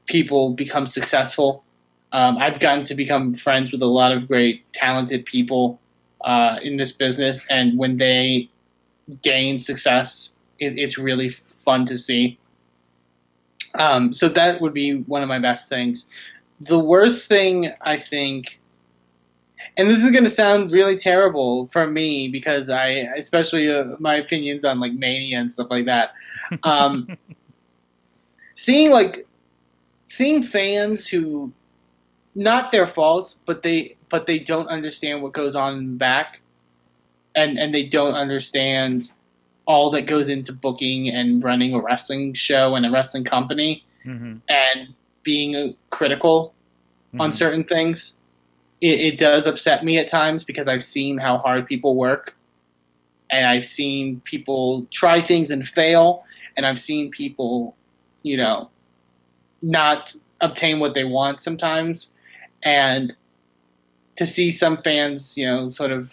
people 0.06 0.52
become 0.54 0.88
successful. 0.88 1.64
Um, 2.12 2.38
I've 2.38 2.60
gotten 2.60 2.84
to 2.86 2.96
become 2.96 3.34
friends 3.34 3.72
with 3.72 3.82
a 3.82 3.88
lot 3.88 4.12
of 4.12 4.28
great, 4.28 4.72
talented 4.74 5.26
people 5.26 5.80
uh, 6.22 6.58
in 6.62 6.78
this 6.78 6.92
business, 6.92 7.46
and 7.50 7.78
when 7.78 7.98
they 7.98 8.50
gain 9.22 9.60
success, 9.60 10.38
it, 10.60 10.78
it's 10.78 10.98
really 10.98 11.32
fun 11.64 11.86
to 11.88 11.98
see. 11.98 12.38
Um, 13.76 14.14
so 14.14 14.30
that 14.30 14.62
would 14.62 14.74
be 14.74 15.02
one 15.02 15.22
of 15.22 15.30
my 15.30 15.40
best 15.40 15.70
things. 15.70 16.06
The 16.62 16.80
worst 16.80 17.28
thing, 17.28 17.72
I 17.82 18.00
think, 18.00 18.60
and 19.76 19.90
this 19.90 20.00
is 20.00 20.10
going 20.10 20.24
to 20.24 20.30
sound 20.30 20.72
really 20.72 20.98
terrible 20.98 21.68
for 21.68 21.86
me 21.86 22.30
because 22.30 22.70
I, 22.70 22.88
especially 23.16 23.70
uh, 23.70 23.96
my 24.00 24.16
opinions 24.16 24.66
on 24.66 24.80
like 24.80 24.94
Mania 24.94 25.40
and 25.40 25.52
stuff 25.52 25.68
like 25.70 25.86
that. 25.86 26.14
Um, 26.64 27.10
seeing 28.56 28.92
like 28.92 29.28
seeing 30.08 30.44
fans 30.44 31.08
who 31.08 31.52
not 32.36 32.72
their 32.72 32.88
faults, 32.88 33.38
but 33.46 33.64
they 33.64 33.96
but 34.10 34.26
they 34.28 34.40
don't 34.40 34.68
understand 34.68 35.22
what 35.22 35.34
goes 35.34 35.56
on 35.56 35.78
in 35.78 35.86
the 35.92 35.98
back 35.98 36.40
and 37.36 37.58
and 37.58 37.74
they 37.74 37.84
don't 37.84 38.14
understand 38.14 39.12
all 39.66 39.92
that 39.92 40.04
goes 40.04 40.30
into 40.30 40.54
booking 40.54 41.10
and 41.10 41.44
running 41.44 41.74
a 41.74 41.80
wrestling 41.82 42.34
show 42.34 42.76
and 42.76 42.86
a 42.86 42.92
wrestling 42.92 43.24
company 43.24 43.84
Mm-hmm. 44.06 44.38
and 44.48 44.94
being 45.24 45.56
uh, 45.56 45.68
critical 45.90 46.54
on 47.20 47.32
Mhm. 47.32 47.34
certain 47.34 47.64
things 47.66 48.16
it, 48.80 49.00
it 49.02 49.18
does 49.20 49.46
upset 49.48 49.84
me 49.84 49.98
at 49.98 50.08
times 50.08 50.46
because 50.46 50.68
i've 50.68 50.84
seen 50.84 51.18
how 51.18 51.38
hard 51.38 51.68
people 51.68 51.96
work 51.96 52.36
and 53.30 53.46
i've 53.46 53.66
seen 53.66 54.22
people 54.24 54.86
try 54.92 55.20
things 55.20 55.52
and 55.52 55.68
fail 55.68 56.24
and 56.58 56.66
i've 56.66 56.80
seen 56.80 57.10
people 57.12 57.76
you 58.24 58.36
know 58.36 58.70
not 59.62 60.14
obtain 60.42 60.80
what 60.80 60.94
they 60.94 61.06
want 61.06 61.40
sometimes 61.40 62.14
and 62.64 63.16
to 64.18 64.28
see 64.28 64.52
some 64.52 64.82
fans 64.82 65.38
you 65.38 65.46
know 65.46 65.70
sort 65.70 65.92
of 65.92 66.12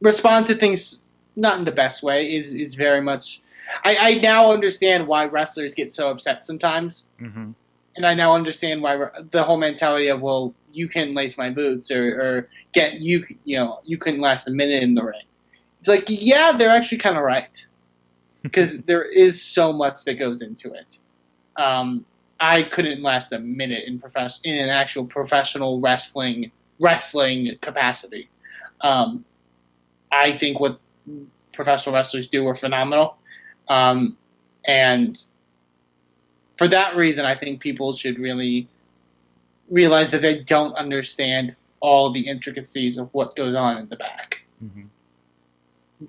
respond 0.00 0.46
to 0.46 0.54
things 0.54 1.02
not 1.36 1.58
in 1.58 1.64
the 1.64 1.72
best 1.72 2.02
way 2.02 2.34
is 2.36 2.54
is 2.54 2.74
very 2.74 3.00
much 3.00 3.40
I, 3.82 3.96
I 3.96 4.14
now 4.16 4.52
understand 4.52 5.08
why 5.08 5.24
wrestlers 5.24 5.74
get 5.74 5.92
so 5.92 6.10
upset 6.10 6.44
sometimes 6.46 7.10
Mm-hmm. 7.20 7.52
and 7.96 8.06
I 8.06 8.14
now 8.14 8.34
understand 8.34 8.82
why 8.82 9.06
the 9.30 9.42
whole 9.42 9.56
mentality 9.56 10.08
of 10.08 10.20
well, 10.20 10.54
you 10.72 10.88
can 10.88 11.14
lace 11.14 11.38
my 11.38 11.50
boots 11.50 11.90
or, 11.90 12.20
or 12.20 12.48
get 12.72 13.00
you 13.00 13.24
you 13.44 13.56
know 13.56 13.80
you 13.84 13.96
couldn't 13.98 14.20
last 14.20 14.46
a 14.48 14.50
minute 14.50 14.82
in 14.82 14.94
the 14.94 15.02
ring. 15.02 15.22
It's 15.80 15.88
like 15.88 16.04
yeah, 16.08 16.52
they're 16.56 16.70
actually 16.70 16.98
kind 16.98 17.16
of 17.16 17.22
right 17.22 17.66
because 18.44 18.78
there 18.86 19.02
is 19.02 19.42
so 19.42 19.72
much 19.72 20.04
that 20.04 20.14
goes 20.14 20.42
into 20.42 20.72
it. 20.74 20.98
Um, 21.56 22.04
I 22.38 22.62
couldn't 22.62 23.02
last 23.02 23.32
a 23.32 23.40
minute 23.40 23.84
in 23.88 23.98
profess- 23.98 24.40
in 24.44 24.54
an 24.54 24.68
actual 24.68 25.06
professional 25.06 25.80
wrestling 25.80 26.52
wrestling 26.80 27.56
capacity. 27.60 28.28
Um, 28.80 29.24
I 30.12 30.36
think 30.36 30.60
what 30.60 30.78
professional 31.52 31.94
wrestlers 31.94 32.28
do 32.28 32.46
are 32.46 32.54
phenomenal, 32.54 33.16
um, 33.68 34.16
and 34.64 35.20
for 36.56 36.68
that 36.68 36.96
reason, 36.96 37.24
I 37.24 37.36
think 37.36 37.60
people 37.60 37.92
should 37.92 38.18
really 38.18 38.68
realize 39.70 40.10
that 40.10 40.20
they 40.20 40.40
don't 40.40 40.74
understand 40.74 41.56
all 41.80 42.12
the 42.12 42.28
intricacies 42.28 42.98
of 42.98 43.12
what 43.12 43.36
goes 43.36 43.54
on 43.54 43.78
in 43.78 43.88
the 43.88 43.96
back. 43.96 44.44
Mm-hmm. 44.62 44.84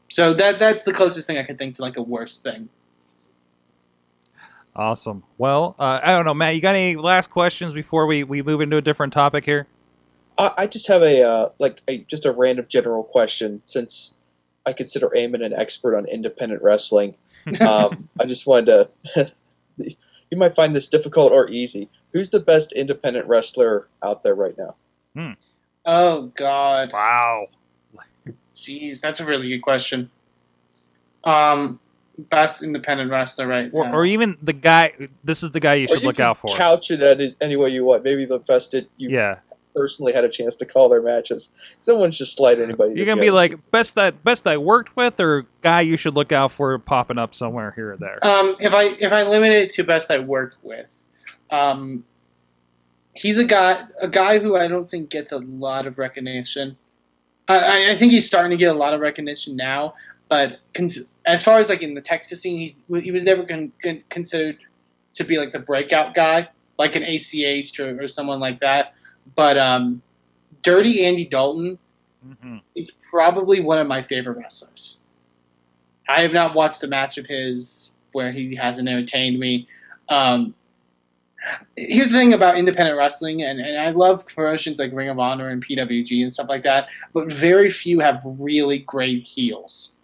So 0.10 0.34
that 0.34 0.60
that's 0.60 0.86
the 0.86 0.94
closest 0.94 1.28
thing 1.28 1.38
I 1.38 1.44
could 1.44 1.58
think 1.58 1.76
to 1.76 1.82
like 1.82 1.98
a 1.98 2.02
worse 2.02 2.40
thing. 2.40 2.70
Awesome. 4.76 5.24
Well, 5.38 5.76
uh, 5.80 6.02
I 6.04 6.12
don't 6.12 6.26
know, 6.26 6.34
Matt. 6.34 6.56
You 6.56 6.62
got 6.62 6.76
any 6.76 6.98
last 6.98 7.30
questions 7.30 7.72
before 7.72 8.08
we, 8.08 8.26
we 8.26 8.42
move 8.42 8.60
into 8.60 8.76
a 8.76 8.82
different 8.82 9.14
topic 9.14 9.46
here? 9.46 9.68
I, 10.38 10.52
I 10.58 10.68
just 10.68 10.90
have 10.90 11.02
a 11.02 11.24
uh, 11.24 11.50
like 11.60 11.82
a 11.88 12.00
just 12.00 12.26
a 12.26 12.32
random 12.32 12.66
general 12.68 13.04
question 13.04 13.62
since 13.66 14.14
I 14.66 14.74
consider 14.74 15.10
Eamon 15.10 15.46
an 15.46 15.54
expert 15.54 15.96
on 15.96 16.06
independent 16.08 16.62
wrestling. 16.62 17.16
Um, 17.62 18.10
I 18.20 18.26
just 18.26 18.48
wanted 18.48 18.90
to. 19.16 19.32
you 20.32 20.38
might 20.38 20.56
find 20.56 20.76
this 20.76 20.88
difficult 20.88 21.32
or 21.32 21.48
easy. 21.48 21.90
Who's 22.12 22.32
the 22.32 22.40
best 22.40 22.72
independent 22.72 23.28
wrestler 23.28 23.88
out 24.04 24.24
there 24.24 24.34
right 24.34 24.56
now? 24.58 24.76
Oh 25.86 26.32
God, 26.36 26.92
Wow. 26.92 27.48
Jeez, 28.58 29.00
that's 29.02 29.20
a 29.20 29.26
really 29.26 29.50
good 29.50 29.62
question. 29.62 30.10
Um, 31.24 31.80
best 32.18 32.62
independent 32.64 33.12
wrestler 33.12 33.48
right 33.48 33.70
Or, 33.74 33.86
now. 33.86 33.94
or 33.94 34.06
even 34.06 34.38
the 34.42 34.54
guy. 34.54 34.94
This 35.24 35.44
is 35.44 35.52
the 35.52 35.60
guy 35.60 35.76
you 35.76 35.86
Or 35.86 35.88
should 35.96 36.02
you 36.02 36.08
look 36.08 36.18
can 36.18 36.26
out 36.26 36.38
for. 36.38 36.56
Couch 36.56 36.92
it 36.92 37.02
at 37.02 37.20
is- 37.20 37.36
any 37.42 37.56
way 37.56 37.70
you 37.70 37.86
want. 37.86 38.04
Maybe 38.04 38.26
the 38.26 38.40
best 38.40 38.72
that 38.72 38.88
you 38.98 39.10
yeah, 39.10 39.40
personally 39.76 40.14
had 40.14 40.24
a 40.24 40.30
chance 40.30 40.56
to 40.56 40.66
call 40.66 40.88
their 40.90 41.02
matches. 41.02 41.52
Someone's 41.82 42.18
just 42.18 42.38
slide 42.38 42.60
anybody. 42.60 42.94
you're 42.96 43.06
gonna 43.08 43.20
be 43.22 43.32
like 43.32 43.60
best 43.72 43.96
that 43.96 44.24
best 44.24 44.46
I 44.48 44.58
worked 44.58 44.96
with, 44.96 45.20
or 45.20 45.46
guy 45.62 45.82
you 45.82 45.98
should 45.98 46.14
look 46.16 46.32
out 46.32 46.52
for 46.52 46.78
popping 46.80 47.18
up 47.18 47.34
somewhere 47.36 47.74
here 47.76 47.94
or 47.94 47.98
there. 47.98 48.26
Um, 48.26 48.56
if 48.60 48.74
I 48.74 48.84
if 49.00 49.12
I 49.12 49.24
limit 49.24 49.52
it 49.52 49.70
to 49.72 49.84
best 49.84 50.12
I 50.12 50.20
work 50.20 50.56
with, 50.62 50.88
um, 51.50 52.06
he's 53.14 53.40
a 53.40 53.44
guy 53.46 53.84
a 54.00 54.08
guy 54.08 54.38
who 54.40 54.56
I 54.56 54.68
don't 54.68 54.90
think 54.90 55.10
gets 55.10 55.32
a 55.32 55.40
lot 55.40 55.88
of 55.88 55.98
recognition. 55.98 56.78
I- 57.48 57.92
I, 57.92 57.98
think 57.98 58.12
he's 58.12 58.26
starting 58.26 58.52
to 58.52 58.58
get 58.58 58.74
a 58.76 58.78
lot 58.78 58.94
of 58.94 59.02
recognition 59.02 59.56
now, 59.56 59.96
but 60.30 60.60
cons- 60.74 61.12
as 61.26 61.44
far 61.44 61.60
as 61.60 61.70
like 61.70 61.82
in 61.82 61.94
the 61.94 62.02
Texas 62.02 62.42
scene, 62.42 62.60
he's 62.60 62.78
he 63.04 63.12
was 63.12 63.24
never 63.24 63.44
con- 63.46 63.72
con- 63.84 64.04
considered 64.10 64.58
to 65.16 65.24
be 65.24 65.38
like 65.38 65.52
the 65.52 65.60
breakout 65.60 66.14
guy, 66.16 66.50
like 66.78 66.96
an 66.96 67.04
ACH 67.04 67.80
or, 67.80 68.04
or 68.04 68.08
someone 68.08 68.40
like 68.40 68.60
that. 68.62 68.94
but 69.36 69.58
um, 69.58 70.02
Dirty 70.64 71.06
Andy 71.06 71.26
Dalton 71.26 71.78
hmm 72.42 72.58
is 72.76 72.92
probably 73.12 73.62
one 73.62 73.78
of 73.78 73.88
my 73.88 74.02
favorite 74.02 74.38
wrestlers. 74.38 75.00
I 76.10 76.22
have 76.24 76.34
not 76.34 76.56
watched 76.56 76.84
a 76.84 76.88
match 76.88 77.18
of 77.20 77.28
his 77.28 77.94
where 78.12 78.32
he 78.32 78.56
hasn't 78.56 78.88
entertained 78.88 79.40
me. 79.40 79.68
Um, 80.10 80.56
here's 81.76 82.10
the 82.10 82.18
thing 82.18 82.34
about 82.34 82.58
independent 82.58 82.98
wrestling, 82.98 83.44
and, 83.44 83.60
and 83.60 83.78
I 83.78 83.90
love 83.92 84.26
promotions 84.28 84.80
like 84.80 84.92
Ring 84.94 85.10
of 85.10 85.20
Honor 85.20 85.50
and 85.50 85.66
PWG 85.66 86.22
and 86.22 86.32
stuff 86.32 86.50
like 86.50 86.64
that, 86.64 86.88
but 87.14 87.32
very 87.32 87.70
few 87.70 88.00
have 88.00 88.20
really 88.40 88.80
great 88.80 89.24
heels. 89.24 89.98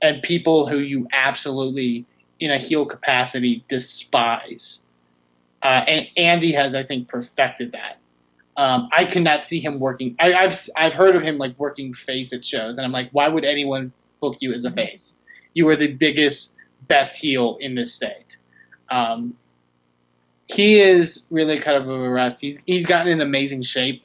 And 0.00 0.22
people 0.22 0.66
who 0.68 0.78
you 0.78 1.06
absolutely, 1.12 2.06
in 2.40 2.50
a 2.50 2.58
heel 2.58 2.86
capacity, 2.86 3.64
despise. 3.68 4.84
Uh, 5.62 5.84
and 5.86 6.08
Andy 6.16 6.52
has, 6.52 6.74
I 6.74 6.82
think, 6.82 7.08
perfected 7.08 7.72
that. 7.72 7.98
Um, 8.56 8.88
I 8.92 9.04
cannot 9.04 9.46
see 9.46 9.60
him 9.60 9.78
working. 9.78 10.16
I, 10.18 10.34
I've 10.34 10.68
I've 10.76 10.94
heard 10.94 11.16
of 11.16 11.22
him 11.22 11.38
like 11.38 11.58
working 11.58 11.94
face 11.94 12.32
at 12.32 12.44
shows, 12.44 12.76
and 12.76 12.84
I'm 12.84 12.92
like, 12.92 13.08
why 13.12 13.28
would 13.28 13.44
anyone 13.44 13.92
book 14.20 14.36
you 14.40 14.52
as 14.52 14.64
a 14.64 14.70
face? 14.70 15.14
You 15.54 15.68
are 15.68 15.76
the 15.76 15.92
biggest, 15.92 16.56
best 16.82 17.16
heel 17.16 17.56
in 17.60 17.74
this 17.74 17.94
state. 17.94 18.36
Um, 18.90 19.34
he 20.52 20.80
is 20.80 21.26
really 21.30 21.58
kind 21.58 21.76
of 21.76 21.88
a 21.88 22.10
rest. 22.10 22.40
He's 22.40 22.60
he's 22.66 22.86
gotten 22.86 23.12
in 23.12 23.20
amazing 23.20 23.62
shape, 23.62 24.04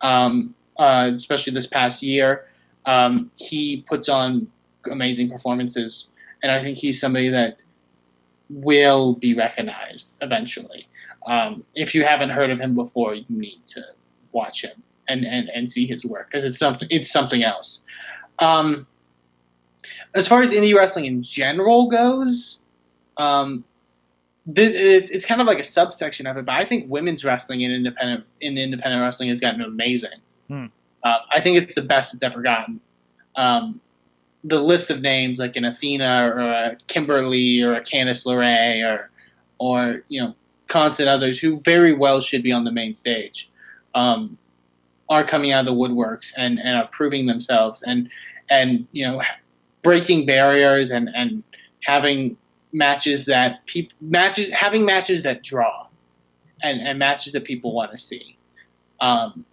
um, 0.00 0.54
uh, 0.78 1.10
especially 1.14 1.52
this 1.52 1.66
past 1.66 2.02
year. 2.02 2.46
Um, 2.86 3.30
he 3.36 3.84
puts 3.88 4.08
on 4.08 4.48
amazing 4.90 5.30
performances, 5.30 6.10
and 6.42 6.50
I 6.50 6.62
think 6.62 6.78
he's 6.78 7.00
somebody 7.00 7.28
that 7.30 7.58
will 8.48 9.14
be 9.14 9.34
recognized 9.34 10.18
eventually. 10.20 10.88
Um, 11.26 11.64
if 11.74 11.94
you 11.94 12.04
haven't 12.04 12.30
heard 12.30 12.50
of 12.50 12.60
him 12.60 12.74
before, 12.74 13.14
you 13.14 13.24
need 13.28 13.60
to 13.66 13.82
watch 14.32 14.64
him 14.64 14.82
and, 15.08 15.24
and, 15.24 15.48
and 15.48 15.70
see 15.70 15.86
his 15.86 16.04
work 16.04 16.28
because 16.30 16.44
it's 16.44 16.58
something 16.58 16.88
it's 16.90 17.10
something 17.10 17.42
else. 17.42 17.84
Um, 18.38 18.86
as 20.14 20.26
far 20.28 20.42
as 20.42 20.50
indie 20.50 20.74
wrestling 20.74 21.06
in 21.06 21.22
general 21.22 21.88
goes, 21.88 22.60
um, 23.16 23.64
it's, 24.46 25.10
it's 25.10 25.26
kind 25.26 25.40
of 25.40 25.46
like 25.46 25.58
a 25.58 25.64
subsection 25.64 26.26
of 26.26 26.36
it, 26.36 26.44
but 26.44 26.52
I 26.52 26.64
think 26.64 26.90
women's 26.90 27.24
wrestling 27.24 27.60
in 27.60 27.70
independent 27.70 28.24
in 28.40 28.58
independent 28.58 29.02
wrestling 29.02 29.28
has 29.28 29.40
gotten 29.40 29.60
amazing. 29.60 30.18
Hmm. 30.48 30.66
Uh, 31.04 31.18
I 31.32 31.40
think 31.40 31.62
it's 31.62 31.74
the 31.74 31.82
best 31.82 32.14
it's 32.14 32.22
ever 32.22 32.42
gotten. 32.42 32.80
Um, 33.36 33.80
the 34.44 34.60
list 34.60 34.90
of 34.90 35.00
names 35.00 35.38
like 35.38 35.56
an 35.56 35.64
Athena 35.64 36.28
or 36.34 36.40
a 36.40 36.76
Kimber 36.88 37.26
Lee 37.28 37.62
or 37.62 37.74
a 37.74 37.80
Candice 37.80 38.26
LeRae 38.26 38.84
or 38.84 39.10
or 39.58 40.02
you 40.08 40.20
know 40.20 40.34
constant 40.68 41.08
others 41.08 41.38
who 41.38 41.60
very 41.60 41.92
well 41.92 42.20
should 42.20 42.42
be 42.42 42.50
on 42.50 42.64
the 42.64 42.72
main 42.72 42.94
stage 42.94 43.50
um, 43.94 44.36
are 45.08 45.24
coming 45.24 45.52
out 45.52 45.60
of 45.60 45.66
the 45.66 45.72
woodworks 45.72 46.32
and, 46.36 46.58
and 46.58 46.76
are 46.76 46.88
proving 46.88 47.26
themselves 47.26 47.82
and 47.82 48.10
and 48.50 48.86
you 48.92 49.06
know 49.06 49.22
breaking 49.82 50.26
barriers 50.26 50.90
and 50.90 51.08
and 51.14 51.44
having 51.84 52.36
matches 52.72 53.26
that 53.26 53.64
people 53.66 53.96
matches 54.00 54.50
having 54.50 54.84
matches 54.84 55.22
that 55.24 55.42
draw 55.42 55.86
and 56.62 56.80
and 56.80 56.98
matches 56.98 57.32
that 57.34 57.44
people 57.44 57.72
want 57.72 57.90
to 57.92 57.98
see. 57.98 58.36
Um, 59.00 59.44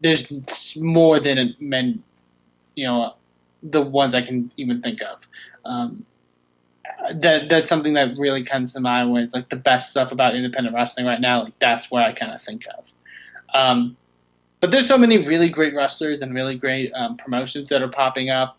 there's 0.00 0.30
more 0.76 1.18
than 1.18 1.38
a, 1.38 1.56
men, 1.58 2.02
you 2.74 2.86
know, 2.86 3.14
the 3.62 3.82
ones 3.82 4.14
I 4.14 4.22
can 4.22 4.52
even 4.56 4.80
think 4.82 5.00
of. 5.02 5.18
Um, 5.64 6.04
that 7.14 7.48
that's 7.48 7.68
something 7.68 7.94
that 7.94 8.16
really 8.18 8.44
comes 8.44 8.72
to 8.72 8.80
mind 8.80 9.12
when 9.12 9.22
it's 9.22 9.34
like 9.34 9.48
the 9.48 9.56
best 9.56 9.90
stuff 9.90 10.12
about 10.12 10.34
independent 10.34 10.74
wrestling 10.74 11.06
right 11.06 11.20
now. 11.20 11.44
Like 11.44 11.58
that's 11.58 11.90
where 11.90 12.02
I 12.02 12.12
kind 12.12 12.32
of 12.32 12.42
think 12.42 12.64
of. 12.76 12.84
Um, 13.54 13.96
but 14.60 14.70
there's 14.70 14.88
so 14.88 14.98
many 14.98 15.26
really 15.26 15.48
great 15.48 15.74
wrestlers 15.74 16.20
and 16.20 16.34
really 16.34 16.56
great 16.56 16.92
um, 16.92 17.16
promotions 17.16 17.68
that 17.68 17.82
are 17.82 17.88
popping 17.88 18.30
up 18.30 18.58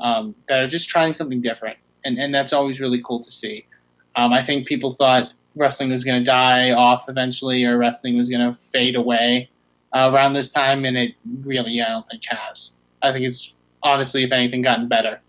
um, 0.00 0.34
that 0.48 0.60
are 0.60 0.68
just 0.68 0.88
trying 0.88 1.14
something 1.14 1.40
different, 1.40 1.78
and 2.06 2.18
and 2.18 2.34
that's 2.34 2.52
always 2.52 2.80
really 2.80 3.02
cool 3.04 3.22
to 3.24 3.30
see. 3.30 3.66
Um, 4.14 4.32
I 4.32 4.42
think 4.44 4.66
people 4.66 4.94
thought 4.94 5.30
wrestling 5.56 5.90
was 5.90 6.04
going 6.04 6.18
to 6.20 6.24
die 6.24 6.70
off 6.72 7.08
eventually, 7.08 7.64
or 7.64 7.76
wrestling 7.78 8.16
was 8.16 8.28
going 8.28 8.52
to 8.52 8.58
fade 8.72 8.94
away 8.96 9.50
uh, 9.94 10.10
around 10.12 10.32
this 10.34 10.50
time, 10.50 10.84
and 10.84 10.96
it 10.96 11.14
really 11.42 11.80
I 11.82 11.88
don't 11.88 12.08
think 12.08 12.22
has. 12.28 12.76
I 13.02 13.12
think 13.12 13.26
it's 13.26 13.52
honestly, 13.82 14.24
if 14.24 14.32
anything, 14.32 14.62
gotten 14.62 14.88
better. 14.88 15.20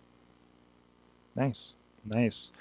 Nice, 1.36 1.76
nice. 2.06 2.52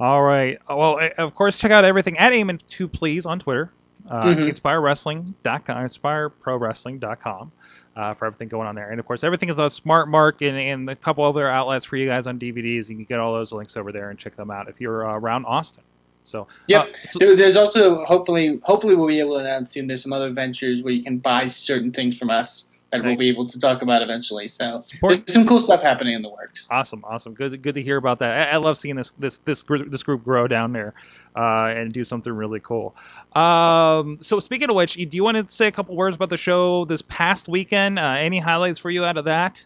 All 0.00 0.22
right. 0.22 0.58
Well, 0.68 0.98
of 1.18 1.34
course, 1.34 1.56
check 1.58 1.70
out 1.70 1.84
everything 1.84 2.16
at 2.18 2.32
Aim 2.32 2.50
and 2.50 2.66
Two 2.68 2.88
Please 2.88 3.26
on 3.26 3.38
Twitter. 3.38 3.70
Uh, 4.10 4.24
Mhm. 4.24 4.50
InspireWrestling.com, 4.50 5.76
InspireProWrestling.com 5.86 7.52
uh, 7.96 8.14
for 8.14 8.26
everything 8.26 8.48
going 8.48 8.66
on 8.66 8.74
there. 8.74 8.90
And 8.90 8.98
of 9.00 9.06
course, 9.06 9.22
everything 9.24 9.48
is 9.48 9.58
on 9.58 9.70
Smart 9.70 10.08
Mark 10.08 10.42
and, 10.42 10.56
and 10.56 10.90
a 10.90 10.96
couple 10.96 11.24
other 11.24 11.48
outlets 11.48 11.84
for 11.84 11.96
you 11.96 12.06
guys 12.08 12.26
on 12.26 12.38
DVDs. 12.38 12.88
You 12.88 12.96
can 12.96 13.04
get 13.04 13.18
all 13.20 13.32
those 13.34 13.52
links 13.52 13.76
over 13.76 13.92
there 13.92 14.10
and 14.10 14.18
check 14.18 14.36
them 14.36 14.50
out 14.50 14.68
if 14.68 14.80
you're 14.80 15.08
uh, 15.08 15.14
around 15.16 15.44
Austin. 15.46 15.84
So, 16.24 16.46
Yep. 16.68 16.82
uh, 16.88 17.06
so- 17.06 17.36
There's 17.36 17.56
also 17.56 18.04
hopefully 18.04 18.58
hopefully 18.62 18.94
we'll 18.96 19.08
be 19.08 19.20
able 19.20 19.34
to 19.38 19.44
announce 19.44 19.72
soon. 19.72 19.86
There's 19.86 20.02
some 20.02 20.12
other 20.12 20.30
ventures 20.32 20.82
where 20.82 20.92
you 20.92 21.02
can 21.02 21.18
buy 21.18 21.46
certain 21.48 21.92
things 21.92 22.18
from 22.18 22.30
us 22.30 22.70
that 22.92 23.02
we'll 23.02 23.16
be 23.16 23.28
able 23.28 23.46
to 23.48 23.58
talk 23.58 23.82
about 23.82 24.02
eventually. 24.02 24.46
So 24.46 24.82
Support- 24.82 25.26
there's 25.26 25.34
some 25.34 25.46
cool 25.46 25.58
stuff 25.58 25.82
happening 25.82 26.14
in 26.14 26.22
the 26.22 26.28
works. 26.30 26.68
Awesome, 26.70 27.04
awesome. 27.04 27.34
Good, 27.34 27.60
good 27.60 27.74
to 27.74 27.82
hear 27.82 27.96
about 27.96 28.20
that. 28.20 28.48
I, 28.48 28.52
I 28.52 28.56
love 28.58 28.78
seeing 28.78 28.94
this 28.96 29.10
this 29.18 29.38
this 29.38 29.62
group 29.64 29.90
this 29.90 30.02
group 30.04 30.22
grow 30.24 30.46
down 30.46 30.72
there 30.72 30.94
uh, 31.36 31.72
and 31.76 31.92
do 31.92 32.04
something 32.04 32.32
really 32.32 32.60
cool. 32.60 32.94
Um, 33.34 34.18
so 34.20 34.40
speaking 34.40 34.70
of 34.70 34.76
which, 34.76 34.94
do 34.94 35.08
you 35.10 35.24
want 35.24 35.36
to 35.36 35.54
say 35.54 35.66
a 35.66 35.72
couple 35.72 35.96
words 35.96 36.16
about 36.16 36.30
the 36.30 36.36
show 36.36 36.84
this 36.84 37.02
past 37.02 37.48
weekend? 37.48 37.98
Uh, 37.98 38.14
any 38.18 38.40
highlights 38.40 38.78
for 38.78 38.90
you 38.90 39.04
out 39.04 39.16
of 39.16 39.24
that? 39.24 39.64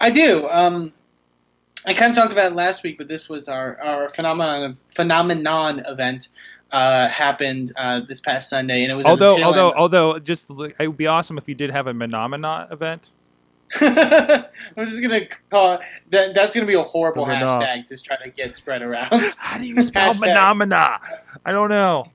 I 0.00 0.10
do. 0.10 0.46
Um, 0.48 0.92
I 1.86 1.94
kind 1.94 2.10
of 2.10 2.16
talked 2.16 2.32
about 2.32 2.52
it 2.52 2.54
last 2.54 2.82
week, 2.82 2.98
but 2.98 3.08
this 3.08 3.28
was 3.28 3.48
our, 3.48 3.80
our 3.80 4.08
phenomenon 4.10 4.76
phenomenon 4.94 5.80
event 5.86 6.28
uh, 6.70 7.08
happened 7.08 7.72
uh, 7.76 8.00
this 8.06 8.20
past 8.20 8.50
Sunday, 8.50 8.82
and 8.82 8.92
it 8.92 8.94
was 8.94 9.06
Although, 9.06 9.42
although, 9.42 9.72
although, 9.72 10.18
just 10.18 10.50
it 10.50 10.86
would 10.86 10.96
be 10.96 11.06
awesome 11.06 11.38
if 11.38 11.48
you 11.48 11.54
did 11.54 11.70
have 11.70 11.86
a 11.86 11.92
Menomina 11.92 12.70
event. 12.70 13.10
I'm 13.80 14.88
just 14.88 15.02
gonna 15.02 15.26
call 15.50 15.78
that. 16.10 16.34
That's 16.34 16.54
gonna 16.54 16.66
be 16.66 16.74
a 16.74 16.82
horrible 16.82 17.26
hashtag 17.26 17.86
to 17.88 17.96
try 17.98 18.16
to 18.16 18.30
get 18.30 18.56
spread 18.56 18.82
around. 18.82 19.10
How 19.38 19.58
do 19.58 19.66
you 19.66 19.80
spell 19.82 20.14
Hashtag. 20.14 20.34
Menomina? 20.34 20.98
I 21.44 21.52
don't 21.52 21.68
know. 21.70 22.06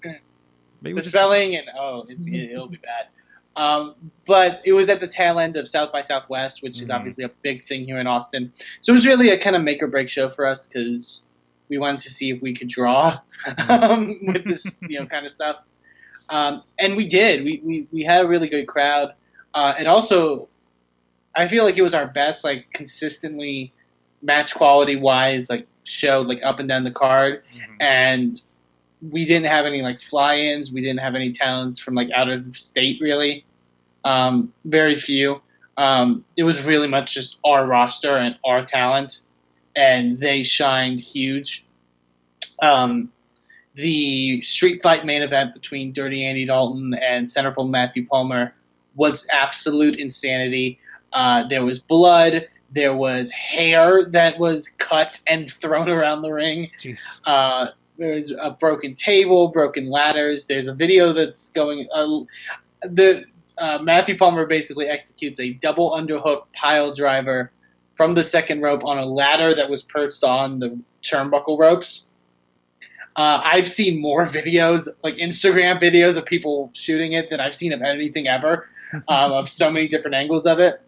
Maybe 0.82 0.96
the 0.96 1.02
just- 1.02 1.10
spelling 1.10 1.56
and 1.56 1.68
oh, 1.78 2.06
it's 2.10 2.26
it'll 2.28 2.68
be 2.68 2.78
bad. 2.78 3.08
Um, 3.56 3.94
but 4.26 4.62
it 4.66 4.74
was 4.74 4.90
at 4.90 5.00
the 5.00 5.08
tail 5.08 5.38
end 5.38 5.58
of 5.58 5.68
South 5.70 5.92
by 5.92 6.02
Southwest, 6.02 6.64
which 6.64 6.82
is 6.82 6.90
Mhm. 6.90 6.96
obviously 6.96 7.24
a 7.24 7.30
big 7.44 7.64
thing 7.66 7.86
here 7.86 8.00
in 8.00 8.08
Austin. 8.08 8.52
So 8.82 8.92
it 8.92 8.96
was 8.96 9.06
really 9.06 9.30
a 9.30 9.38
kind 9.38 9.56
of 9.56 9.62
make 9.62 9.84
or 9.84 9.88
break 9.88 10.10
show 10.10 10.28
for 10.28 10.48
us 10.48 10.66
because 10.66 11.24
we 11.70 11.78
wanted 11.78 12.00
to 12.02 12.10
see 12.10 12.32
if 12.32 12.42
we 12.42 12.56
could 12.56 12.68
draw 12.68 13.20
um, 13.70 14.18
with 14.26 14.44
this 14.46 14.80
you 14.90 15.00
know 15.00 15.06
kind 15.06 15.24
of 15.26 15.32
stuff, 15.32 15.58
um, 16.30 16.64
and 16.80 16.96
we 16.96 17.08
did. 17.08 17.44
We, 17.44 17.62
we 17.64 17.88
we 17.92 18.04
had 18.04 18.26
a 18.26 18.28
really 18.28 18.50
good 18.50 18.66
crowd, 18.68 19.14
uh, 19.54 19.76
and 19.78 19.88
also 19.88 20.48
I 21.36 21.48
feel 21.48 21.64
like 21.64 21.78
it 21.78 21.82
was 21.82 21.94
our 21.94 22.08
best 22.08 22.44
like 22.44 22.68
consistently 22.74 23.74
match 24.22 24.54
quality 24.56 24.96
wise 24.96 25.50
like 25.50 25.68
show 25.84 26.22
like 26.22 26.40
up 26.44 26.60
and 26.60 26.70
down 26.70 26.84
the 26.84 26.92
card 26.92 27.44
Mhm. 27.54 27.78
and 27.82 28.42
we 29.12 29.26
didn't 29.26 29.48
have 29.48 29.66
any 29.66 29.82
like 29.82 30.00
fly-ins. 30.00 30.72
We 30.72 30.80
didn't 30.82 31.00
have 31.00 31.14
any 31.16 31.34
talents 31.34 31.80
from 31.80 31.94
like 31.96 32.10
out 32.16 32.30
of 32.30 32.58
state 32.58 33.00
really. 33.02 33.44
Um, 34.06 34.54
very 34.64 34.98
few. 34.98 35.42
Um, 35.76 36.24
it 36.38 36.44
was 36.44 36.62
really 36.62 36.88
much 36.88 37.14
just 37.16 37.40
our 37.44 37.66
roster 37.66 38.16
and 38.16 38.38
our 38.46 38.64
talent, 38.64 39.20
and 39.76 40.20
they 40.20 40.44
shined 40.44 41.00
huge. 41.00 41.66
Um, 42.62 43.12
the 43.76 44.42
street 44.42 44.84
fight 44.84 45.06
main 45.06 45.22
event 45.24 45.54
between 45.54 45.94
Dirty 45.94 46.26
Andy 46.26 46.46
Dalton 46.46 46.94
and 46.94 47.26
Centerfold 47.28 47.70
Matthew 47.72 48.06
Palmer 48.08 48.54
was 48.96 49.28
absolute 49.32 50.00
insanity. 50.00 50.80
Uh, 51.14 51.48
there 51.48 51.64
was 51.64 51.80
blood. 51.80 52.48
There 52.72 52.96
was 52.96 53.30
hair 53.32 54.06
that 54.06 54.40
was 54.40 54.68
cut 54.80 55.20
and 55.28 55.50
thrown 55.52 55.90
around 55.90 56.24
the 56.24 56.32
ring. 56.32 56.72
Jeez. 56.80 57.22
Uh, 57.26 57.68
there's 57.98 58.32
a 58.32 58.52
broken 58.52 58.96
table, 58.96 59.50
broken 59.50 59.88
ladders. 59.90 60.48
There's 60.48 60.68
a 60.68 60.74
video 60.74 61.14
that's 61.14 61.50
going. 61.50 61.88
Uh, 61.94 62.22
the 62.82 63.26
uh, 63.58 63.80
Matthew 63.82 64.18
Palmer 64.18 64.48
basically 64.48 64.88
executes 64.88 65.40
a 65.40 65.54
double 65.54 65.92
underhook 65.92 66.46
pile 66.54 66.94
driver 66.94 67.52
from 67.96 68.16
the 68.16 68.24
second 68.24 68.62
rope 68.62 68.84
on 68.84 68.98
a 68.98 69.06
ladder 69.06 69.54
that 69.54 69.70
was 69.70 69.84
perched 69.84 70.24
on 70.24 70.60
the 70.60 70.80
turnbuckle 71.04 71.60
ropes. 71.60 72.12
Uh, 73.16 73.42
I've 73.44 73.68
seen 73.68 74.02
more 74.02 74.26
videos, 74.26 74.88
like 75.04 75.18
Instagram 75.18 75.80
videos 75.80 76.18
of 76.18 76.26
people 76.26 76.72
shooting 76.74 77.14
it, 77.14 77.30
than 77.30 77.40
I've 77.40 77.56
seen 77.56 77.72
of 77.72 77.82
anything 77.84 78.28
ever, 78.28 78.68
um, 78.94 79.32
of 79.32 79.48
so 79.48 79.70
many 79.70 79.88
different 79.88 80.16
angles 80.16 80.46
of 80.46 80.60
it. 80.60 80.82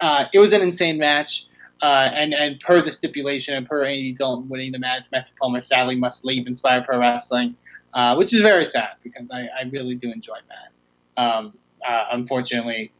Uh, 0.00 0.26
it 0.32 0.38
was 0.38 0.52
an 0.52 0.62
insane 0.62 0.98
match. 0.98 1.46
Uh, 1.80 2.10
and 2.12 2.34
and 2.34 2.58
per 2.58 2.82
the 2.82 2.90
stipulation 2.90 3.54
and 3.54 3.68
per 3.68 3.84
Andy 3.84 4.12
Dalton 4.12 4.48
winning 4.48 4.72
the 4.72 4.80
match, 4.80 5.06
Matthew 5.12 5.32
Palmer 5.40 5.60
sadly 5.60 5.94
must 5.94 6.24
leave 6.24 6.48
Inspire 6.48 6.82
Pro 6.82 6.98
Wrestling, 6.98 7.54
uh, 7.94 8.16
which 8.16 8.34
is 8.34 8.40
very 8.40 8.64
sad 8.64 8.94
because 9.04 9.30
I, 9.30 9.42
I 9.42 9.62
really 9.70 9.94
do 9.94 10.10
enjoy 10.10 10.38
that. 10.48 11.22
Um, 11.22 11.54
uh, 11.86 12.06
unfortunately, 12.10 12.90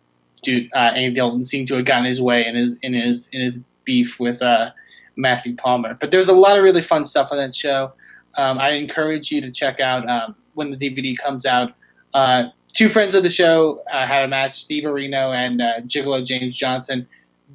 dude, 0.44 0.70
uh, 0.72 0.78
Andy 0.94 1.14
Dalton 1.14 1.44
seemed 1.44 1.66
to 1.68 1.74
have 1.74 1.86
gotten 1.86 2.04
his 2.04 2.20
way 2.20 2.46
in 2.46 2.54
his 2.54 2.76
in 2.82 2.92
his 2.94 3.28
in 3.32 3.40
his 3.40 3.64
beef 3.84 4.20
with 4.20 4.42
uh, 4.42 4.70
Matthew 5.16 5.56
Palmer. 5.56 5.94
But 6.00 6.10
there's 6.10 6.28
a 6.28 6.32
lot 6.32 6.56
of 6.56 6.64
really 6.64 6.82
fun 6.82 7.04
stuff 7.04 7.28
on 7.32 7.38
that 7.38 7.54
show. 7.54 7.92
Um, 8.36 8.58
I 8.58 8.70
encourage 8.72 9.32
you 9.32 9.40
to 9.40 9.50
check 9.50 9.80
out 9.80 10.08
um, 10.08 10.36
when 10.54 10.70
the 10.70 10.76
DVD 10.76 11.16
comes 11.18 11.44
out. 11.46 11.72
Uh, 12.14 12.44
two 12.78 12.88
friends 12.88 13.16
of 13.16 13.24
the 13.24 13.30
show 13.30 13.82
uh, 13.92 14.06
had 14.06 14.24
a 14.24 14.28
match: 14.28 14.54
Steve 14.54 14.84
Areno 14.84 15.34
and 15.34 15.60
uh, 15.60 15.80
Gigolo 15.80 16.24
James 16.24 16.56
Johnson. 16.56 17.08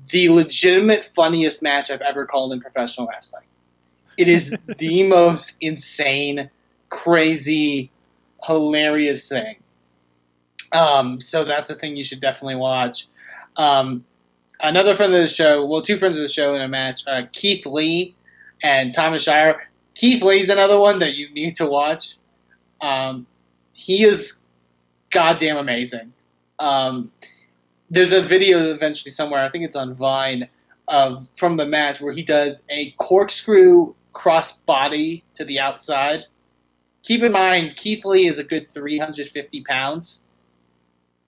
The 0.10 0.28
legitimate 0.28 1.06
funniest 1.06 1.64
match 1.64 1.90
I've 1.90 2.02
ever 2.02 2.26
called 2.26 2.52
in 2.52 2.60
professional 2.60 3.08
wrestling. 3.08 3.46
It 4.18 4.28
is 4.28 4.54
the 4.78 5.04
most 5.04 5.56
insane, 5.62 6.50
crazy, 6.90 7.90
hilarious 8.44 9.30
thing. 9.30 9.56
Um, 10.74 11.22
so 11.22 11.46
that's 11.46 11.70
a 11.70 11.76
thing 11.76 11.96
you 11.96 12.04
should 12.04 12.20
definitely 12.20 12.56
watch. 12.56 13.06
Um, 13.56 14.04
another 14.60 14.94
friend 14.94 15.14
of 15.14 15.22
the 15.22 15.30
show, 15.30 15.66
well, 15.66 15.82
two 15.82 16.00
friends 16.00 16.18
of 16.18 16.24
the 16.24 16.28
show 16.28 16.54
in 16.56 16.62
a 16.62 16.68
match, 16.68 17.08
uh, 17.08 17.22
Keith 17.32 17.66
Lee 17.66 18.14
and 18.62 18.94
Thomas 18.94 19.24
Shire. 19.24 19.70
Keith 19.96 20.22
Lee's 20.22 20.50
another 20.50 20.78
one 20.78 21.00
that 21.00 21.14
you 21.14 21.30
need 21.30 21.56
to 21.58 21.66
watch. 21.66 22.16
Um, 22.82 23.26
he 23.74 24.04
is 24.04 24.43
goddamn 25.14 25.58
amazing. 25.58 26.12
Um, 26.60 27.12
there's 27.90 28.12
a 28.12 28.22
video 28.22 28.74
eventually 28.74 29.12
somewhere, 29.12 29.44
I 29.44 29.50
think 29.50 29.66
it's 29.66 29.76
on 29.76 29.96
Vine, 29.96 30.50
of 30.88 31.30
from 31.38 31.58
the 31.58 31.66
match 31.66 32.02
where 32.02 32.12
he 32.12 32.24
does 32.24 32.64
a 32.70 32.92
corkscrew 32.98 33.94
cross 34.12 34.58
body 34.58 35.24
to 35.36 35.46
the 35.46 35.60
outside. 35.60 36.26
Keep 37.04 37.24
in 37.24 37.32
mind, 37.32 37.76
Keith 37.76 38.04
Lee 38.06 38.28
is 38.28 38.40
a 38.40 38.44
good 38.44 38.68
350 38.74 39.62
pounds. 39.64 40.28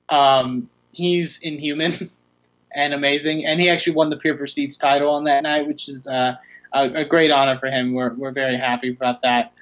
Um, 0.10 0.70
he's 0.92 1.40
inhuman 1.42 2.12
and 2.76 2.94
amazing, 2.94 3.46
and 3.46 3.60
he 3.60 3.70
actually 3.70 3.94
won 3.94 4.10
the 4.10 4.18
Pure 4.18 4.38
Prestige 4.38 4.78
title 4.78 5.12
on 5.12 5.26
that 5.26 5.44
night, 5.44 5.68
which 5.68 5.88
is 5.90 6.08
uh, 6.08 6.36
a, 6.74 6.84
a, 6.94 7.06
great 7.06 7.32
honor 7.32 7.58
for 7.60 7.68
him. 7.68 7.94
We're, 7.94 8.14
we're 8.14 8.32
very 8.32 8.58
happy 8.58 8.90
about 8.90 9.22
that. 9.24 9.54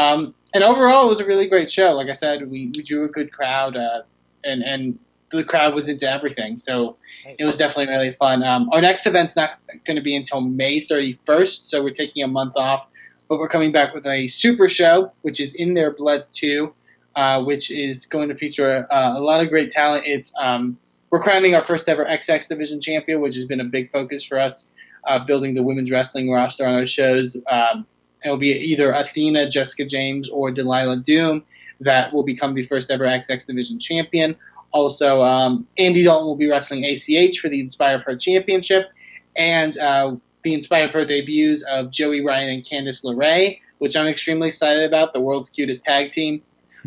Um, 0.00 0.34
and 0.54 0.64
overall, 0.64 1.06
it 1.06 1.08
was 1.08 1.20
a 1.20 1.26
really 1.26 1.48
great 1.48 1.70
show. 1.70 1.92
Like 1.92 2.08
I 2.08 2.14
said, 2.14 2.50
we, 2.50 2.72
we 2.74 2.82
drew 2.82 3.04
a 3.04 3.08
good 3.08 3.32
crowd, 3.32 3.76
uh, 3.76 4.02
and 4.44 4.62
and 4.62 4.98
the 5.30 5.44
crowd 5.44 5.74
was 5.74 5.88
into 5.88 6.10
everything. 6.10 6.60
So 6.64 6.96
it 7.38 7.44
was 7.44 7.56
definitely 7.56 7.92
really 7.92 8.12
fun. 8.12 8.42
Um, 8.42 8.68
our 8.72 8.80
next 8.80 9.06
event's 9.06 9.36
not 9.36 9.50
going 9.86 9.96
to 9.96 10.02
be 10.02 10.16
until 10.16 10.40
May 10.40 10.80
31st, 10.80 11.68
so 11.68 11.84
we're 11.84 11.90
taking 11.90 12.24
a 12.24 12.28
month 12.28 12.54
off. 12.56 12.88
But 13.28 13.38
we're 13.38 13.48
coming 13.48 13.70
back 13.70 13.94
with 13.94 14.06
a 14.06 14.26
super 14.26 14.68
show, 14.68 15.12
which 15.22 15.38
is 15.38 15.54
In 15.54 15.74
Their 15.74 15.92
Blood 15.92 16.26
2, 16.32 16.74
uh, 17.14 17.44
which 17.44 17.70
is 17.70 18.06
going 18.06 18.28
to 18.30 18.34
feature 18.34 18.92
uh, 18.92 19.16
a 19.16 19.20
lot 19.20 19.40
of 19.40 19.50
great 19.50 19.70
talent. 19.70 20.04
It's 20.04 20.32
um, 20.40 20.78
We're 21.10 21.22
crowning 21.22 21.54
our 21.54 21.62
first 21.62 21.88
ever 21.88 22.04
XX 22.04 22.48
Division 22.48 22.80
champion, 22.80 23.20
which 23.20 23.36
has 23.36 23.44
been 23.44 23.60
a 23.60 23.64
big 23.64 23.92
focus 23.92 24.24
for 24.24 24.40
us, 24.40 24.72
uh, 25.06 25.24
building 25.24 25.54
the 25.54 25.62
women's 25.62 25.92
wrestling 25.92 26.28
roster 26.32 26.66
on 26.66 26.74
our 26.74 26.86
shows. 26.86 27.36
Um, 27.48 27.86
it'll 28.24 28.36
be 28.36 28.50
either 28.50 28.92
Athena, 28.92 29.48
Jessica 29.48 29.84
James, 29.84 30.28
or 30.28 30.50
Delilah 30.50 30.98
Doom 30.98 31.44
that 31.80 32.12
will 32.12 32.22
become 32.22 32.54
the 32.54 32.64
first 32.64 32.90
ever 32.90 33.04
XX 33.04 33.46
Division 33.46 33.78
champion. 33.78 34.36
Also, 34.72 35.22
um, 35.22 35.66
Andy 35.78 36.04
Dalton 36.04 36.26
will 36.26 36.36
be 36.36 36.48
wrestling 36.48 36.84
ACH 36.84 37.38
for 37.38 37.48
the 37.48 37.60
Inspire 37.60 38.00
Pro 38.00 38.16
Championship, 38.16 38.90
and 39.34 39.76
uh, 39.78 40.14
the 40.42 40.54
Inspire 40.54 40.88
Pro 40.88 41.04
debuts 41.04 41.62
of 41.62 41.90
Joey 41.90 42.24
Ryan 42.24 42.50
and 42.50 42.62
Candice 42.62 43.04
LeRae, 43.04 43.60
which 43.78 43.96
I'm 43.96 44.06
extremely 44.06 44.48
excited 44.48 44.84
about. 44.84 45.12
The 45.12 45.20
world's 45.20 45.50
cutest 45.50 45.84
tag 45.84 46.12
team 46.12 46.42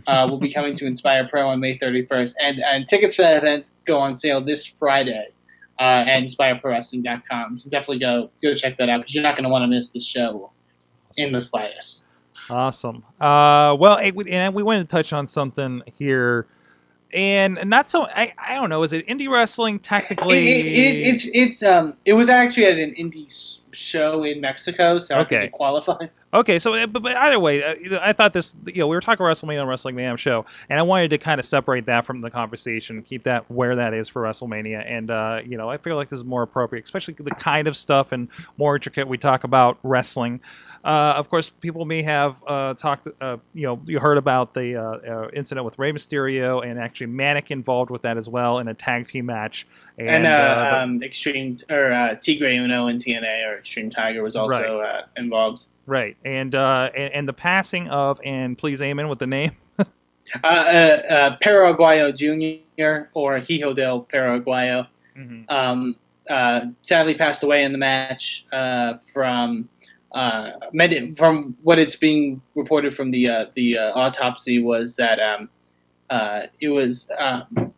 uh, 0.07 0.27
will 0.29 0.37
be 0.37 0.51
coming 0.51 0.75
to 0.77 0.85
Inspire 0.85 1.27
Pro 1.27 1.49
on 1.49 1.59
May 1.59 1.77
31st, 1.77 2.35
and 2.39 2.59
and 2.59 2.87
tickets 2.87 3.15
for 3.15 3.23
that 3.23 3.37
event 3.37 3.71
go 3.85 3.99
on 3.99 4.15
sale 4.15 4.39
this 4.39 4.65
Friday 4.65 5.27
uh, 5.79 5.83
at 5.83 6.23
InspireProWrestling.com. 6.23 7.57
So 7.57 7.69
definitely 7.69 7.99
go 7.99 8.29
go 8.41 8.55
check 8.55 8.77
that 8.77 8.87
out 8.87 9.01
because 9.01 9.13
you're 9.13 9.23
not 9.23 9.35
going 9.35 9.43
to 9.43 9.49
want 9.49 9.63
to 9.63 9.67
miss 9.67 9.89
the 9.89 9.99
show 9.99 10.51
in 11.17 11.31
the 11.31 11.41
slightest. 11.41 12.09
Awesome. 12.49 13.03
Uh, 13.19 13.75
well, 13.79 13.97
and 13.97 14.53
we 14.53 14.63
wanted 14.63 14.89
to 14.89 14.95
touch 14.95 15.13
on 15.13 15.27
something 15.27 15.81
here 15.97 16.47
and 17.13 17.59
not 17.65 17.89
so 17.89 18.07
I, 18.07 18.33
I 18.37 18.55
don't 18.55 18.69
know 18.69 18.83
is 18.83 18.91
it 18.91 19.07
indie 19.07 19.29
wrestling 19.29 19.79
technically 19.79 20.49
it, 20.49 20.65
it, 20.65 20.67
it, 20.67 21.07
it's 21.07 21.27
it's 21.33 21.63
um 21.63 21.93
it 22.05 22.13
was 22.13 22.27
actually 22.27 22.65
at 22.65 22.79
an 22.79 22.95
indie 22.95 23.59
show 23.71 24.23
in 24.23 24.41
Mexico 24.41 24.97
so 24.97 25.19
okay. 25.19 25.45
it 25.45 25.51
qualifies 25.51 26.19
okay 26.33 26.59
so 26.59 26.73
uh, 26.73 26.87
but, 26.87 27.03
but 27.03 27.15
either 27.15 27.39
way 27.39 27.63
uh, 27.63 27.99
I 28.01 28.13
thought 28.13 28.33
this 28.33 28.55
you 28.65 28.79
know 28.79 28.87
we 28.87 28.95
were 28.95 29.01
talking 29.01 29.23
WrestleMania 29.23 29.61
on 29.61 29.67
Wrestling 29.67 29.95
Mayhem 29.95 30.17
show 30.17 30.45
and 30.69 30.79
I 30.79 30.81
wanted 30.81 31.09
to 31.09 31.17
kind 31.17 31.39
of 31.39 31.45
separate 31.45 31.85
that 31.85 32.05
from 32.05 32.21
the 32.21 32.29
conversation 32.29 33.03
keep 33.03 33.23
that 33.23 33.49
where 33.49 33.75
that 33.75 33.93
is 33.93 34.09
for 34.09 34.23
WrestleMania 34.23 34.83
and 34.85 35.11
uh, 35.11 35.41
you 35.45 35.57
know 35.57 35.69
I 35.69 35.77
feel 35.77 35.95
like 35.95 36.09
this 36.09 36.19
is 36.19 36.25
more 36.25 36.43
appropriate 36.43 36.85
especially 36.85 37.13
the 37.13 37.31
kind 37.31 37.67
of 37.67 37.77
stuff 37.77 38.11
and 38.11 38.27
more 38.57 38.75
intricate 38.75 39.07
we 39.07 39.17
talk 39.17 39.43
about 39.43 39.77
wrestling 39.83 40.41
uh, 40.83 41.13
of 41.15 41.29
course, 41.29 41.49
people 41.49 41.85
may 41.85 42.01
have 42.01 42.43
uh, 42.45 42.73
talked, 42.73 43.07
uh, 43.21 43.37
you 43.53 43.63
know, 43.63 43.81
you 43.85 43.99
heard 43.99 44.17
about 44.17 44.53
the 44.53 44.75
uh, 44.75 44.81
uh, 44.81 45.29
incident 45.33 45.63
with 45.63 45.79
Rey 45.79 45.93
Mysterio 45.93 46.65
and 46.65 46.77
actually 46.77 47.07
Manik 47.07 47.51
involved 47.51 47.89
with 47.89 48.01
that 48.01 48.17
as 48.17 48.27
well 48.27 48.59
in 48.59 48.67
a 48.67 48.73
tag 48.73 49.07
team 49.07 49.27
match. 49.27 49.65
And, 49.97 50.09
and 50.09 50.27
uh, 50.27 50.79
um, 50.81 51.01
Extreme 51.01 51.59
or 51.69 51.93
uh, 51.93 52.15
Tigre 52.15 52.49
Uno 52.57 52.87
and 52.87 52.99
TNA 52.99 53.49
or 53.49 53.59
Extreme 53.59 53.91
Tiger 53.91 54.21
was 54.23 54.35
also 54.35 54.79
right. 54.79 55.03
involved. 55.15 55.65
Right, 55.85 56.17
and, 56.25 56.53
and, 56.53 56.95
and 56.95 57.27
the 57.27 57.33
passing 57.33 57.87
of 57.87 58.19
and 58.23 58.57
please 58.57 58.81
amen 58.81 59.07
with 59.07 59.19
the 59.19 59.27
name. 59.27 59.51
Perro 60.43 61.73
Aguayo 61.73 62.13
Jr. 62.13 63.09
or 63.13 63.39
Hijo 63.39 63.73
del 63.73 64.01
Perro 64.01 64.41
Aguayo. 64.41 64.87
Mm-hmm. 65.17 65.43
Um, 65.47 65.95
sadly 66.81 67.15
passed 67.15 67.43
away 67.43 67.63
in 67.63 67.71
the 67.71 67.77
match 67.77 68.45
from 69.13 69.69
uh, 70.13 70.51
from 71.17 71.57
what 71.63 71.79
it's 71.79 71.95
being 71.95 72.41
reported 72.55 72.95
from 72.95 73.09
the 73.09 73.29
uh, 73.29 73.45
the 73.55 73.77
uh, 73.79 73.91
autopsy 73.93 74.61
was 74.61 74.95
that 74.97 75.19
um, 75.19 75.49
uh, 76.09 76.43
it 76.61 76.69
was 76.69 77.09
um, 77.17 77.73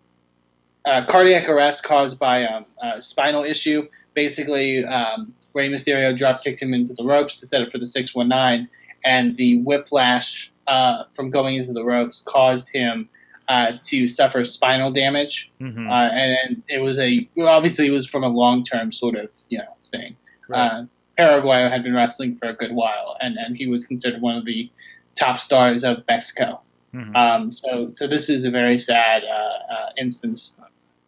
cardiac 0.86 1.48
arrest 1.48 1.84
caused 1.84 2.20
by 2.20 2.46
um, 2.46 2.66
a 2.82 3.02
spinal 3.02 3.44
issue. 3.44 3.88
Basically, 4.14 4.84
um, 4.84 5.34
Rey 5.54 5.70
Mysterio 5.70 6.16
drop 6.16 6.44
kicked 6.44 6.62
him 6.62 6.74
into 6.74 6.94
the 6.94 7.06
ropes 7.06 7.40
to 7.40 7.46
set 7.46 7.62
up 7.62 7.72
for 7.72 7.78
the 7.78 7.88
619, 7.88 8.70
and 9.04 9.36
the 9.38 9.62
whiplash 9.62 10.52
uh, 10.68 11.06
from 11.14 11.30
going 11.30 11.56
into 11.56 11.72
the 11.72 11.84
ropes 11.84 12.22
caused 12.22 12.70
him 12.70 13.08
uh, 13.48 13.74
to 13.86 14.08
suffer 14.08 14.44
spinal 14.44 14.92
damage. 14.92 15.52
Mm-hmm. 15.62 15.88
and, 15.88 16.38
and, 16.44 16.64
it 16.68 16.80
was 16.80 17.00
a 17.00 17.30
obviously 17.40 17.88
it 17.88 17.92
was 17.92 18.08
from 18.08 18.24
a 18.24 18.30
long 18.30 18.64
term 18.64 18.92
sort 18.92 19.16
of 19.16 19.30
you 19.48 19.60
know 19.60 19.78
thing. 19.90 20.18
Right. 20.50 20.86
Perro 21.18 21.42
Aguayo 21.42 21.70
had 21.70 21.84
been 21.84 21.94
wrestling 21.94 22.38
for 22.38 22.50
a 22.50 22.54
good 22.54 22.74
while, 22.74 23.18
and, 23.22 23.38
and 23.38 23.56
he 23.56 23.68
was 23.68 23.86
considered 23.86 24.22
one 24.22 24.36
of 24.36 24.46
the 24.46 24.70
top 25.16 25.40
stars 25.40 25.84
of 25.84 26.04
Mexico. 26.08 26.62
Mm-hmm. 26.94 27.16
Um, 27.16 27.52
so, 27.52 27.92
so 27.96 28.08
this 28.08 28.30
is 28.30 28.46
a 28.46 28.52
very 28.52 28.80
sad 28.80 29.24
uh, 29.24 29.74
uh, 29.74 29.90
instance. 29.98 30.60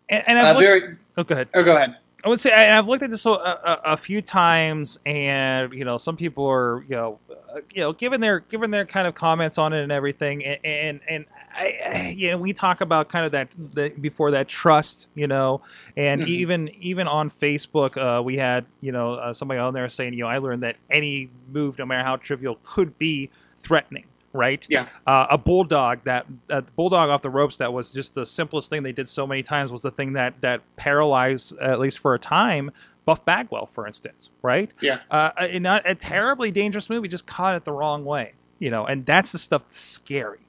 And, 0.10 0.24
and 0.28 0.40
I've 0.40 0.46
uh, 0.46 0.60
looked, 0.60 0.84
very, 0.84 0.98
oh, 1.18 1.24
go 1.24 1.34
ahead. 1.34 1.50
Oh, 1.54 1.64
go 1.64 1.76
ahead. 1.76 1.98
I 2.26 2.30
would 2.30 2.40
say 2.40 2.52
I, 2.52 2.76
have 2.76 2.88
looked 2.88 3.04
at 3.04 3.10
this 3.10 3.26
a, 3.26 3.32
a, 3.32 3.82
a, 3.86 3.98
few 3.98 4.22
times, 4.22 5.00
and 5.06 5.72
you 5.72 5.86
know, 5.86 5.98
some 5.98 6.18
people 6.18 6.46
are 6.46 6.84
you 6.90 6.96
know, 6.96 7.20
uh, 7.30 7.60
you 7.74 7.82
know, 7.82 7.94
given 7.94 8.22
their 8.22 8.40
given 8.40 8.72
their 8.72 8.86
kind 8.86 9.08
of 9.08 9.16
comments 9.16 9.58
on 9.58 9.72
it 9.72 9.82
and 9.82 9.92
everything, 9.92 10.44
and 10.44 10.60
and, 10.66 11.00
and 11.08 11.26
I, 11.58 12.14
you 12.16 12.32
know, 12.32 12.38
we 12.38 12.54
talk 12.54 12.82
about 12.82 13.10
kind 13.10 13.26
of 13.26 13.32
that, 13.32 13.50
that 13.74 14.02
before 14.02 14.32
that 14.32 14.48
trust, 14.48 15.10
you 15.16 15.28
know, 15.28 15.62
and 15.96 16.22
mm-hmm. 16.22 16.32
even 16.32 16.70
even 16.80 17.08
on 17.08 17.30
Facebook, 17.30 17.98
uh, 17.98 18.22
we 18.22 18.38
had 18.38 18.66
you 18.82 18.92
know 18.92 19.16
uh, 19.16 19.34
somebody 19.34 19.60
on 19.60 19.74
there 19.74 19.90
saying, 19.90 20.14
you 20.14 20.22
know, 20.24 20.30
I 20.30 20.38
learned 20.38 20.64
that 20.64 20.78
any 20.90 21.30
move, 21.52 21.78
no 21.80 21.86
matter 21.86 22.04
how 22.04 22.18
trivial, 22.18 22.60
could 22.64 22.98
be 22.98 23.30
threatening 23.60 24.06
right? 24.34 24.68
Yeah. 24.70 24.88
Uh, 25.08 25.26
a 25.32 25.38
bulldog 25.38 26.04
that 26.04 26.28
a 26.50 26.62
bulldog 26.62 27.10
off 27.10 27.24
the 27.24 27.30
ropes 27.30 27.58
that 27.58 27.74
was 27.74 27.92
just 27.92 28.14
the 28.14 28.26
simplest 28.26 28.70
thing 28.70 28.84
they 28.84 28.92
did 28.92 29.10
so 29.10 29.26
many 29.26 29.42
times 29.42 29.72
was 29.72 29.82
the 29.82 29.90
thing 29.90 30.14
that 30.14 30.42
that 30.42 30.62
paralyzed 30.76 31.58
at 31.58 31.80
least 31.80 31.98
for 31.98 32.14
a 32.14 32.20
time 32.20 32.72
Buff 33.08 33.24
Bagwell, 33.24 33.68
for 33.68 33.88
instance, 33.88 34.32
right? 34.42 34.70
Yeah. 34.82 35.00
Uh, 35.10 35.32
a, 35.38 35.60
not 35.60 35.90
a 35.90 35.96
terribly 35.96 36.52
dangerous 36.52 36.90
movie, 36.90 37.08
just 37.08 37.26
caught 37.26 37.56
it 37.56 37.64
the 37.64 37.72
wrong 37.72 38.04
way, 38.04 38.34
you 38.60 38.70
know, 38.70 38.86
and 38.86 39.06
that's 39.06 39.32
the 39.32 39.38
stuff 39.38 39.62
that's 39.64 39.80
scary. 39.80 40.40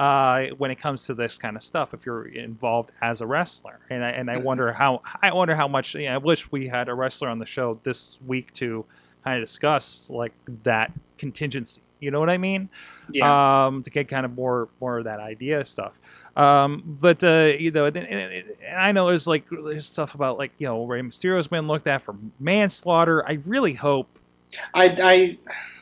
Uh, 0.00 0.46
when 0.56 0.70
it 0.70 0.76
comes 0.76 1.04
to 1.06 1.14
this 1.14 1.36
kind 1.36 1.56
of 1.56 1.62
stuff, 1.62 1.92
if 1.92 2.06
you're 2.06 2.26
involved 2.26 2.90
as 3.02 3.20
a 3.20 3.26
wrestler, 3.26 3.80
and 3.90 4.02
I, 4.02 4.10
and 4.10 4.30
I 4.30 4.36
mm-hmm. 4.36 4.44
wonder 4.44 4.72
how 4.72 5.02
I 5.22 5.32
wonder 5.32 5.54
how 5.54 5.68
much. 5.68 5.94
You 5.94 6.06
know, 6.06 6.14
I 6.14 6.16
wish 6.16 6.50
we 6.50 6.68
had 6.68 6.88
a 6.88 6.94
wrestler 6.94 7.28
on 7.28 7.38
the 7.38 7.46
show 7.46 7.78
this 7.82 8.18
week 8.26 8.52
to 8.54 8.86
kind 9.24 9.36
of 9.38 9.46
discuss 9.46 10.08
like 10.08 10.32
that 10.62 10.92
contingency 11.18 11.82
you 12.00 12.10
know 12.10 12.18
what 12.18 12.30
I 12.30 12.38
mean? 12.38 12.70
Yeah. 13.12 13.66
Um, 13.66 13.82
to 13.82 13.90
get 13.90 14.08
kind 14.08 14.24
of 14.24 14.34
more 14.34 14.68
more 14.80 14.98
of 14.98 15.04
that 15.04 15.20
idea 15.20 15.64
stuff. 15.64 15.98
Um, 16.36 16.82
but 17.00 17.22
uh, 17.22 17.52
you 17.58 17.70
know, 17.70 17.84
and, 17.86 17.96
and 17.96 18.44
I 18.74 18.92
know 18.92 19.08
there's 19.08 19.26
like 19.26 19.44
there's 19.50 19.86
stuff 19.86 20.14
about 20.14 20.38
like 20.38 20.52
you 20.58 20.66
know 20.66 20.84
Rey 20.84 21.02
Mysterio's 21.02 21.46
been 21.46 21.66
looked 21.66 21.86
at 21.86 22.02
for 22.02 22.16
manslaughter. 22.38 23.26
I 23.28 23.40
really 23.44 23.74
hope. 23.74 24.08
I 24.74 24.86
I. 24.86 25.38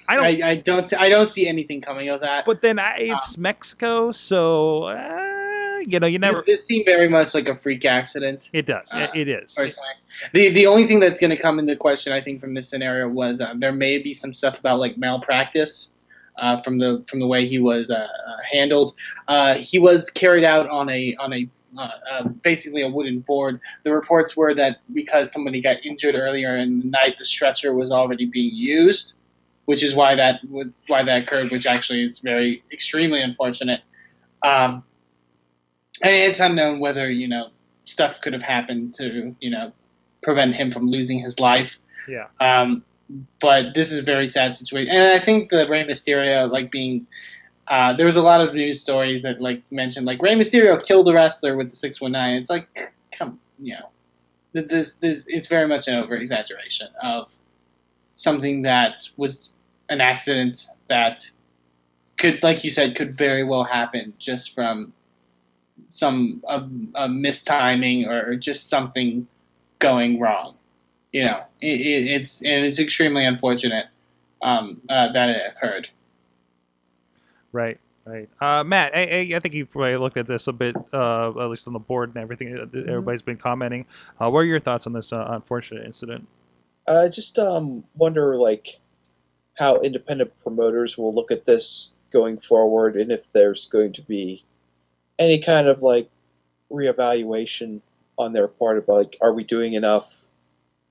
I 0.09 0.17
don't. 0.17 0.25
I, 0.25 0.51
I 0.51 0.57
don't. 0.57 0.93
I 0.95 1.09
don't 1.09 1.29
see 1.29 1.47
anything 1.47 1.81
coming 1.81 2.09
of 2.09 2.21
that. 2.21 2.47
But 2.47 2.63
then 2.63 2.79
I, 2.79 2.97
it's 2.99 3.37
uh, 3.37 3.41
Mexico, 3.41 4.11
so 4.11 4.85
uh, 4.85 5.79
you 5.87 6.01
know, 6.01 6.07
you 6.07 6.19
never. 6.19 6.43
This 6.47 6.65
seemed 6.65 6.87
very 6.87 7.09
much 7.09 7.35
like 7.35 7.47
a 7.47 7.57
freak 7.57 7.85
accident. 7.85 8.49
It 8.53 8.67
does. 8.67 8.93
Uh, 8.93 9.09
it, 9.15 9.29
it 9.29 9.29
is. 9.29 9.59
Or 9.59 9.69
something. 9.69 9.95
The 10.33 10.51
the 10.51 10.67
only 10.67 10.87
thing 10.87 11.01
that's 11.01 11.21
going 11.21 11.31
to 11.31 11.37
come 11.37 11.59
into 11.59 11.77
question, 11.77 12.13
I 12.13 12.21
think, 12.21 12.41
from 12.41 12.55
this 12.55 12.69
scenario 12.69 13.09
was 13.09 13.41
uh, 13.41 13.55
there 13.57 13.73
may 13.73 13.99
be 13.99 14.15
some 14.15 14.33
stuff 14.33 14.59
about 14.59 14.81
like 14.81 14.97
malpractice 14.97 15.95
uh, 16.39 16.63
from 16.63 16.79
the 16.79 17.05
from 17.07 17.21
the 17.21 17.27
way 17.27 17.47
he 17.47 17.59
was 17.59 17.91
uh, 17.91 17.95
uh, 17.95 18.37
handled. 18.51 18.95
Uh, 19.29 19.57
he 19.57 19.79
was 19.79 20.11
carried 20.11 20.45
out 20.45 20.69
on 20.71 20.89
a 20.89 21.15
on 21.17 21.33
a 21.33 21.49
uh, 21.77 21.91
uh, 22.11 22.29
basically 22.43 22.83
a 22.83 22.89
wooden 22.89 23.21
board. 23.21 23.61
The 23.83 23.93
reports 23.93 24.37
were 24.37 24.55
that 24.55 24.79
because 24.95 25.31
somebody 25.31 25.61
got 25.61 25.85
injured 25.85 26.15
earlier 26.15 26.57
in 26.57 26.81
the 26.81 26.87
night, 26.87 27.19
the 27.19 27.27
stretcher 27.27 27.75
was 27.75 27.93
already 27.93 28.25
being 28.25 28.55
used, 28.55 29.18
which 29.69 29.83
is 29.83 29.95
why 29.95 30.14
that 30.14 30.41
why 30.87 31.03
that 31.03 31.25
occurred, 31.25 31.51
which 31.51 31.66
actually 31.66 32.03
is 32.03 32.21
very 32.21 32.62
extremely 32.73 33.21
unfortunate. 33.21 33.83
Um, 34.43 34.83
and 36.01 36.14
it's 36.14 36.41
unknown 36.41 36.81
whether 36.81 37.11
you 37.11 37.29
know 37.29 37.49
stuff 37.85 38.23
could 38.23 38.33
have 38.33 38.43
happened 38.43 38.95
to 38.95 39.37
you 39.41 39.51
know 39.51 39.73
prevent 40.23 40.57
him 40.57 40.71
from 40.71 40.91
losing 40.91 41.19
his 41.19 41.39
life. 41.39 41.79
Yeah. 42.09 42.29
Um, 42.41 42.83
but 43.43 43.75
this 43.75 43.93
is 43.93 44.01
a 44.01 44.03
very 44.03 44.27
sad 44.27 44.57
situation, 44.57 44.91
and 44.91 45.12
I 45.12 45.23
think 45.23 45.51
the 45.51 45.69
Rey 45.69 45.87
Mysterio 45.87 46.51
like 46.51 46.71
being. 46.71 47.07
Uh, 47.66 47.93
there 47.93 48.07
was 48.07 48.16
a 48.16 48.23
lot 48.23 48.41
of 48.41 48.55
news 48.55 48.81
stories 48.81 49.21
that 49.21 49.39
like 49.39 49.61
mentioned 49.71 50.07
like 50.07 50.23
Rey 50.23 50.35
Mysterio 50.35 50.83
killed 50.83 51.11
a 51.11 51.12
wrestler 51.12 51.59
with 51.59 51.69
the 51.69 51.77
six 51.77 52.01
one 52.01 52.12
nine. 52.12 52.37
It's 52.37 52.49
like, 52.49 52.95
come, 53.12 53.39
you 53.59 53.75
know, 53.75 53.91
this 54.66 54.95
this 54.95 55.27
it's 55.29 55.49
very 55.49 55.69
much 55.69 55.89
an 55.89 55.97
over 55.97 56.16
exaggeration 56.16 56.89
of 57.03 57.31
something 58.16 58.62
that 58.62 59.07
was 59.19 59.53
an 59.89 60.01
accident 60.01 60.66
that 60.89 61.24
could, 62.16 62.43
like 62.43 62.64
you 62.64 62.70
said, 62.70 62.97
could 62.97 63.16
very 63.16 63.45
well 63.45 63.64
happen 63.64 64.14
just 64.18 64.55
from 64.55 64.93
some 65.91 66.43
a, 66.47 66.57
a 66.95 67.09
mistiming 67.09 68.07
or 68.07 68.36
just 68.36 68.68
something 68.68 69.26
going 69.78 70.18
wrong. 70.20 70.55
You 71.12 71.24
know, 71.24 71.43
it, 71.61 71.80
it, 71.80 72.07
it's 72.09 72.43
and 72.43 72.64
it's 72.66 72.78
extremely 72.78 73.24
unfortunate 73.24 73.86
um, 74.43 74.80
uh, 74.89 75.12
that 75.12 75.30
it 75.30 75.43
occurred. 75.57 75.89
Right. 77.53 77.78
Right. 78.05 78.28
Uh, 78.41 78.64
Matt, 78.64 78.97
I, 78.97 79.01
I- 79.03 79.32
I 79.36 79.39
think 79.41 79.55
you've 79.55 79.70
probably 79.70 79.97
looked 79.99 80.16
at 80.16 80.26
this 80.26 80.47
a 80.49 80.53
bit, 80.53 80.74
uh, 80.95 81.28
at 81.28 81.51
least 81.51 81.66
on 81.66 81.74
the 81.74 81.78
board 81.78 82.09
and 82.09 82.16
everything. 82.16 82.57
uh, 82.59 82.64
that 82.72 82.89
Everybody's 82.89 83.20
been 83.20 83.36
commenting. 83.36 83.84
Uh, 84.18 84.30
what 84.30 84.41
are 84.41 84.45
your 84.45 84.61
thoughts 84.61 84.86
on 84.86 84.95
this 84.95 85.12
uh, 85.12 85.26
unfortunate 85.28 85.84
incident? 85.84 86.26
I 86.86 87.09
just 87.09 87.39
um, 87.39 87.84
wonder 87.97 88.34
like 88.36 88.78
how 89.59 89.81
independent 89.81 90.33
promoters 90.43 90.97
will 90.97 91.15
look 91.15 91.33
at 91.33 91.47
this 91.47 91.93
going 92.13 92.39
forward, 92.39 92.97
and 92.97 93.11
if 93.11 93.29
there's 93.31 93.67
going 93.67 93.93
to 93.95 94.03
be 94.03 94.45
any 95.19 95.41
kind 95.41 95.67
of 95.67 95.83
like 95.83 96.09
reevaluation 96.71 97.83
on 98.17 98.33
their 98.33 98.49
part 98.49 98.79
of 98.79 98.89
like, 98.89 99.17
are 99.21 99.33
we 99.33 99.45
doing 99.45 99.75
enough 99.75 100.25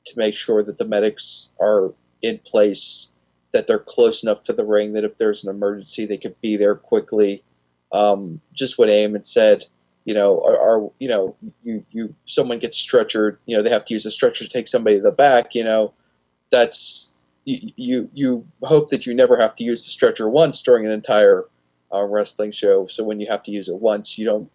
to 0.05 0.17
make 0.17 0.35
sure 0.35 0.63
that 0.63 0.77
the 0.77 0.85
medics 0.85 1.49
are 1.59 1.93
in 2.21 2.39
place, 2.39 3.09
that 3.51 3.67
they're 3.67 3.79
close 3.79 4.23
enough 4.23 4.43
to 4.43 4.53
the 4.53 4.65
ring, 4.65 4.93
that 4.93 5.03
if 5.03 5.17
there's 5.17 5.43
an 5.43 5.49
emergency, 5.49 6.05
they 6.05 6.17
can 6.17 6.35
be 6.41 6.57
there 6.57 6.75
quickly. 6.75 7.43
Um, 7.91 8.41
just 8.53 8.77
what 8.77 8.89
Eamon 8.89 9.25
said, 9.25 9.65
you 10.03 10.13
know, 10.13 10.41
are, 10.41 10.57
are 10.57 10.91
you 10.99 11.07
know, 11.09 11.35
you 11.63 11.85
you 11.91 12.15
someone 12.25 12.59
gets 12.59 12.85
stretchered, 12.85 13.37
you 13.45 13.55
know, 13.55 13.63
they 13.63 13.69
have 13.69 13.85
to 13.85 13.93
use 13.93 14.05
a 14.05 14.11
stretcher 14.11 14.45
to 14.45 14.49
take 14.49 14.67
somebody 14.67 14.97
to 14.97 15.01
the 15.01 15.11
back, 15.11 15.55
you 15.55 15.63
know, 15.63 15.93
that's 16.51 17.13
you 17.47 17.71
you, 17.75 18.09
you 18.13 18.47
hope 18.61 18.89
that 18.89 19.05
you 19.05 19.13
never 19.13 19.37
have 19.39 19.55
to 19.55 19.63
use 19.63 19.85
the 19.85 19.91
stretcher 19.91 20.29
once 20.29 20.61
during 20.61 20.85
an 20.85 20.91
entire 20.91 21.45
uh, 21.93 22.03
wrestling 22.03 22.51
show. 22.51 22.85
So 22.87 23.03
when 23.03 23.19
you 23.21 23.27
have 23.29 23.43
to 23.43 23.51
use 23.51 23.69
it 23.69 23.77
once, 23.79 24.17
you 24.17 24.25
don't 24.25 24.51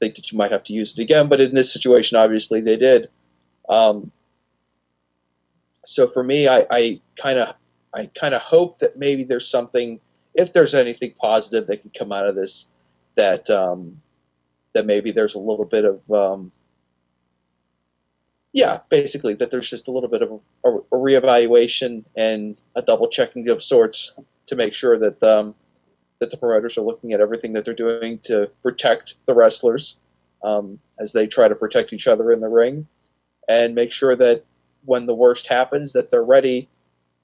think 0.00 0.16
that 0.16 0.30
you 0.30 0.38
might 0.38 0.52
have 0.52 0.64
to 0.64 0.74
use 0.74 0.96
it 0.96 1.02
again. 1.02 1.28
But 1.28 1.40
in 1.40 1.54
this 1.54 1.72
situation, 1.72 2.18
obviously 2.18 2.60
they 2.60 2.76
did. 2.76 3.08
Um, 3.68 4.12
so 5.84 6.06
for 6.06 6.22
me, 6.22 6.46
I 6.48 7.00
kind 7.16 7.38
of 7.38 7.54
I 7.94 8.10
kind 8.14 8.34
of 8.34 8.42
hope 8.42 8.80
that 8.80 8.98
maybe 8.98 9.24
there's 9.24 9.48
something, 9.48 10.00
if 10.34 10.52
there's 10.52 10.74
anything 10.74 11.12
positive 11.12 11.66
that 11.68 11.80
can 11.80 11.90
come 11.98 12.12
out 12.12 12.26
of 12.26 12.34
this, 12.34 12.66
that 13.14 13.48
um, 13.48 14.02
that 14.74 14.84
maybe 14.84 15.10
there's 15.12 15.36
a 15.36 15.38
little 15.38 15.64
bit 15.64 15.86
of 15.86 16.10
um, 16.10 16.52
yeah, 18.56 18.78
basically 18.88 19.34
that 19.34 19.50
there's 19.50 19.68
just 19.68 19.86
a 19.86 19.90
little 19.90 20.08
bit 20.08 20.22
of 20.22 20.40
a, 20.64 20.70
a 20.70 20.80
reevaluation 20.92 22.06
and 22.16 22.58
a 22.74 22.80
double 22.80 23.06
checking 23.06 23.50
of 23.50 23.62
sorts 23.62 24.14
to 24.46 24.56
make 24.56 24.72
sure 24.72 24.96
that 24.96 25.22
um, 25.22 25.54
that 26.20 26.30
the 26.30 26.38
promoters 26.38 26.78
are 26.78 26.82
looking 26.82 27.12
at 27.12 27.20
everything 27.20 27.52
that 27.52 27.66
they're 27.66 27.74
doing 27.74 28.18
to 28.20 28.50
protect 28.62 29.16
the 29.26 29.34
wrestlers 29.34 29.98
um, 30.42 30.78
as 30.98 31.12
they 31.12 31.26
try 31.26 31.46
to 31.46 31.54
protect 31.54 31.92
each 31.92 32.06
other 32.06 32.32
in 32.32 32.40
the 32.40 32.48
ring, 32.48 32.88
and 33.46 33.74
make 33.74 33.92
sure 33.92 34.16
that 34.16 34.42
when 34.86 35.04
the 35.04 35.14
worst 35.14 35.48
happens, 35.48 35.92
that 35.92 36.10
they're 36.10 36.24
ready 36.24 36.70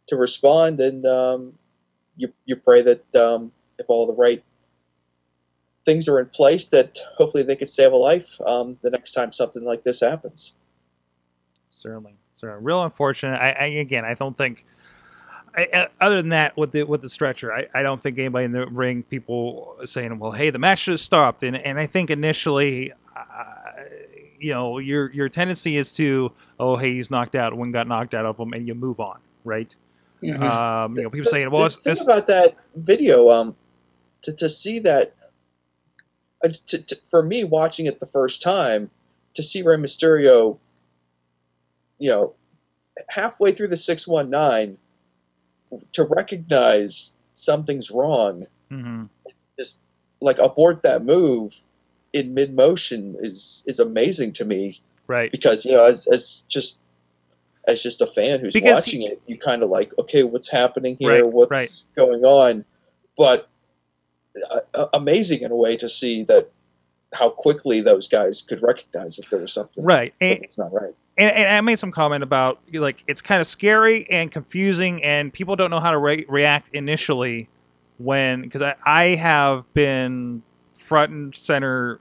to 0.09 0.17
respond. 0.17 0.81
And 0.81 1.07
um, 1.07 1.55
you 2.15 2.31
you 2.45 2.57
pray 2.57 2.83
that 2.83 3.17
um, 3.17 3.53
if 3.79 3.87
all 3.89 4.07
the 4.07 4.13
right 4.13 4.45
things 5.87 6.09
are 6.09 6.21
in 6.21 6.27
place, 6.27 6.69
that 6.69 6.99
hopefully 7.17 7.43
they 7.43 7.57
could 7.57 7.71
save 7.71 7.93
a 7.93 7.97
life 7.97 8.39
um, 8.47 8.77
the 8.83 8.91
next 8.91 9.13
time 9.13 9.33
something 9.33 9.65
like 9.65 9.83
this 9.83 10.01
happens. 10.01 10.53
Certainly, 11.83 12.15
certainly, 12.35 12.63
real 12.65 12.83
unfortunate. 12.85 13.37
I, 13.37 13.51
I 13.51 13.65
again, 13.67 14.05
I 14.05 14.15
don't 14.15 14.37
think. 14.37 14.65
I, 15.55 15.89
other 16.01 16.17
than 16.17 16.31
that, 16.31 16.57
with 16.57 16.73
the 16.73 16.85
with 16.85 17.03
the 17.03 17.09
stretcher, 17.09 17.53
I, 17.53 17.67
I 17.75 17.83
don't 17.83 18.03
think 18.03 18.19
anybody 18.19 18.45
in 18.47 18.53
the 18.53 18.67
ring, 18.67 19.03
people 19.03 19.77
saying, 19.85 20.19
"Well, 20.19 20.33
hey, 20.33 20.51
the 20.51 20.59
match 20.59 20.79
should 20.79 20.93
have 20.93 21.01
stopped." 21.01 21.43
And 21.43 21.57
and 21.57 21.79
I 21.79 21.87
think 21.87 22.09
initially, 22.11 22.93
uh, 23.15 23.25
you 24.39 24.55
know, 24.55 24.79
your 24.79 25.13
your 25.13 25.29
tendency 25.29 25.77
is 25.77 25.93
to, 25.97 26.33
"Oh, 26.59 26.77
hey, 26.77 26.95
he's 26.95 27.11
knocked 27.11 27.35
out. 27.35 27.53
One 27.55 27.71
got 27.73 27.87
knocked 27.89 28.15
out 28.15 28.25
of 28.25 28.39
him," 28.39 28.53
and 28.55 28.67
you 28.67 28.75
move 28.75 28.99
on, 29.01 29.19
right? 29.45 29.75
Mhm. 30.23 30.41
Um, 30.49 30.97
you 30.97 31.03
know, 31.03 31.11
people 31.11 31.25
The- 31.25 31.31
saying, 31.31 31.51
"Well, 31.51 31.63
the 31.63 31.67
it's, 31.67 31.77
thing 31.77 31.91
it's 31.93 32.05
about 32.05 32.27
that 32.29 32.55
video, 32.77 33.29
um, 33.29 33.57
to 34.23 34.33
to 34.37 34.49
see 34.49 34.79
that, 34.79 35.13
uh, 36.45 36.49
to, 36.69 36.87
to, 36.87 36.97
for 37.11 37.23
me 37.23 37.45
watching 37.45 37.85
it 37.87 38.01
the 38.01 38.07
first 38.07 38.41
time, 38.41 38.91
to 39.35 39.43
see 39.43 39.61
Rey 39.63 39.77
Mysterio, 39.77 40.57
you 42.03 42.11
know, 42.11 42.35
halfway 43.09 43.53
through 43.53 43.69
the 43.69 43.77
six 43.77 44.09
one 44.09 44.29
nine, 44.29 44.77
to 45.93 46.03
recognize 46.05 47.15
something's 47.35 47.91
wrong, 47.93 48.47
Mhm. 48.71 49.09
just 49.59 49.79
like 50.21 50.39
abort 50.39 50.83
that 50.83 51.05
move 51.05 51.55
in 52.13 52.35
mid 52.35 52.55
motion 52.55 53.17
is 53.21 53.63
is 53.67 53.79
amazing 53.79 54.33
to 54.33 54.45
me 54.45 54.81
right." 55.07 55.31
because 55.33 55.65
you 55.65 55.73
know 55.73 55.85
as 55.85 56.07
as 56.13 56.43
just 56.49 56.81
as 57.69 57.83
just 57.83 58.03
a 58.03 58.07
fan 58.07 58.41
who's 58.41 58.53
Because 58.55 58.85
watching 58.87 59.03
it 59.03 59.23
you 59.27 59.39
kind 59.39 59.63
of 59.63 59.71
like 59.71 59.97
okay 59.99 60.23
what's 60.25 60.49
happening 60.51 60.97
here 60.99 61.23
Right, 61.25 61.33
what's 61.33 61.51
right. 61.51 61.85
going 61.97 62.25
on 62.25 62.65
but 63.17 63.49
uh, 64.51 64.61
uh, 64.75 64.89
amazing 64.93 65.43
in 65.43 65.51
a 65.53 65.57
way 65.57 65.77
to 65.77 65.89
see 65.89 66.25
that 66.25 66.51
how 67.13 67.31
quickly 67.31 67.81
those 67.81 68.09
guys 68.09 68.43
could 68.43 68.63
recognize 68.63 69.17
that 69.17 69.31
there 69.31 69.41
was 69.41 69.53
something 69.53 69.85
Right. 69.85 70.13
And, 70.21 70.45
not 70.59 70.73
right 70.73 70.95
and, 71.17 71.31
and 71.31 71.49
I 71.51 71.61
made 71.61 71.79
some 71.79 71.93
comment 71.93 72.23
about 72.23 72.61
like 72.73 73.05
it's 73.07 73.23
kind 73.23 73.41
of 73.41 73.47
scary 73.47 74.09
and 74.11 74.31
confusing, 74.31 75.03
and 75.03 75.33
people 75.33 75.57
don't 75.57 75.71
know 75.71 75.81
how 75.81 75.91
to 75.91 75.99
re- 75.99 76.27
react 76.29 76.75
initially 76.75 77.49
when 77.99 78.43
because 78.43 78.63
I, 78.63 78.77
I 78.85 79.05
have 79.17 79.73
been 79.75 80.43
front 80.77 81.13
and 81.13 81.35
center 81.35 82.01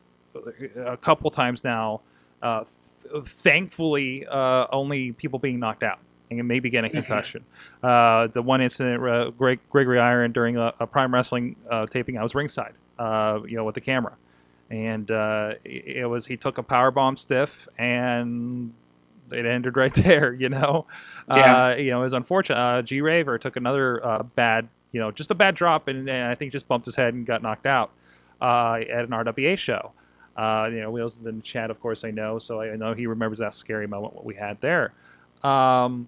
a 0.75 0.97
couple 0.97 1.29
times 1.31 1.63
now. 1.63 2.01
Uh, 2.41 2.63
th- 3.03 3.25
thankfully, 3.25 4.25
uh, 4.27 4.67
only 4.71 5.11
people 5.11 5.39
being 5.39 5.59
knocked 5.59 5.83
out 5.83 5.99
and 6.29 6.47
maybe 6.47 6.69
getting 6.69 6.89
a 6.89 6.93
concussion. 6.93 7.43
Uh, 7.83 8.27
the 8.27 8.41
one 8.41 8.61
incident, 8.61 9.03
uh, 9.03 9.29
Greg, 9.31 9.59
Gregory 9.69 9.99
Iron 9.99 10.31
during 10.31 10.57
a, 10.57 10.73
a 10.79 10.87
Prime 10.87 11.13
Wrestling 11.13 11.57
uh, 11.69 11.85
taping, 11.85 12.17
I 12.17 12.23
was 12.23 12.33
ringside, 12.33 12.73
uh, 12.97 13.39
you 13.45 13.57
know, 13.57 13.65
with 13.65 13.75
the 13.75 13.81
camera, 13.81 14.15
and 14.69 15.11
uh, 15.11 15.55
it 15.65 15.97
it 15.97 16.05
was 16.05 16.27
he 16.27 16.37
took 16.37 16.57
a 16.57 16.63
power 16.63 16.91
bomb 16.91 17.17
stiff 17.17 17.67
and 17.77 18.73
it 19.31 19.45
ended 19.45 19.77
right 19.77 19.93
there. 19.95 20.33
You 20.33 20.49
know, 20.49 20.85
Yeah. 21.29 21.67
uh, 21.67 21.75
you 21.75 21.91
know, 21.91 22.01
it 22.01 22.03
was 22.03 22.13
unfortunate. 22.13 22.57
Uh, 22.57 22.81
G 22.81 23.01
Raver 23.01 23.37
took 23.37 23.55
another 23.55 24.05
uh, 24.05 24.23
bad, 24.23 24.67
you 24.91 24.99
know, 24.99 25.11
just 25.11 25.31
a 25.31 25.35
bad 25.35 25.55
drop, 25.55 25.87
and, 25.87 26.09
and 26.09 26.27
I 26.27 26.35
think 26.35 26.51
just 26.51 26.67
bumped 26.67 26.85
his 26.85 26.95
head 26.95 27.13
and 27.13 27.25
got 27.25 27.41
knocked 27.41 27.65
out 27.65 27.91
uh, 28.41 28.73
at 28.75 29.05
an 29.05 29.09
RWA 29.09 29.57
show. 29.57 29.91
Uh, 30.35 30.69
you 30.71 30.79
know, 30.79 30.89
Wheels 30.89 31.19
in 31.19 31.23
the 31.25 31.41
chat, 31.41 31.69
of 31.69 31.79
course, 31.81 32.03
I 32.03 32.11
know, 32.11 32.39
so 32.39 32.61
I 32.61 32.75
know 32.75 32.93
he 32.93 33.05
remembers 33.05 33.39
that 33.39 33.53
scary 33.53 33.85
moment 33.87 34.13
what 34.15 34.23
we 34.25 34.35
had 34.35 34.59
there. 34.61 34.93
Um, 35.43 36.07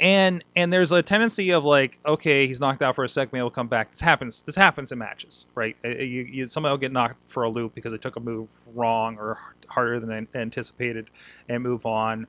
and 0.00 0.44
and 0.54 0.72
there's 0.72 0.92
a 0.92 1.02
tendency 1.02 1.50
of 1.50 1.64
like, 1.64 1.98
okay, 2.06 2.46
he's 2.46 2.60
knocked 2.60 2.82
out 2.82 2.94
for 2.94 3.04
a 3.04 3.08
second, 3.08 3.32
maybe 3.32 3.40
he'll 3.42 3.50
come 3.50 3.68
back. 3.68 3.90
This 3.90 4.00
happens. 4.00 4.42
This 4.42 4.56
happens 4.56 4.92
in 4.92 4.98
matches, 4.98 5.46
right? 5.54 5.76
Uh, 5.84 5.88
You, 5.88 6.22
you 6.22 6.48
somebody 6.48 6.72
will 6.72 6.78
get 6.78 6.92
knocked 6.92 7.22
for 7.28 7.42
a 7.42 7.48
loop 7.48 7.74
because 7.74 7.92
they 7.92 7.98
took 7.98 8.16
a 8.16 8.20
move 8.20 8.48
wrong 8.74 9.18
or 9.18 9.38
harder 9.68 10.00
than 10.00 10.10
an- 10.10 10.28
anticipated, 10.34 11.10
and 11.48 11.62
move 11.62 11.84
on. 11.84 12.26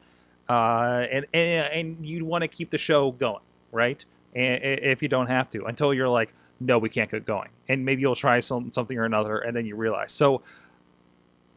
Uh, 0.47 1.05
and, 1.11 1.25
and 1.33 1.73
and 1.73 2.05
you 2.05 2.25
want 2.25 2.41
to 2.41 2.47
keep 2.47 2.71
the 2.71 2.77
show 2.77 3.11
going, 3.11 3.43
right? 3.71 4.03
And 4.35 4.61
if 4.63 5.01
you 5.01 5.07
don't 5.07 5.27
have 5.27 5.49
to, 5.51 5.65
until 5.65 5.93
you're 5.93 6.09
like, 6.09 6.33
no, 6.59 6.77
we 6.77 6.89
can't 6.89 7.09
get 7.09 7.25
going, 7.25 7.49
and 7.67 7.85
maybe 7.85 8.01
you'll 8.01 8.15
try 8.15 8.39
some 8.39 8.71
something 8.71 8.97
or 8.97 9.05
another, 9.05 9.37
and 9.37 9.55
then 9.55 9.65
you 9.65 9.75
realize. 9.75 10.11
So 10.11 10.41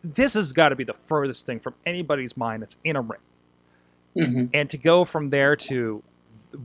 this 0.02 0.34
has 0.34 0.52
got 0.52 0.70
to 0.70 0.76
be 0.76 0.84
the 0.84 0.94
furthest 0.94 1.46
thing 1.46 1.60
from 1.60 1.74
anybody's 1.86 2.36
mind 2.36 2.62
that's 2.62 2.76
in 2.84 2.96
a 2.96 3.00
ring 3.00 3.20
hmm 4.14 4.46
and 4.52 4.68
to 4.70 4.76
go 4.78 5.04
from 5.04 5.30
there 5.30 5.56
to 5.56 6.02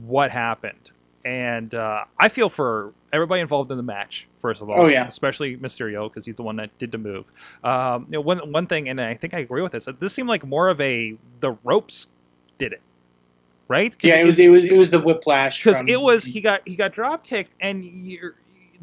what 0.02 0.30
happened. 0.30 0.90
And 1.24 1.74
uh, 1.74 2.04
i 2.18 2.28
feel 2.28 2.48
for 2.48 2.92
everybody 3.12 3.40
involved 3.40 3.70
in 3.70 3.76
the 3.76 3.82
match 3.82 4.28
first 4.40 4.62
of 4.62 4.70
all. 4.70 4.82
Oh, 4.82 4.88
yeah. 4.88 5.06
especially 5.06 5.56
mysterio 5.56 6.08
because 6.08 6.26
he's 6.26 6.36
the 6.36 6.42
one 6.42 6.56
that 6.56 6.76
did 6.78 6.92
the 6.92 6.98
move. 6.98 7.30
Um, 7.64 8.04
you 8.08 8.12
know, 8.12 8.20
one, 8.20 8.38
one 8.52 8.66
thing 8.66 8.88
and 8.88 9.00
i 9.00 9.14
think 9.14 9.34
i 9.34 9.38
agree 9.38 9.62
with 9.62 9.72
this 9.72 9.88
this 9.98 10.12
seemed 10.14 10.28
like 10.28 10.46
more 10.46 10.68
of 10.68 10.80
a 10.80 11.16
the 11.40 11.52
ropes 11.64 12.06
did 12.58 12.72
it. 12.72 12.82
Right? 13.66 13.94
Yeah, 14.02 14.16
it 14.20 14.24
was 14.24 14.38
it 14.38 14.48
was 14.48 14.64
it 14.64 14.76
was 14.76 14.90
the 14.90 15.00
whiplash 15.00 15.62
because 15.62 15.78
from- 15.80 15.88
it 15.88 16.00
was 16.00 16.24
he 16.24 16.40
got 16.40 16.66
he 16.66 16.74
got 16.76 16.92
drop 16.92 17.22
kicked 17.24 17.54
and 17.60 17.84
you're, 17.84 18.34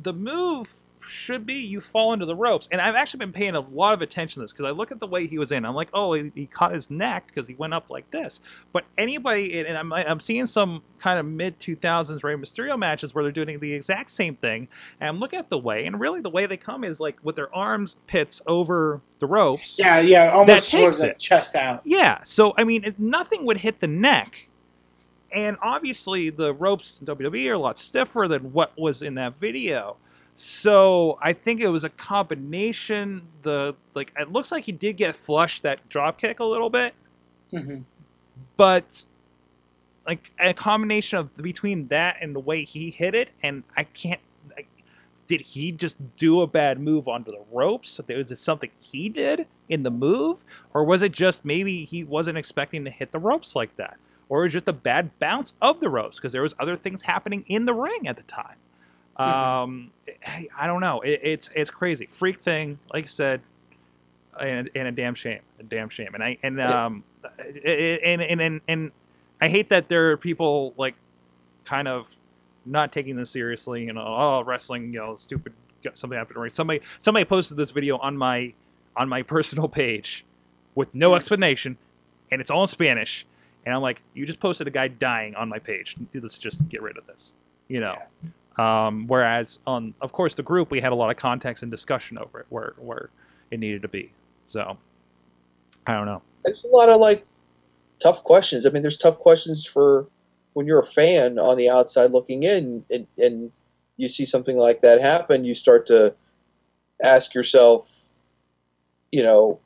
the 0.02 0.14
move 0.14 0.74
should 1.08 1.46
be 1.46 1.56
you 1.56 1.82
fall 1.82 2.14
into 2.14 2.26
the 2.26 2.36
ropes 2.36 2.68
and 2.72 2.82
i've 2.82 2.96
actually 2.96 3.18
been 3.18 3.32
paying 3.32 3.56
a 3.56 3.60
lot 3.60 3.94
of 3.94 4.02
attention 4.02 4.40
to 4.40 4.44
this 4.44 4.52
because 4.52 4.66
i 4.66 4.72
look 4.72 4.92
at 4.92 5.00
the 5.00 5.08
way 5.08 5.28
he 5.28 5.38
was 5.38 5.52
in 5.52 5.66
i'm 5.66 5.76
like 5.76 5.90
oh 5.94 6.14
he, 6.14 6.32
he 6.36 6.46
caught 6.46 6.74
his 6.74 6.90
neck 6.90 7.28
because 7.28 7.48
he 7.48 7.56
went 7.56 7.74
up 7.74 7.90
like 7.90 8.10
this 8.12 8.40
but 8.72 8.86
anybody 8.98 9.66
and 9.66 9.78
I'm, 9.78 9.92
I'm 9.94 10.20
seeing 10.20 10.46
some 10.46 10.84
kind 11.00 11.20
of 11.20 11.26
mid 11.26 11.60
2000s 11.60 12.24
Rey 12.24 12.36
Mysterio 12.36 12.78
matches 12.78 13.14
where 13.14 13.24
they're 13.24 13.32
doing 13.32 13.60
the 13.60 13.74
exact 13.74 14.12
same 14.12 14.36
thing 14.36 14.68
and 15.00 15.10
i'm 15.10 15.20
looking 15.20 15.40
at 15.40 15.50
the 15.50 15.58
way 15.58 15.86
and 15.86 16.00
really 16.00 16.22
the 16.22 16.30
way 16.30 16.46
they 16.46 16.58
come 16.58 16.84
is 16.84 17.00
like 17.00 17.18
with 17.24 17.36
their 17.36 17.54
arms 17.56 17.98
pits 18.08 18.42
over 18.48 19.02
the 19.20 19.26
ropes 19.26 19.78
yeah 19.80 20.00
yeah 20.00 20.32
almost 20.32 20.70
sort 20.70 20.84
of 20.84 20.88
takes 20.88 21.02
like 21.02 21.12
it. 21.12 21.20
chest 21.20 21.56
out. 21.56 21.82
yeah, 21.86 22.20
so 22.24 22.54
I 22.58 22.64
mean, 22.64 22.94
nothing 22.98 23.46
would 23.46 23.60
hit 23.60 23.80
the 23.80 23.88
neck, 23.88 24.50
and 25.32 25.58
obviously 25.62 26.30
the 26.30 26.54
ropes 26.54 27.00
in 27.00 27.08
WWE 27.08 27.50
are 27.50 27.54
a 27.54 27.60
lot 27.60 27.78
stiffer 27.78 28.28
than 28.28 28.54
what 28.54 28.78
was 28.78 29.02
in 29.02 29.16
that 29.16 29.38
video. 29.40 29.98
So 30.36 31.18
I 31.22 31.34
think 31.34 31.62
it 31.62 31.70
was 31.70 31.84
a 31.86 31.90
combination. 31.90 33.28
The 33.44 33.76
like, 33.94 34.12
it 34.20 34.32
looks 34.32 34.52
like 34.52 34.66
he 34.66 34.72
did 34.74 34.98
get 34.98 35.16
flushed 35.16 35.64
that 35.64 35.88
drop 35.90 36.20
kick 36.20 36.40
a 36.40 36.46
little 36.46 36.70
bit, 36.70 36.94
hmm 37.52 37.80
but 38.58 39.06
like 40.08 40.32
a 40.40 40.54
combination 40.54 41.18
of 41.20 41.36
between 41.38 41.88
that 41.88 42.18
and 42.22 42.36
the 42.36 42.40
way 42.40 42.64
he 42.64 42.90
hit 42.92 43.16
it, 43.16 43.34
and 43.42 43.64
I 43.76 43.86
can't. 43.86 44.22
Like, 44.56 44.68
did 45.28 45.42
he 45.42 45.72
just 45.72 45.98
do 46.18 46.42
a 46.42 46.48
bad 46.48 46.80
move 46.80 47.08
onto 47.08 47.32
the 47.32 47.42
ropes? 47.52 48.00
Was 48.08 48.32
it 48.32 48.38
something 48.38 48.70
he 48.80 49.10
did 49.10 49.48
in 49.70 49.84
the 49.84 49.92
move, 49.92 50.44
or 50.74 50.84
was 50.84 51.02
it 51.02 51.14
just 51.14 51.46
maybe 51.46 51.84
he 51.86 52.04
wasn't 52.04 52.38
expecting 52.38 52.86
to 52.86 52.92
hit 52.92 53.12
the 53.12 53.20
ropes 53.20 53.56
like 53.56 53.76
that, 53.78 53.98
or 54.30 54.46
is 54.46 54.54
it 54.54 54.58
was 54.58 54.64
just 54.66 54.68
a 54.68 54.74
bad 54.74 55.18
bounce 55.20 55.54
of 55.62 55.80
the 55.80 55.90
ropes 55.90 56.18
because 56.18 56.34
there 56.34 56.42
was 56.44 56.54
other 56.60 56.76
things 56.76 57.04
happening 57.04 57.46
in 57.48 57.66
the 57.66 57.74
ring 57.74 58.08
at 58.08 58.18
the 58.18 58.24
time. 58.24 58.58
Um, 59.18 59.92
I, 60.26 60.48
I 60.58 60.68
don't 60.68 60.82
know. 60.82 61.02
It, 61.02 61.22
it's 61.24 61.50
it's 61.56 61.70
crazy, 61.70 62.08
freak 62.12 62.42
thing. 62.42 62.80
Like 62.94 63.06
I 63.06 63.08
said, 63.08 63.42
and, 64.40 64.70
and 64.76 64.88
a 64.88 64.92
damn 64.92 65.16
shame, 65.16 65.40
a 65.60 65.64
damn 65.64 65.90
shame. 65.90 66.14
And 66.14 66.24
I 66.24 66.38
and 66.44 66.62
um 66.62 67.04
and 67.66 68.22
and 68.22 68.42
and, 68.42 68.62
and 68.68 68.92
I 69.40 69.50
hate 69.50 69.70
that 69.70 69.90
there 69.90 70.12
are 70.12 70.18
people 70.18 70.74
like 70.78 70.96
kind 71.64 71.88
of 71.88 72.14
not 72.66 72.92
taking 72.92 73.16
this 73.16 73.32
seriously. 73.32 73.86
You 73.86 73.94
know, 73.94 74.04
oh 74.06 74.44
wrestling, 74.44 74.94
you 74.94 75.00
know, 75.00 75.16
stupid 75.16 75.54
something 75.94 76.18
happened. 76.18 76.38
Or 76.38 76.50
somebody 76.50 76.82
somebody 77.00 77.26
posted 77.26 77.58
this 77.58 77.72
video 77.72 77.98
on 77.98 78.18
my 78.18 78.54
on 78.98 79.08
my 79.08 79.22
personal 79.24 79.68
page 79.68 80.26
with 80.74 80.94
no 80.94 81.16
explanation, 81.16 81.78
and 82.32 82.42
it's 82.42 82.52
all 82.52 82.64
in 82.64 82.68
Spanish. 82.68 83.26
And 83.66 83.74
I'm 83.74 83.82
like, 83.82 84.04
you 84.14 84.28
just 84.28 84.40
posted 84.40 84.68
a 84.68 84.72
guy 84.72 84.88
dying 84.88 85.34
on 85.34 85.50
my 85.50 85.58
page. 85.58 85.96
Let's 86.14 86.38
just 86.38 86.70
get 86.70 86.84
rid 86.84 86.98
of 86.98 87.08
this. 87.08 87.34
You 87.68 87.80
know. 87.80 87.98
Um, 88.58 89.08
whereas 89.08 89.60
on, 89.68 89.94
of 90.02 90.12
course, 90.14 90.34
the 90.36 90.44
group 90.44 90.72
we 90.72 90.80
had 90.80 90.92
a 90.92 90.96
lot 90.96 91.12
of 91.12 91.18
context 91.18 91.62
and 91.62 91.72
discussion 91.72 92.18
over 92.18 92.40
it, 92.40 92.46
where 92.50 92.74
where 92.78 93.10
it 93.52 93.60
needed 93.60 93.82
to 93.82 93.88
be. 93.88 94.12
So, 94.46 94.78
I 95.86 95.94
don't 95.94 96.06
know. 96.06 96.22
There's 96.44 96.64
a 96.64 96.70
lot 96.70 96.90
of 96.90 97.02
like 97.02 97.26
tough 98.00 98.24
questions. 98.24 98.66
I 98.66 98.70
mean, 98.70 98.82
there's 98.82 98.98
tough 98.98 99.20
questions 99.20 99.66
for 99.66 100.08
when 100.54 100.68
you're 100.68 100.80
a 100.80 100.86
fan 100.86 101.38
on 101.38 101.58
the 101.58 101.70
outside 101.70 102.12
looking 102.12 102.44
in, 102.44 102.86
and, 102.90 103.08
and 103.18 103.52
you 103.98 104.08
see 104.08 104.26
something 104.26 104.58
like 104.58 104.82
that 104.82 105.02
happen. 105.02 105.44
You 105.44 105.54
start 105.54 105.88
to 105.88 106.16
ask 107.04 107.34
yourself, 107.34 108.02
you 109.12 109.24
know, 109.24 109.60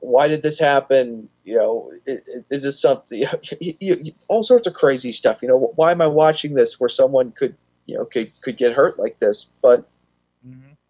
why 0.00 0.28
did 0.28 0.42
this 0.42 0.58
happen? 0.58 1.28
You 1.44 1.56
know, 1.56 1.90
is, 2.06 2.44
is 2.50 2.62
this 2.62 2.80
something? 2.80 3.24
You, 3.60 3.74
you, 3.80 4.12
all 4.28 4.42
sorts 4.42 4.66
of 4.66 4.74
crazy 4.74 5.12
stuff. 5.12 5.42
You 5.42 5.48
know, 5.48 5.72
why 5.76 5.92
am 5.92 6.00
I 6.00 6.06
watching 6.06 6.54
this 6.54 6.80
where 6.80 6.88
someone 6.88 7.32
could, 7.32 7.54
you 7.86 7.96
know, 7.96 8.04
could 8.04 8.30
could 8.42 8.56
get 8.56 8.74
hurt 8.74 8.98
like 8.98 9.18
this? 9.18 9.44
But 9.62 9.88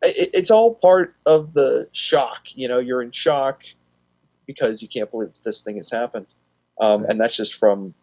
it, 0.02 0.30
it's 0.34 0.50
all 0.50 0.74
part 0.74 1.14
of 1.26 1.52
the 1.54 1.88
shock. 1.92 2.48
You 2.54 2.68
know, 2.68 2.78
you're 2.78 3.02
in 3.02 3.10
shock 3.10 3.62
because 4.46 4.82
you 4.82 4.88
can't 4.88 5.10
believe 5.10 5.32
that 5.32 5.44
this 5.44 5.60
thing 5.62 5.76
has 5.76 5.90
happened, 5.90 6.26
um, 6.80 7.04
and 7.04 7.20
that's 7.20 7.36
just 7.36 7.54
from 7.58 7.94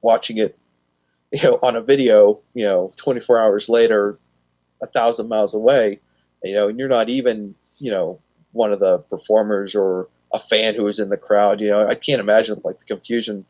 watching 0.00 0.38
it, 0.38 0.58
you 1.32 1.42
know, 1.42 1.58
on 1.62 1.76
a 1.76 1.82
video. 1.82 2.40
You 2.54 2.64
know, 2.64 2.92
24 2.96 3.38
hours 3.38 3.68
later, 3.68 4.18
a 4.82 4.86
thousand 4.86 5.28
miles 5.28 5.54
away. 5.54 6.00
You 6.42 6.54
know, 6.54 6.68
and 6.68 6.78
you're 6.78 6.88
not 6.88 7.08
even, 7.08 7.56
you 7.78 7.90
know, 7.90 8.20
one 8.52 8.72
of 8.72 8.78
the 8.78 8.98
performers 8.98 9.74
or 9.74 10.08
a 10.32 10.38
fan 10.38 10.74
who 10.74 10.84
was 10.84 11.00
in 11.00 11.08
the 11.08 11.16
crowd. 11.16 11.60
You 11.60 11.70
know, 11.70 11.86
I 11.86 11.94
can't 11.96 12.20
imagine 12.20 12.60
like 12.64 12.78
the 12.78 12.84
confusion 12.84 13.44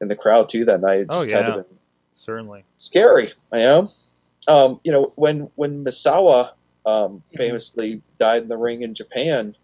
in 0.00 0.08
the 0.08 0.16
crowd 0.16 0.48
too 0.48 0.64
that 0.66 0.80
night. 0.80 1.00
It 1.00 1.06
Oh, 1.10 1.18
just 1.18 1.30
had 1.30 1.42
to 1.42 1.48
yeah. 1.48 1.54
been 1.56 1.64
Certainly. 2.20 2.64
scary. 2.76 3.32
I 3.52 3.60
am. 3.60 3.88
Um, 4.46 4.80
you 4.84 4.92
know, 4.92 5.12
when 5.16 5.50
when 5.54 5.84
Misawa 5.84 6.52
um, 6.84 7.22
Mhm. 7.32 7.36
famously 7.36 8.02
died 8.18 8.42
in 8.42 8.48
the 8.48 8.56
ring 8.58 8.82
in 8.82 8.94
Japan, 8.94 9.56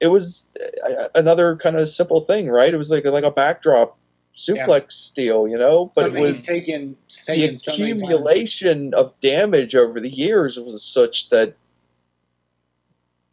it 0.00 0.08
was 0.08 0.46
uh, 0.84 1.08
another 1.14 1.56
kind 1.56 1.76
of 1.76 1.88
simple 1.88 2.20
thing, 2.20 2.48
right? 2.48 2.72
It 2.72 2.76
was 2.76 2.90
like 2.90 3.04
like 3.06 3.24
a 3.24 3.30
backdrop 3.30 3.96
suplex 4.34 5.12
deal, 5.14 5.48
you 5.48 5.56
know, 5.58 5.90
but 5.94 6.02
it 6.06 6.08
Something 6.08 6.24
he's 6.24 6.32
was 6.34 6.46
taken, 6.46 6.96
the 7.08 7.14
taken 7.34 7.58
so 7.58 7.72
many 7.72 7.92
times. 7.92 8.02
accumulation 8.02 8.94
of 8.94 9.18
damage 9.20 9.74
over 9.74 10.00
the 10.00 10.10
years 10.10 10.58
was 10.58 10.82
such 10.82 11.30
that 11.30 11.54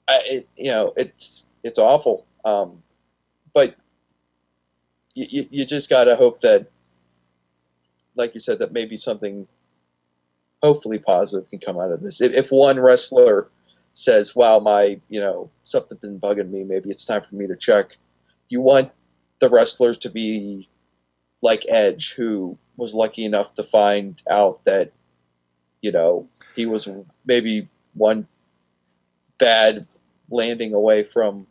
I, 0.07 0.21
it, 0.25 0.47
you 0.55 0.71
know 0.71 0.93
it's 0.95 1.45
it's 1.63 1.79
awful. 1.79 2.25
Um, 2.45 2.81
but 3.53 3.75
you, 5.15 5.25
you, 5.29 5.47
you 5.51 5.65
just 5.65 5.89
got 5.89 6.05
to 6.05 6.15
hope 6.15 6.41
that, 6.41 6.67
like 8.19 8.35
you 8.35 8.39
said, 8.39 8.59
that 8.59 8.71
maybe 8.71 8.97
something 8.97 9.47
hopefully 10.61 10.99
positive 10.99 11.49
can 11.49 11.59
come 11.59 11.79
out 11.79 11.91
of 11.91 12.01
this. 12.03 12.21
If, 12.21 12.33
if 12.33 12.49
one 12.49 12.79
wrestler 12.79 13.47
says, 13.93 14.35
"Wow, 14.35 14.59
my 14.59 14.99
you 15.09 15.19
know 15.19 15.49
something's 15.63 16.01
been 16.01 16.19
bugging 16.19 16.51
me. 16.51 16.63
Maybe 16.63 16.89
it's 16.89 17.05
time 17.05 17.23
for 17.23 17.35
me 17.35 17.47
to 17.47 17.55
check." 17.55 17.95
You 18.49 18.61
want 18.61 18.91
the 19.39 19.49
wrestlers 19.49 19.97
to 19.99 20.09
be 20.09 20.67
like 21.41 21.65
Edge, 21.69 22.13
who 22.13 22.57
was 22.77 22.93
lucky 22.93 23.25
enough 23.25 23.53
to 23.55 23.63
find 23.63 24.21
out 24.29 24.63
that, 24.65 24.91
you 25.81 25.91
know, 25.91 26.27
he 26.55 26.65
was 26.65 26.89
maybe 27.25 27.67
one 27.93 28.27
bad 29.37 29.87
landing 30.29 30.73
away 30.73 31.03
from 31.03 31.47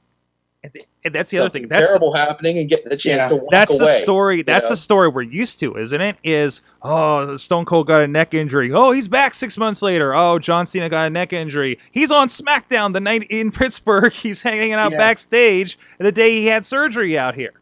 And, 0.65 0.73
th- 0.73 0.87
and 1.05 1.15
that's 1.15 1.31
the 1.31 1.39
other 1.39 1.51
thing. 1.51 1.69
That's 1.69 1.87
the, 1.87 1.93
terrible 1.93 2.13
happening 2.13 2.59
and 2.59 2.69
getting 2.69 2.89
the 2.89 2.97
chance 2.97 3.19
Yeah. 3.23 3.29
to 3.29 3.37
walk 3.37 3.51
that's 3.53 3.79
away. 3.79 3.93
the 3.93 3.99
story. 4.03 4.43
That's 4.43 4.65
know? 4.67 4.71
the 4.71 4.77
story 4.77 5.09
we're 5.09 5.23
used 5.23 5.61
to, 5.61 5.77
isn't 5.77 6.01
it? 6.01 6.17
Is 6.25 6.63
oh, 6.83 7.37
Stone 7.37 7.65
Cold 7.65 7.87
got 7.87 8.01
a 8.03 8.09
neck 8.09 8.35
injury. 8.35 8.73
Oh, 8.73 8.91
he's 8.91 9.07
back 9.07 9.35
six 9.35 9.57
months 9.57 9.83
later. 9.83 10.15
Oh, 10.17 10.41
John 10.41 10.67
Cena 10.67 10.89
got 10.89 11.07
a 11.07 11.11
neck 11.11 11.33
injury. 11.33 11.79
He's 11.93 12.11
on 12.11 12.27
SmackDown 12.29 12.93
the 12.93 12.99
night 13.01 13.25
in 13.31 13.53
Pittsburgh. 13.53 14.13
He's 14.13 14.43
hanging 14.43 14.73
out 14.73 14.91
Yeah. 14.91 14.99
backstage 14.99 15.79
the 15.99 16.11
day 16.11 16.31
he 16.41 16.47
had 16.47 16.67
surgery 16.67 17.17
out 17.17 17.37
here 17.37 17.53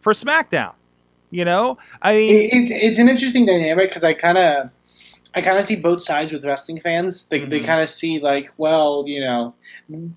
for 0.00 0.12
SmackDown. 0.12 0.74
You 1.30 1.44
know, 1.44 1.78
I 2.00 2.14
mean, 2.14 2.36
It, 2.36 2.50
it's 2.54 2.70
it's 2.72 2.98
an 3.00 3.08
interesting 3.08 3.44
dynamic 3.44 3.88
because 3.90 4.04
I 4.04 4.14
kind 4.14 4.38
of 4.38 4.70
I 5.34 5.42
kind 5.42 5.58
of 5.58 5.64
see 5.64 5.74
both 5.74 6.00
sides 6.00 6.32
with 6.32 6.44
wrestling 6.44 6.80
fans. 6.80 7.26
They 7.26 7.40
they 7.40 7.58
Mhm. 7.60 7.66
kind 7.66 7.82
of 7.82 7.90
see 7.90 8.20
like, 8.20 8.50
well, 8.56 9.02
you 9.08 9.20
know, 9.20 9.52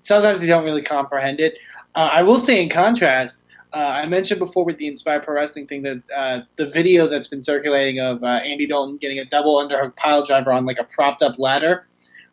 sometimes 0.04 0.40
they 0.40 0.46
don't 0.46 0.64
really 0.64 0.82
comprehend 0.82 1.40
it. 1.40 1.58
Uh, 1.94 2.10
I 2.12 2.22
will 2.22 2.40
say, 2.40 2.62
in 2.62 2.68
contrast, 2.68 3.44
uh, 3.72 3.78
I 3.78 4.06
mentioned 4.06 4.40
before 4.40 4.64
with 4.64 4.78
the 4.78 4.86
Inspire 4.86 5.20
Pro 5.20 5.34
Wrestling 5.34 5.66
thing 5.66 5.82
that 5.82 6.02
uh, 6.14 6.40
the 6.56 6.66
video 6.66 7.06
that's 7.06 7.28
been 7.28 7.42
circulating 7.42 8.00
of 8.00 8.22
uh, 8.22 8.26
Andy 8.26 8.66
Dalton 8.66 8.96
getting 8.96 9.18
a 9.18 9.24
double 9.24 9.56
underhook 9.56 9.96
pile 9.96 10.24
driver 10.24 10.52
on 10.52 10.66
like 10.66 10.78
a 10.78 10.84
propped 10.84 11.22
up 11.22 11.38
ladder. 11.38 11.86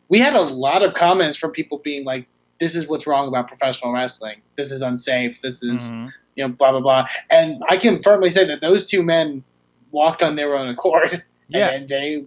We 0.08 0.18
had 0.18 0.34
a 0.34 0.40
lot 0.40 0.82
of 0.82 0.94
comments 0.94 1.36
from 1.36 1.52
people 1.52 1.78
being 1.78 2.04
like, 2.04 2.26
"This 2.58 2.74
is 2.74 2.88
what's 2.88 3.06
wrong 3.06 3.28
about 3.28 3.46
professional 3.48 3.92
wrestling. 3.92 4.40
This 4.56 4.72
is 4.72 4.82
unsafe. 4.82 5.40
This 5.40 5.62
is." 5.62 5.90
mhm. 5.90 6.12
you 6.34 6.46
know, 6.46 6.54
blah 6.54 6.70
blah 6.70 6.80
blah. 6.80 7.08
And 7.30 7.62
I 7.68 7.76
can 7.76 8.00
firmly 8.00 8.30
say 8.30 8.44
that 8.46 8.60
those 8.60 8.86
two 8.86 9.02
men 9.02 9.42
walked 9.90 10.22
on 10.22 10.36
their 10.36 10.56
own 10.56 10.68
accord. 10.68 11.24
Yeah. 11.48 11.70
And 11.70 11.88
they 11.88 12.24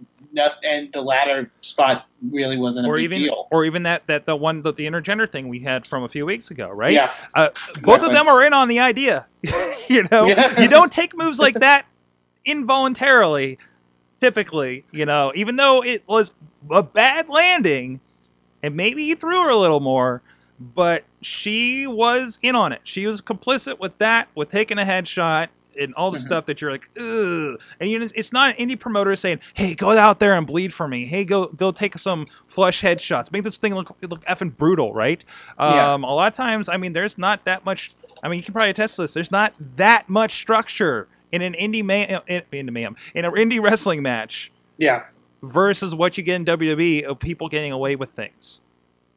and 0.64 0.90
the 0.92 1.02
latter 1.02 1.50
spot 1.60 2.06
really 2.30 2.56
wasn't 2.56 2.86
a 2.86 2.88
or 2.90 2.96
big 2.96 3.04
even 3.04 3.18
deal. 3.22 3.48
or 3.50 3.64
even 3.64 3.82
that 3.82 4.06
that 4.06 4.24
the 4.26 4.34
one 4.34 4.62
the, 4.62 4.72
the 4.72 4.86
intergender 4.86 5.28
thing 5.28 5.48
we 5.48 5.60
had 5.60 5.86
from 5.86 6.02
a 6.04 6.08
few 6.08 6.24
weeks 6.26 6.50
ago, 6.50 6.70
right? 6.70 6.92
Yeah. 6.94 7.14
Uh, 7.34 7.50
both 7.82 8.02
of 8.02 8.12
them 8.12 8.28
are 8.28 8.42
in 8.44 8.52
on 8.52 8.68
the 8.68 8.78
idea. 8.80 9.26
you 9.88 10.04
know, 10.10 10.26
Yeah. 10.26 10.60
you 10.60 10.68
don't 10.68 10.90
take 10.90 11.16
moves 11.16 11.38
like 11.38 11.56
that 11.56 11.86
involuntarily. 12.44 13.58
Typically, 14.20 14.84
you 14.92 15.04
know, 15.04 15.32
even 15.34 15.56
though 15.56 15.82
it 15.82 16.04
was 16.06 16.32
a 16.70 16.82
bad 16.82 17.28
landing, 17.28 17.98
and 18.62 18.76
maybe 18.76 19.04
he 19.06 19.16
threw 19.16 19.42
her 19.42 19.48
a 19.50 19.56
little 19.56 19.80
more, 19.80 20.22
but 20.60 21.02
she 21.22 21.88
was 21.88 22.38
in 22.40 22.54
on 22.54 22.70
it. 22.72 22.82
She 22.84 23.08
was 23.08 23.20
complicit 23.20 23.80
with 23.80 23.98
that, 23.98 24.28
with 24.36 24.48
taking 24.48 24.78
a 24.78 24.84
headshot 24.84 25.48
and 25.78 25.94
all 25.94 26.10
the 26.10 26.18
Mhm. 26.18 26.22
stuff 26.22 26.46
that 26.46 26.60
you're 26.60 26.70
like, 26.72 26.88
ugh. 26.98 27.60
And 27.80 27.90
you 27.90 27.98
know, 27.98 28.08
it's 28.14 28.32
not 28.32 28.58
an 28.58 28.68
indie 28.68 28.78
promoter 28.78 29.14
saying, 29.16 29.40
"Hey, 29.54 29.74
go 29.74 29.90
out 29.96 30.20
there 30.20 30.34
and 30.34 30.46
bleed 30.46 30.72
for 30.74 30.86
me. 30.88 31.06
Hey, 31.06 31.24
go 31.24 31.46
go 31.46 31.72
take 31.72 31.98
some 31.98 32.26
flush 32.48 32.82
headshots. 32.82 33.32
Make 33.32 33.44
this 33.44 33.56
thing 33.58 33.74
look 33.74 33.96
look 34.02 34.24
effing 34.26 34.56
brutal, 34.56 34.92
right?" 34.94 35.24
Yeah. 35.58 35.94
Um, 35.94 36.04
a 36.04 36.14
lot 36.14 36.32
of 36.32 36.36
times, 36.36 36.68
I 36.68 36.76
mean, 36.76 36.92
there's 36.92 37.16
not 37.18 37.44
that 37.44 37.64
much. 37.64 37.94
I 38.22 38.28
mean, 38.28 38.38
you 38.38 38.44
can 38.44 38.52
probably 38.54 38.70
attest 38.70 38.96
to 38.96 39.02
this. 39.02 39.14
There's 39.14 39.32
not 39.32 39.58
that 39.76 40.08
much 40.08 40.32
structure 40.32 41.08
in 41.32 41.42
an 41.42 41.54
indie 41.54 41.82
man 41.84 42.20
in, 42.28 42.42
in, 42.52 42.68
in, 42.76 42.76
in 43.14 43.24
an 43.24 43.32
indie 43.32 43.60
wrestling 43.60 44.02
match 44.02 44.52
Yeah. 44.78 45.04
versus 45.42 45.94
what 45.94 46.16
you 46.18 46.22
get 46.22 46.36
in 46.36 46.44
WWE 46.44 47.02
of 47.02 47.18
people 47.18 47.48
getting 47.48 47.72
away 47.72 47.96
with 47.96 48.10
things. 48.10 48.60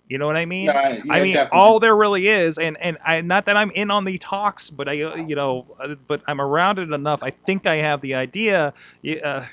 You 0.07 0.17
know 0.19 0.27
what 0.27 0.37
I 0.37 0.45
mean? 0.45 0.67
No, 0.67 0.73
I- 0.73 1.01
I 1.09 1.21
mean, 1.21 1.33
definitely. 1.33 1.49
all 1.59 1.79
there 1.79 1.95
really 1.95 2.27
is, 2.27 2.57
and 2.59 2.77
and 2.79 2.97
I 3.03 3.21
not 3.21 3.45
that 3.45 3.57
I'm 3.57 3.71
in 3.71 3.89
on 3.89 4.05
the 4.05 4.17
talks, 4.19 4.69
but 4.69 4.87
I 4.87 5.01
uh, 5.01 5.15
you 5.15 5.35
know, 5.35 5.65
uh, 5.79 5.95
but 6.07 6.21
I'm 6.27 6.39
around 6.39 6.77
it 6.79 6.91
enough. 6.91 7.23
I 7.23 7.31
think 7.31 7.65
I 7.65 7.77
have 7.77 8.01
the 8.01 8.13
idea. 8.13 8.73
Uh, 9.23 9.45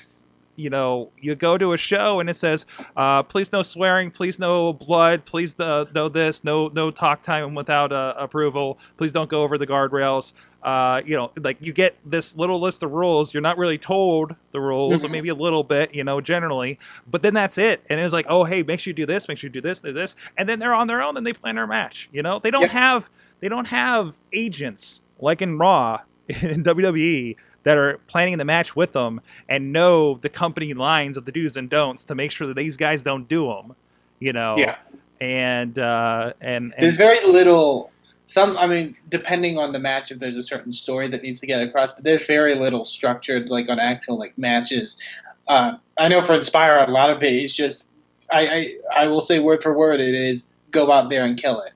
you 0.55 0.69
know, 0.69 1.09
you 1.19 1.33
go 1.33 1.57
to 1.57 1.73
a 1.73 1.77
show 1.77 2.19
and 2.19 2.29
it 2.29 2.35
says, 2.35 2.67
uh, 2.95 3.23
"Please 3.23 3.51
no 3.51 3.63
swearing, 3.63 4.11
please 4.11 4.37
no 4.37 4.71
blood, 4.73 5.25
please 5.25 5.59
uh, 5.59 5.85
no 5.95 6.07
this, 6.07 6.43
no 6.43 6.67
no 6.67 6.91
talk 6.91 7.23
time 7.23 7.55
without 7.55 7.91
uh, 7.91 8.13
approval. 8.17 8.77
Please 8.95 9.11
don't 9.11 9.29
go 9.31 9.41
over 9.41 9.57
the 9.57 9.65
guardrails." 9.65 10.33
Uh, 10.63 11.01
you 11.05 11.15
know, 11.15 11.29
like 11.35 11.57
you 11.59 11.73
get 11.73 11.97
this 12.05 12.37
little 12.37 12.59
list 12.59 12.83
of 12.83 12.91
rules. 12.91 13.33
You're 13.33 13.41
not 13.41 13.57
really 13.57 13.77
told 13.77 14.35
the 14.53 14.61
rules, 14.61 15.03
or 15.03 15.09
Mhm. 15.09 15.11
maybe 15.11 15.29
a 15.29 15.35
little 15.35 15.63
bit, 15.63 15.93
you 15.93 16.03
know, 16.05 16.21
generally. 16.21 16.79
But 17.05 17.21
then 17.21 17.33
that's 17.33 17.57
it. 17.57 17.83
And 17.89 17.99
it's 17.99 18.13
like, 18.13 18.25
oh, 18.29 18.45
hey, 18.45 18.63
make 18.63 18.79
sure 18.79 18.91
you 18.91 18.95
do 18.95 19.05
this, 19.05 19.27
make 19.27 19.37
sure 19.39 19.49
you 19.49 19.51
do 19.51 19.59
this, 19.61 19.81
do 19.81 19.91
this, 19.91 20.15
and 20.37 20.47
then 20.47 20.59
they're 20.59 20.73
on 20.73 20.87
their 20.87 21.01
own 21.01 21.17
and 21.17 21.27
they 21.27 21.33
plan 21.33 21.55
their 21.55 21.67
match. 21.67 22.07
You 22.13 22.23
know, 22.23 22.39
they 22.39 22.49
don't 22.51 22.71
have 22.71 23.09
they 23.41 23.49
don't 23.49 23.67
have 23.67 24.13
agents 24.31 25.01
like 25.19 25.41
in 25.41 25.57
Raw 25.57 25.99
in 26.29 26.63
WWE 26.63 27.35
that 27.63 27.77
are 27.77 27.99
planning 28.07 28.37
the 28.37 28.45
match 28.45 28.75
with 28.75 28.93
them 28.93 29.19
and 29.49 29.73
know 29.73 30.15
the 30.15 30.29
company 30.29 30.73
lines 30.73 31.17
of 31.17 31.25
the 31.25 31.31
do's 31.31 31.55
and 31.57 31.69
don'ts 31.69 32.03
to 32.05 32.15
make 32.15 32.31
sure 32.31 32.47
that 32.47 32.55
these 32.55 32.77
guys 32.77 33.03
don't 33.03 33.27
do 33.27 33.47
them. 33.47 33.75
You 34.19 34.31
know, 34.33 34.55
Yeah. 34.57 34.75
and 35.19 35.77
uh, 35.77 36.33
and, 36.41 36.73
and 36.75 36.83
There's 36.85 36.95
very 36.97 37.25
little. 37.25 37.89
Some, 38.25 38.57
I 38.57 38.67
mean, 38.67 38.95
depending 39.09 39.57
on 39.57 39.73
the 39.73 39.79
match, 39.79 40.11
if 40.11 40.19
there's 40.19 40.37
a 40.37 40.43
certain 40.43 40.73
story 40.73 41.07
that 41.09 41.21
needs 41.21 41.39
to 41.41 41.47
get 41.47 41.61
across, 41.61 41.93
but 41.93 42.03
there's 42.03 42.25
very 42.25 42.55
little 42.55 42.85
structured, 42.85 43.49
like 43.49 43.69
on 43.69 43.79
actual 43.79 44.17
like 44.17 44.37
matches. 44.37 44.99
Uh, 45.47 45.73
I 45.99 46.07
know 46.07 46.21
for 46.21 46.33
Inspire, 46.33 46.79
a 46.87 46.89
lot 46.89 47.09
of 47.09 47.21
it 47.21 47.33
is 47.33 47.53
just. 47.53 47.89
I, 48.31 48.47
I 48.47 49.03
I 49.03 49.07
will 49.07 49.21
say 49.21 49.39
word 49.39 49.61
for 49.61 49.73
word, 49.77 49.99
it 49.99 50.15
is 50.15 50.47
go 50.71 50.91
out 50.91 51.09
there 51.09 51.25
and 51.25 51.37
kill 51.37 51.59
it. 51.61 51.73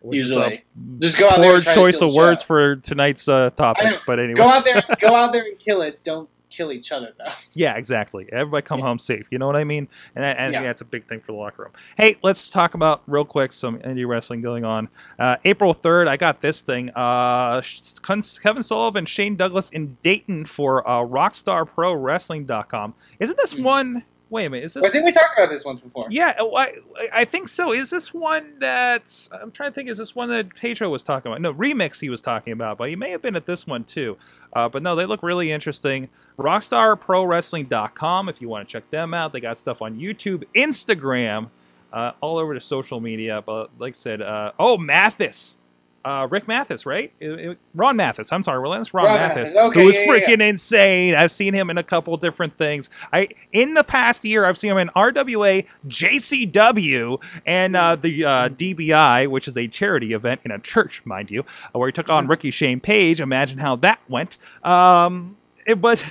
which 0.00 0.18
Usually, 0.18 0.64
just 0.98 1.18
go 1.18 1.28
out 1.28 1.36
there. 1.36 1.44
poor 1.50 1.54
and 1.56 1.64
try 1.64 1.74
to 1.74 1.80
choice 1.80 2.00
of 2.00 2.10
the 2.10 2.16
words 2.16 2.42
for 2.42 2.76
tonight's 2.76 3.28
uh, 3.28 3.50
topic. 3.50 4.00
But 4.06 4.18
anyway, 4.18 4.34
Go 4.34 4.48
out 4.48 4.64
there, 4.64 4.82
go 5.00 5.14
out 5.14 5.32
there 5.32 5.44
and 5.44 5.58
kill 5.58 5.82
it. 5.82 6.02
Don't 6.02 6.28
kill 6.56 6.72
each 6.72 6.92
other 6.92 7.12
though. 7.18 7.24
Yeah, 7.52 7.74
exactly. 7.76 8.26
Everybody 8.32 8.64
come 8.66 8.78
Yeah. 8.80 8.86
home 8.86 8.98
safe. 8.98 9.26
You 9.30 9.38
know 9.38 9.46
what 9.46 9.56
I 9.56 9.64
mean? 9.64 9.88
And, 10.14 10.24
and 10.24 10.52
yeah. 10.52 10.62
Yeah. 10.62 10.70
it's 10.70 10.80
a 10.80 10.84
big 10.84 11.06
thing 11.08 11.20
for 11.20 11.26
the 11.32 11.38
locker 11.38 11.62
room. 11.64 11.72
Hey, 11.96 12.16
let's 12.22 12.50
talk 12.50 12.74
about 12.74 13.02
real 13.06 13.24
quick 13.24 13.52
some 13.52 13.78
indie 13.80 14.06
wrestling 14.06 14.42
going 14.42 14.64
on. 14.64 14.88
Uh, 15.18 15.36
April 15.44 15.72
third, 15.74 16.08
I 16.08 16.16
got 16.16 16.40
this 16.40 16.60
thing. 16.62 16.90
Uh, 16.90 17.62
Kevin 18.02 18.62
Sullivan, 18.62 19.06
Shane 19.06 19.36
Douglas 19.36 19.70
in 19.70 19.96
Dayton 20.02 20.44
for 20.46 20.86
uh, 20.88 21.02
RockstarProWrestling.com. 21.04 22.94
Isn't 23.20 23.36
this 23.38 23.52
Hmm. 23.52 23.62
one? 23.62 24.04
Wait 24.28 24.46
a 24.46 24.50
minute. 24.50 24.66
Is 24.66 24.74
this? 24.74 24.84
I 24.84 24.90
think 24.90 25.04
we 25.04 25.12
talked 25.12 25.38
about 25.38 25.50
this 25.50 25.64
once 25.64 25.80
before. 25.80 26.08
Yeah, 26.10 26.34
oh, 26.40 26.56
I, 26.56 26.74
I 27.12 27.24
think 27.24 27.48
so. 27.48 27.72
Is 27.72 27.90
this 27.90 28.12
one 28.12 28.58
that 28.58 29.28
I'm 29.30 29.52
trying 29.52 29.70
to 29.70 29.74
think? 29.74 29.88
Is 29.88 29.98
this 29.98 30.16
one 30.16 30.28
that 30.30 30.52
Pedro 30.56 30.90
was 30.90 31.04
talking 31.04 31.30
about? 31.30 31.40
No, 31.40 31.54
remix 31.54 32.00
he 32.00 32.10
was 32.10 32.20
talking 32.20 32.52
about, 32.52 32.76
but 32.76 32.88
he 32.88 32.96
may 32.96 33.10
have 33.10 33.22
been 33.22 33.36
at 33.36 33.46
this 33.46 33.68
one 33.68 33.84
too. 33.84 34.16
Uh, 34.52 34.68
but 34.68 34.82
no, 34.82 34.96
they 34.96 35.06
look 35.06 35.22
really 35.22 35.52
interesting. 35.52 36.08
RockstarProWrestling.com 36.38 38.28
if 38.28 38.40
you 38.40 38.48
want 38.48 38.68
to 38.68 38.72
check 38.72 38.90
them 38.90 39.14
out. 39.14 39.32
They 39.32 39.40
got 39.40 39.58
stuff 39.58 39.80
on 39.80 39.96
YouTube, 39.96 40.42
Instagram, 40.56 41.50
uh, 41.92 42.12
all 42.20 42.38
over 42.38 42.52
the 42.52 42.60
social 42.60 43.00
media. 43.00 43.44
But 43.46 43.70
like 43.78 43.92
I 43.92 43.96
said, 43.96 44.22
uh, 44.22 44.52
oh 44.58 44.76
Mathis. 44.76 45.58
Uh, 46.06 46.24
Rick 46.30 46.46
Mathis, 46.46 46.86
right? 46.86 47.12
It- 47.18 47.40
it- 47.40 47.58
Ron 47.74 47.96
Mathis. 47.96 48.30
I'm 48.30 48.44
sorry, 48.44 48.60
Relentless 48.60 48.94
Ron, 48.94 49.06
Ron 49.06 49.16
Mathis, 49.16 49.52
Mathis. 49.52 49.56
Okay, 49.56 49.80
who 49.80 49.86
was 49.86 49.96
yeah, 49.96 50.02
yeah, 50.02 50.06
freaking 50.20 50.48
insane. 50.48 51.14
I've 51.16 51.32
seen 51.32 51.52
him 51.52 51.68
in 51.68 51.78
a 51.78 51.82
couple 51.82 52.16
different 52.16 52.56
things. 52.56 52.88
I 53.12 53.26
in 53.50 53.74
the 53.74 53.82
past 53.82 54.24
year, 54.24 54.44
I've 54.44 54.56
seen 54.56 54.70
him 54.70 54.78
in 54.78 54.88
RWA, 54.90 55.66
JCW, 55.88 57.20
and 57.44 57.74
uh, 57.74 57.96
the 57.96 58.24
uh, 58.24 58.48
DBI, 58.50 59.26
which 59.26 59.48
is 59.48 59.58
a 59.58 59.66
charity 59.66 60.12
event 60.12 60.42
in 60.44 60.52
a 60.52 60.60
church, 60.60 61.02
mind 61.04 61.28
you, 61.28 61.40
uh, 61.74 61.78
where 61.80 61.88
he 61.88 61.92
took 61.92 62.08
on 62.08 62.28
Ricky 62.28 62.52
Shane 62.52 62.78
Page. 62.78 63.20
Imagine 63.20 63.58
how 63.58 63.74
that 63.74 63.98
went. 64.08 64.38
Um, 64.62 65.36
it 65.66 65.80
was. 65.80 66.04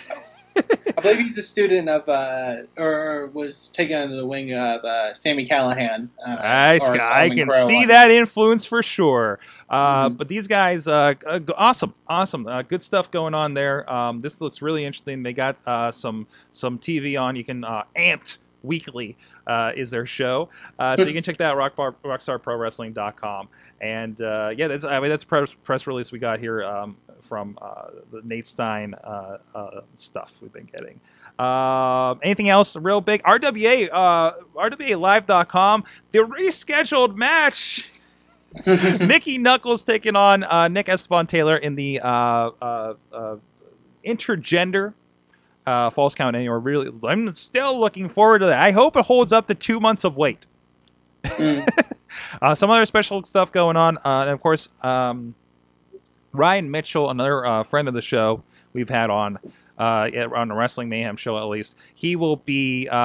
I 0.58 1.02
believe 1.02 1.18
he's 1.18 1.38
a 1.38 1.44
student 1.44 1.90
of, 1.90 2.08
uh, 2.08 2.64
or 2.78 3.30
was 3.34 3.70
taken 3.74 3.98
under 3.98 4.16
the 4.16 4.26
wing 4.26 4.54
of 4.54 4.84
uh, 4.86 5.14
Sami 5.14 5.46
Callihan. 5.46 6.08
Uh, 6.26 6.30
I, 6.32 6.78
or 6.78 7.02
I 7.02 7.30
can 7.30 7.52
see 7.68 7.86
that 7.86 8.10
influence 8.10 8.64
for 8.64 8.82
sure. 8.82 9.40
Uh, 9.70 10.10
Mhm. 10.10 10.18
But 10.18 10.28
these 10.28 10.48
guys, 10.48 10.88
uh, 10.88 11.14
uh, 11.26 11.40
awesome, 11.58 11.94
awesome, 12.08 12.46
uh, 12.48 12.62
good 12.62 12.84
stuff 12.84 13.10
going 13.10 13.34
on 13.34 13.54
there. 13.56 13.92
Um, 13.92 14.22
this 14.22 14.40
looks 14.42 14.62
really 14.62 14.86
interesting. 14.86 15.24
They 15.24 15.34
got 15.34 15.58
uh, 15.66 15.92
some 15.92 16.28
some 16.52 16.78
TV 16.78 17.18
on. 17.20 17.36
You 17.36 17.44
can 17.44 17.64
uh, 17.64 17.84
Amped 17.96 18.38
Weekly 18.62 19.18
uh, 19.48 19.72
is 19.76 19.90
their 19.92 20.06
show, 20.06 20.50
uh, 20.80 20.96
so 20.98 21.04
you 21.04 21.14
can 21.14 21.24
check 21.24 21.38
that 21.38 21.56
out. 21.56 21.58
Rockbar, 21.76 21.96
RockstarProWrestling.com. 22.04 23.48
And 23.82 24.20
uh, 24.22 24.52
yeah, 24.56 24.68
that's 24.68 24.84
I 24.84 25.00
mean 25.00 25.10
that's 25.10 25.24
press, 25.24 25.50
press 25.64 25.88
release 25.88 26.12
we 26.12 26.20
got 26.20 26.40
here 26.40 26.64
um, 26.64 26.98
from 27.22 27.58
uh, 27.62 27.88
the 28.12 28.22
Nate 28.24 28.48
Stein 28.48 28.94
uh, 29.04 29.38
uh, 29.54 29.82
stuff 29.96 30.36
we've 30.42 30.54
been 30.54 30.70
getting. 30.72 31.00
Um, 31.38 32.20
anything 32.24 32.50
else 32.50 32.76
real 32.78 33.02
big? 33.02 33.22
RWA, 33.24 33.90
uh, 33.92 34.32
RWALive.com. 34.56 35.84
The 36.12 36.20
rescheduled 36.20 37.16
match. 37.16 37.90
Mickey 39.00 39.38
Knuckles 39.38 39.84
taking 39.84 40.16
on 40.16 40.44
uh, 40.44 40.68
Nick 40.68 40.90
Esteban 40.90 41.28
Taylor 41.28 41.58
in 41.58 41.76
the 41.76 42.00
uh, 42.00 42.08
uh, 42.62 42.94
uh, 43.12 43.36
intergender 44.06 44.94
uh, 45.66 45.90
false 45.90 46.16
count 46.16 46.36
anywhere. 46.36 46.60
Really, 46.60 46.92
I'm 47.04 47.30
still 47.32 47.80
looking 47.80 48.08
forward 48.10 48.40
to 48.40 48.46
that. 48.48 48.62
I 48.62 48.72
hope 48.72 48.96
it 48.96 49.06
holds 49.06 49.34
up 49.34 49.48
to 49.48 49.56
two 49.56 49.80
months 49.80 50.04
of 50.04 50.18
wait. 50.18 50.46
Mm. 51.24 51.68
Uh, 52.42 52.56
some 52.56 52.70
other 52.70 52.86
special 52.86 53.22
stuff 53.24 53.52
going 53.52 53.76
on, 53.76 53.98
uh, 53.98 54.22
and 54.22 54.30
of 54.30 54.40
course, 54.40 54.70
um, 54.84 55.36
Ryan 56.32 56.72
Mitchell, 56.72 57.10
another 57.10 57.46
uh, 57.46 57.64
friend 57.64 57.90
of 57.90 57.94
the 57.94 58.02
show 58.02 58.42
we've 58.72 58.88
had 58.88 59.10
on 59.10 59.40
uh, 59.78 60.10
on 60.34 60.48
the 60.48 60.54
Wrestling 60.56 60.90
Mayhem 60.90 61.18
show 61.18 61.38
at 61.38 61.44
least, 61.46 61.76
he 61.94 62.16
will 62.16 62.38
be 62.38 62.88
uh, 62.90 62.96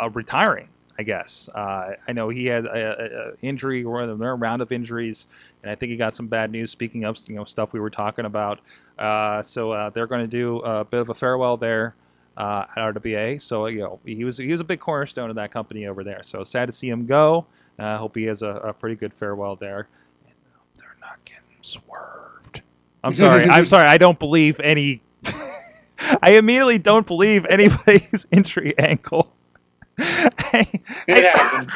uh, 0.00 0.10
retiring. 0.12 0.68
I 0.98 1.02
guess 1.02 1.48
uh, 1.54 1.92
I 2.08 2.12
know 2.12 2.28
he 2.28 2.46
had 2.46 2.64
a, 2.64 2.70
a, 2.70 3.30
a 3.30 3.32
injury 3.42 3.84
or 3.84 4.00
a 4.02 4.14
round 4.14 4.62
of 4.62 4.72
injuries, 4.72 5.28
and 5.62 5.70
I 5.70 5.74
think 5.74 5.90
he 5.90 5.96
got 5.96 6.14
some 6.14 6.26
bad 6.28 6.50
news. 6.50 6.70
Speaking 6.70 7.04
of 7.04 7.18
you 7.28 7.36
know 7.36 7.44
stuff 7.44 7.72
we 7.72 7.80
were 7.80 7.90
talking 7.90 8.24
about, 8.24 8.60
uh, 8.98 9.42
so 9.42 9.72
uh, 9.72 9.90
they're 9.90 10.06
going 10.06 10.22
to 10.22 10.26
do 10.26 10.58
a 10.60 10.84
bit 10.84 11.00
of 11.00 11.10
a 11.10 11.14
farewell 11.14 11.56
there 11.56 11.94
uh, 12.36 12.64
at 12.76 12.94
RWA. 12.94 13.40
So 13.40 13.66
you 13.66 13.80
know 13.80 14.00
he 14.04 14.24
was 14.24 14.38
he 14.38 14.50
was 14.50 14.60
a 14.60 14.64
big 14.64 14.80
cornerstone 14.80 15.30
of 15.30 15.36
that 15.36 15.50
company 15.50 15.86
over 15.86 16.02
there. 16.02 16.22
So 16.24 16.44
sad 16.44 16.66
to 16.66 16.72
see 16.72 16.88
him 16.88 17.06
go. 17.06 17.46
I 17.78 17.96
hope 17.96 18.16
he 18.16 18.24
has 18.24 18.42
a, 18.42 18.48
a 18.48 18.72
pretty 18.72 18.96
good 18.96 19.12
farewell 19.12 19.56
there. 19.56 19.88
And 20.24 20.34
uh, 20.46 20.58
they're 20.78 20.96
not 21.00 21.24
getting 21.24 21.62
swerved. 21.62 22.62
I'm 23.04 23.14
sorry. 23.14 23.44
I'm 23.50 23.66
sorry. 23.66 23.86
I 23.86 23.98
don't 23.98 24.18
believe 24.18 24.58
any. 24.60 25.02
I 26.22 26.32
immediately 26.32 26.78
don't 26.78 27.06
believe 27.06 27.46
anybody's 27.46 28.26
injury 28.32 28.76
ankle. 28.78 29.32
I, 29.98 30.66
It 31.08 31.24
happened. 31.24 31.70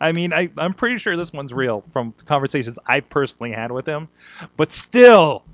I 0.00 0.12
mean, 0.12 0.32
I, 0.32 0.50
I'm 0.56 0.74
pretty 0.74 0.98
sure 0.98 1.16
this 1.16 1.32
one's 1.32 1.52
real 1.52 1.84
from 1.90 2.14
the 2.16 2.24
conversations 2.24 2.78
I 2.86 3.00
personally 3.00 3.52
had 3.52 3.70
with 3.70 3.86
him, 3.86 4.08
but 4.56 4.72
still, 4.72 5.44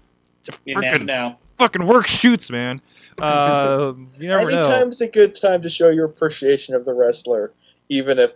You 0.65 0.81
never 0.81 1.05
know. 1.05 1.37
fucking 1.59 1.87
work 1.87 2.07
shoots, 2.07 2.51
man. 2.51 2.81
Uh, 3.21 3.93
you 4.19 4.29
never 4.29 4.51
know. 4.51 4.59
Anytime's 4.59 5.01
a 5.01 5.09
good 5.09 5.35
time 5.35 5.63
to 5.63 5.69
show 5.69 5.89
your 5.91 6.07
appreciation 6.07 6.75
of 6.75 6.85
the 6.85 6.95
wrestler, 6.95 7.53
even 7.89 8.19
if 8.19 8.33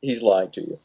he's 0.00 0.22
lying 0.22 0.50
to 0.52 0.62
you. 0.62 0.78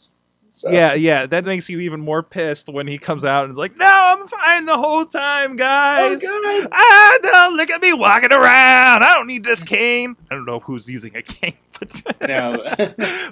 So, 0.55 0.69
Yeah, 0.71 0.93
yeah, 0.93 1.25
that 1.25 1.43
makes 1.43 1.67
you 1.69 1.81
even 1.81 1.99
more 1.99 2.23
pissed 2.23 2.69
when 2.69 2.87
he 2.87 2.97
comes 2.97 3.25
out 3.25 3.43
and 3.43 3.51
is 3.51 3.57
like, 3.57 3.75
"No, 3.77 3.85
I'm 4.17 4.25
fine 4.27 4.65
the 4.65 4.77
whole 4.77 5.05
time, 5.05 5.57
guys." 5.57 6.23
Oh 6.25 6.61
God! 6.63 6.69
Ah, 6.71 7.17
no, 7.51 7.57
look 7.57 7.69
at 7.69 7.81
me 7.81 7.91
walking 7.91 8.31
around. 8.31 9.03
I 9.03 9.13
don't 9.13 9.27
need 9.27 9.43
this 9.43 9.63
cane. 9.63 10.15
I 10.31 10.35
don't 10.35 10.45
know 10.45 10.59
who's 10.61 10.87
using 10.87 11.13
a 11.15 11.21
cane, 11.21 11.57
but 11.79 12.01
No. 12.27 12.75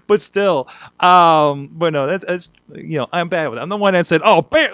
but 0.07 0.21
still, 0.21 0.67
um, 0.99 1.69
but 1.71 1.93
no, 1.93 2.07
that's, 2.07 2.25
that's 2.25 2.49
you 2.75 2.97
know, 2.97 3.07
I'm 3.13 3.29
bad 3.29 3.47
with 3.47 3.57
it. 3.57 3.61
I'm 3.61 3.69
the 3.69 3.77
one 3.77 3.93
that 3.93 4.05
said, 4.05 4.19
"Oh, 4.23 4.41
Bar- 4.41 4.73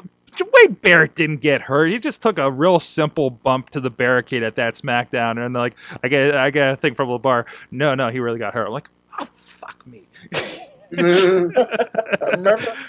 Wade 0.53 0.81
Barrett 0.81 1.15
didn't 1.15 1.41
get 1.41 1.61
hurt. 1.63 1.87
He 1.87 1.99
just 1.99 2.21
took 2.23 2.39
a 2.39 2.49
real 2.49 2.79
simple 2.79 3.29
bump 3.29 3.69
to 3.71 3.79
the 3.79 3.89
barricade 3.91 4.41
at 4.41 4.55
that 4.55 4.73
SmackDown." 4.73 5.31
And 5.43 5.53
they're 5.55 5.61
like, 5.61 5.75
I 6.01 6.07
get, 6.07 6.35
I 6.35 6.49
get 6.49 6.73
a 6.73 6.75
thing 6.77 6.95
from 6.95 7.09
Labar. 7.09 7.45
No, 7.69 7.93
no, 7.93 8.09
he 8.09 8.19
really 8.19 8.39
got 8.39 8.55
hurt. 8.55 8.65
I'm 8.65 8.73
like, 8.73 8.89
oh, 9.19 9.27
fuck 9.33 9.85
me. 9.85 10.03
Remember? 10.91 12.75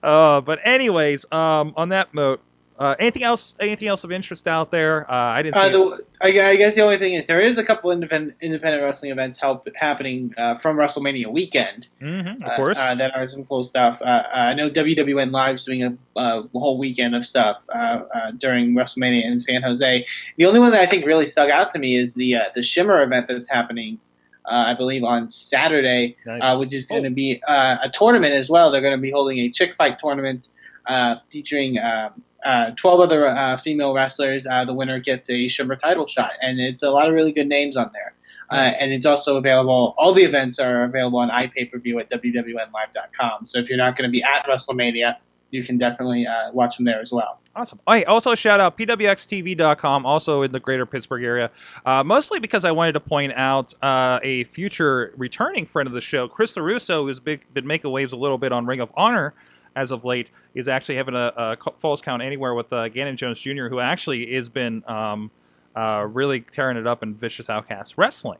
Uh, 0.00 0.40
but 0.42 0.60
anyways, 0.62 1.26
um, 1.32 1.74
on 1.76 1.88
that 1.88 2.14
note, 2.14 2.40
uh, 2.78 2.94
anything 2.98 3.22
else? 3.22 3.54
Anything 3.58 3.88
else 3.88 4.04
of 4.04 4.12
interest 4.12 4.46
out 4.46 4.70
there? 4.70 5.10
Uh, 5.10 5.14
I 5.14 5.42
didn't 5.42 5.54
see. 5.54 5.60
Uh, 5.60 5.68
the, 5.70 6.04
I, 6.20 6.28
I 6.50 6.56
guess 6.56 6.74
the 6.74 6.82
only 6.82 6.98
thing 6.98 7.14
is 7.14 7.26
there 7.26 7.40
is 7.40 7.58
a 7.58 7.64
couple 7.64 7.90
independent 7.90 8.36
independent 8.40 8.82
wrestling 8.82 9.12
events 9.12 9.38
help 9.38 9.66
happening 9.74 10.34
uh, 10.36 10.56
from 10.58 10.76
WrestleMania 10.76 11.32
weekend. 11.32 11.88
Mhm, 12.00 12.42
of 12.42 12.50
uh, 12.50 12.56
course. 12.56 12.78
uh, 12.78 12.94
that 12.94 13.16
are 13.16 13.26
some 13.28 13.44
cool 13.46 13.64
stuff. 13.64 14.00
I 14.02 14.54
know 14.54 14.68
WWN 14.68 15.30
Live's 15.30 15.64
doing 15.64 15.84
a, 15.84 15.96
uh, 16.18 16.42
whole 16.54 16.78
weekend 16.78 17.14
of 17.14 17.24
stuff 17.24 17.58
uh, 17.74 18.04
uh, 18.14 18.30
during 18.32 18.74
WrestleMania 18.74 19.24
in 19.24 19.40
San 19.40 19.62
Jose. 19.62 20.06
The 20.36 20.46
only 20.46 20.60
one 20.60 20.72
that 20.72 20.80
I 20.80 20.86
think 20.86 21.06
really 21.06 21.26
stuck 21.26 21.50
out 21.50 21.72
to 21.72 21.78
me 21.78 21.96
is 21.96 22.14
the 22.14 22.36
uh, 22.36 22.44
the 22.54 22.62
Shimmer 22.62 23.02
event 23.02 23.28
that's 23.28 23.48
happening. 23.48 23.98
Uh, 24.46 24.64
I 24.68 24.74
believe 24.74 25.02
on 25.04 25.28
Saturday, 25.28 26.16
Nice. 26.26 26.40
uh, 26.42 26.56
which 26.56 26.72
is 26.72 26.84
going 26.84 27.02
to 27.04 27.10
be 27.10 27.42
uh, 27.46 27.78
a 27.82 27.90
tournament 27.90 28.32
as 28.34 28.48
well. 28.48 28.70
They're 28.70 28.80
going 28.80 28.96
to 28.96 29.00
be 29.00 29.10
holding 29.10 29.38
a 29.38 29.50
chick 29.50 29.74
fight 29.74 29.98
tournament 29.98 30.48
uh, 30.86 31.16
featuring 31.30 31.78
uh, 31.78 32.10
uh, 32.44 32.70
12 32.76 33.00
other 33.00 33.26
uh, 33.26 33.56
female 33.56 33.92
wrestlers. 33.92 34.46
Uh, 34.46 34.64
the 34.64 34.72
winner 34.72 35.00
gets 35.00 35.28
a 35.30 35.48
Shimmer 35.48 35.74
title 35.76 36.06
shot, 36.06 36.30
and 36.40 36.60
it's 36.60 36.82
a 36.84 36.90
lot 36.90 37.08
of 37.08 37.14
really 37.14 37.32
good 37.32 37.48
names 37.48 37.76
on 37.76 37.90
there. 37.92 38.14
Uh, 38.48 38.56
Nice. 38.68 38.76
and 38.80 38.92
it's 38.92 39.06
also 39.06 39.36
available. 39.38 39.94
All 39.98 40.14
the 40.14 40.22
events 40.22 40.60
are 40.60 40.84
available 40.84 41.18
on 41.18 41.30
iPay-per-view 41.30 41.98
at 41.98 42.08
wwnlive.com. 42.10 43.44
So 43.46 43.58
if 43.58 43.68
you're 43.68 43.78
not 43.78 43.96
going 43.96 44.08
to 44.08 44.12
be 44.12 44.22
at 44.22 44.46
WrestleMania, 44.46 45.16
you 45.56 45.64
can 45.64 45.78
definitely 45.78 46.26
uh, 46.26 46.52
watch 46.52 46.76
them 46.76 46.84
there 46.84 47.00
as 47.00 47.10
well. 47.10 47.40
Awesome. 47.54 47.80
Hey, 47.88 48.04
also 48.04 48.34
shout 48.34 48.60
out 48.60 48.76
pwxtv.com, 48.76 50.04
also 50.04 50.42
in 50.42 50.52
the 50.52 50.60
greater 50.60 50.84
Pittsburgh 50.84 51.24
area. 51.24 51.50
Uh, 51.86 52.04
mostly 52.04 52.38
because 52.38 52.66
I 52.66 52.70
wanted 52.70 52.92
to 52.92 53.00
point 53.00 53.32
out 53.32 53.72
uh, 53.82 54.20
a 54.22 54.44
future 54.44 55.14
returning 55.16 55.64
friend 55.64 55.86
of 55.86 55.94
the 55.94 56.02
show, 56.02 56.28
Chris 56.28 56.54
LeRusso, 56.54 57.04
who's 57.04 57.18
big, 57.18 57.46
been 57.54 57.66
making 57.66 57.90
waves 57.90 58.12
a 58.12 58.16
little 58.16 58.36
bit 58.36 58.52
on 58.52 58.66
Ring 58.66 58.80
of 58.80 58.92
Honor 58.94 59.32
as 59.74 59.90
of 59.90 60.04
late, 60.04 60.30
is 60.54 60.68
actually 60.68 60.96
having 60.96 61.14
a, 61.14 61.32
a 61.36 61.56
Falls 61.78 62.02
Count 62.02 62.22
Anywhere 62.22 62.52
with 62.52 62.70
uh, 62.72 62.88
Gannon 62.90 63.16
Jones 63.16 63.40
Jr., 63.40 63.68
who 63.68 63.80
actually 63.80 64.34
has 64.34 64.50
been 64.50 64.84
um, 64.86 65.30
uh, 65.74 66.06
really 66.08 66.42
tearing 66.42 66.76
it 66.76 66.86
up 66.86 67.02
in 67.02 67.14
Vicious 67.14 67.48
Outcast 67.48 67.94
Wrestling. 67.96 68.38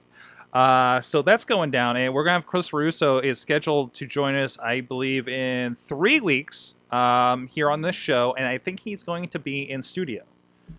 Uh, 0.53 1.01
so 1.01 1.23
that's 1.23 1.45
going 1.45 1.71
down, 1.71 1.97
and 1.97 2.15
we're 2.15 2.25
gonna 2.25 2.39
have 2.39 2.47
Chris 2.47 2.73
Russo 2.73 3.19
is 3.19 3.39
scheduled 3.39 3.93
to 3.95 4.07
join 4.07 4.35
us, 4.35 4.59
I 4.59 4.81
believe, 4.81 5.29
in 5.29 5.75
three 5.75 6.21
weeks 6.21 6.75
um, 6.91 7.47
here 7.49 7.71
on 7.71 7.83
this 7.83 7.97
show, 7.97 8.35
and 8.37 8.47
I 8.47 8.59
think 8.59 8.81
he's 8.81 9.03
going 9.03 9.29
to 9.29 9.39
be 9.39 9.69
in 9.71 9.83
studio. 9.83 10.25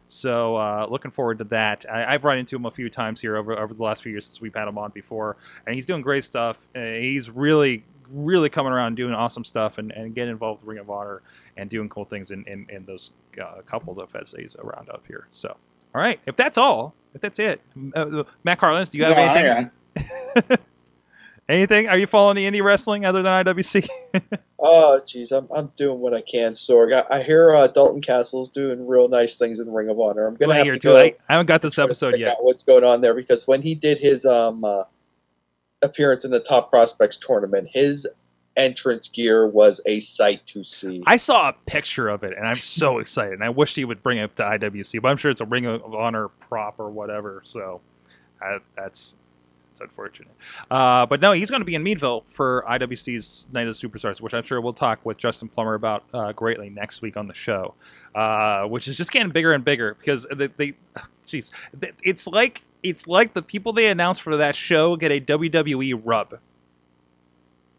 So 0.09 0.57
uh, 0.57 0.87
looking 0.89 1.11
forward 1.11 1.37
to 1.39 1.43
that. 1.45 1.85
I, 1.89 2.13
I've 2.13 2.23
run 2.23 2.37
into 2.37 2.55
him 2.55 2.65
a 2.65 2.71
few 2.71 2.89
times 2.89 3.21
here 3.21 3.37
over 3.37 3.57
over 3.57 3.73
the 3.73 3.83
last 3.83 4.03
few 4.03 4.11
years 4.11 4.25
since 4.25 4.41
we've 4.41 4.53
had 4.55 4.67
him 4.67 4.77
on 4.77 4.91
before, 4.91 5.37
and 5.65 5.75
he's 5.75 5.85
doing 5.85 6.01
great 6.01 6.23
stuff. 6.23 6.67
Uh, 6.75 6.79
he's 6.81 7.29
really 7.29 7.83
really 8.09 8.49
coming 8.49 8.71
around 8.71 8.95
doing 8.95 9.13
awesome 9.13 9.43
stuff 9.43 9.77
and, 9.77 9.91
and 9.91 10.15
getting 10.15 10.31
involved 10.31 10.61
with 10.61 10.67
Ring 10.69 10.77
of 10.79 10.89
Honor 10.89 11.21
and 11.57 11.69
doing 11.69 11.89
cool 11.89 12.05
things 12.05 12.31
in, 12.31 12.45
in, 12.45 12.65
in 12.69 12.85
those 12.85 13.11
uh, 13.41 13.61
couple 13.65 13.99
of 13.99 14.13
FSAs 14.13 14.57
around 14.59 14.89
up 14.89 15.03
here. 15.07 15.27
So, 15.31 15.49
all 15.93 15.99
right, 16.01 16.17
if 16.25 16.37
that's 16.37 16.57
all, 16.57 16.93
if 17.13 17.19
that's 17.19 17.37
it, 17.37 17.59
uh, 17.93 18.23
Matt 18.45 18.59
Carlins, 18.59 18.89
do 18.89 18.97
you 18.97 19.03
have 19.03 19.17
No, 19.17 19.23
anything? 19.23 20.57
I- 21.49 21.53
Anything? 21.53 21.87
Are 21.87 21.97
you 21.97 22.07
following 22.07 22.35
the 22.35 22.45
indie 22.45 22.63
wrestling 22.63 23.05
other 23.05 23.21
than 23.23 23.45
IWC? 23.45 23.87
Oh, 24.59 24.99
jeez, 25.05 25.31
I'm, 25.31 25.47
I'm 25.55 25.71
doing 25.77 25.99
what 25.99 26.15
I 26.15 26.21
can, 26.21 26.53
Sorg. 26.53 26.91
I, 26.91 27.17
I 27.17 27.21
hear 27.21 27.53
uh, 27.53 27.67
Dalton 27.67 28.01
Castle's 28.01 28.49
doing 28.49 28.87
real 28.87 29.07
nice 29.07 29.37
things 29.37 29.59
in 29.59 29.71
Ring 29.71 29.87
of 29.89 29.99
Honor. 29.99 30.25
I'm 30.25 30.33
gonna 30.33 30.53
I 30.53 30.57
have 30.57 30.65
to 30.65 30.73
too. 30.73 30.79
go 30.79 30.97
I, 30.97 31.13
I 31.29 31.33
haven't 31.33 31.45
got 31.45 31.61
this 31.61 31.77
episode 31.77 32.17
yet. 32.17 32.37
what's 32.41 32.63
going 32.63 32.83
on 32.83 33.01
there 33.01 33.13
because 33.13 33.47
when 33.47 33.61
he 33.61 33.75
did 33.75 33.99
his 33.99 34.25
um 34.25 34.65
uh, 34.65 34.85
appearance 35.83 36.25
in 36.25 36.31
the 36.31 36.39
Top 36.39 36.71
Prospects 36.71 37.19
tournament, 37.19 37.69
his 37.71 38.07
entrance 38.55 39.07
gear 39.09 39.47
was 39.47 39.79
a 39.85 39.99
sight 39.99 40.45
to 40.47 40.63
see. 40.63 41.03
I 41.05 41.17
saw 41.17 41.49
a 41.49 41.53
picture 41.67 42.09
of 42.09 42.23
it, 42.23 42.35
and 42.35 42.47
I'm 42.47 42.59
so 42.59 42.97
excited. 42.99 43.33
And 43.33 43.43
I 43.43 43.49
wish 43.49 43.75
he 43.75 43.85
would 43.85 44.01
bring 44.01 44.17
it 44.17 44.35
to 44.37 44.43
IWC, 44.43 45.03
but 45.03 45.09
I'm 45.09 45.17
sure 45.17 45.29
it's 45.29 45.41
a 45.41 45.45
Ring 45.45 45.67
of 45.67 45.93
Honor 45.93 46.29
prop 46.29 46.79
or 46.79 46.89
whatever. 46.89 47.43
So 47.45 47.81
uh, 48.43 48.57
that's 48.75 49.15
that's 49.77 49.89
unfortunate. 49.89 50.31
Uh, 50.69 51.05
but 51.05 51.21
no, 51.21 51.33
he's 51.33 51.49
going 51.49 51.61
to 51.61 51.65
be 51.65 51.75
in 51.75 51.83
Meadville 51.83 52.23
for 52.27 52.63
IWC's 52.67 53.47
Night 53.51 53.67
of 53.67 53.79
the 53.79 53.87
Superstars, 53.87 54.21
which 54.21 54.33
I'm 54.33 54.43
sure 54.43 54.59
we'll 54.61 54.73
talk 54.73 55.05
with 55.05 55.17
Justin 55.17 55.49
Plummer 55.49 55.73
about 55.73 56.03
uh, 56.13 56.31
greatly 56.31 56.69
next 56.69 57.01
week 57.01 57.17
on 57.17 57.27
the 57.27 57.33
show. 57.33 57.73
Uh, 58.15 58.65
which 58.65 58.87
is 58.87 58.97
just 58.97 59.11
getting 59.11 59.31
bigger 59.31 59.53
and 59.53 59.63
bigger 59.63 59.95
because 59.95 60.25
they, 60.35 60.47
they 60.47 60.73
jeez, 61.27 61.51
it's 62.01 62.27
like 62.27 62.63
it's 62.83 63.07
like 63.07 63.33
the 63.33 63.41
people 63.41 63.73
they 63.73 63.87
announced 63.87 64.21
for 64.21 64.37
that 64.37 64.55
show 64.55 64.95
get 64.95 65.11
a 65.11 65.19
WWE 65.19 66.01
rub 66.03 66.39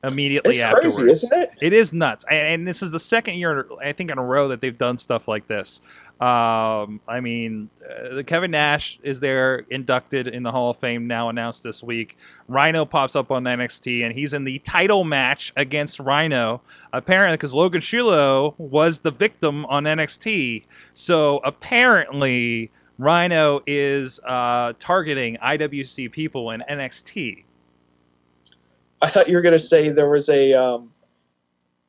immediately 0.08 0.56
it's 0.56 0.60
afterwards. 0.60 0.96
crazy, 0.96 1.10
isn't 1.10 1.32
it? 1.32 1.50
It 1.60 1.72
is 1.72 1.92
nuts, 1.92 2.24
and, 2.30 2.54
and 2.54 2.68
this 2.68 2.82
is 2.82 2.92
the 2.92 3.00
second 3.00 3.34
year 3.34 3.66
I 3.82 3.92
think 3.92 4.10
in 4.10 4.18
a 4.18 4.24
row 4.24 4.48
that 4.48 4.60
they've 4.60 4.76
done 4.76 4.98
stuff 4.98 5.26
like 5.26 5.48
this. 5.48 5.80
Um, 6.20 7.00
I 7.06 7.20
mean, 7.20 7.70
uh, 7.88 8.22
Kevin 8.24 8.50
Nash 8.50 8.98
is 9.04 9.20
there, 9.20 9.64
inducted 9.70 10.26
in 10.26 10.42
the 10.42 10.50
Hall 10.50 10.70
of 10.70 10.76
Fame, 10.76 11.06
now 11.06 11.28
announced 11.28 11.62
this 11.62 11.80
week. 11.80 12.16
Rhino 12.48 12.84
pops 12.84 13.14
up 13.14 13.30
on 13.30 13.44
NXT, 13.44 14.04
and 14.04 14.12
he's 14.12 14.34
in 14.34 14.42
the 14.42 14.58
title 14.60 15.04
match 15.04 15.52
against 15.56 16.00
Rhino. 16.00 16.60
Apparently, 16.92 17.36
because 17.36 17.54
Logan 17.54 17.80
Shulo 17.80 18.54
was 18.58 19.00
the 19.00 19.12
victim 19.12 19.64
on 19.66 19.84
NXT, 19.84 20.64
so 20.92 21.38
apparently 21.44 22.72
Rhino 22.98 23.60
is 23.64 24.18
uh, 24.26 24.72
targeting 24.80 25.36
IWC 25.36 26.10
people 26.10 26.50
in 26.50 26.64
NXT. 26.68 27.44
I 29.00 29.06
thought 29.06 29.28
you 29.28 29.36
were 29.36 29.42
gonna 29.42 29.60
say 29.60 29.90
there 29.90 30.10
was 30.10 30.28
a 30.28 30.54
um, 30.54 30.92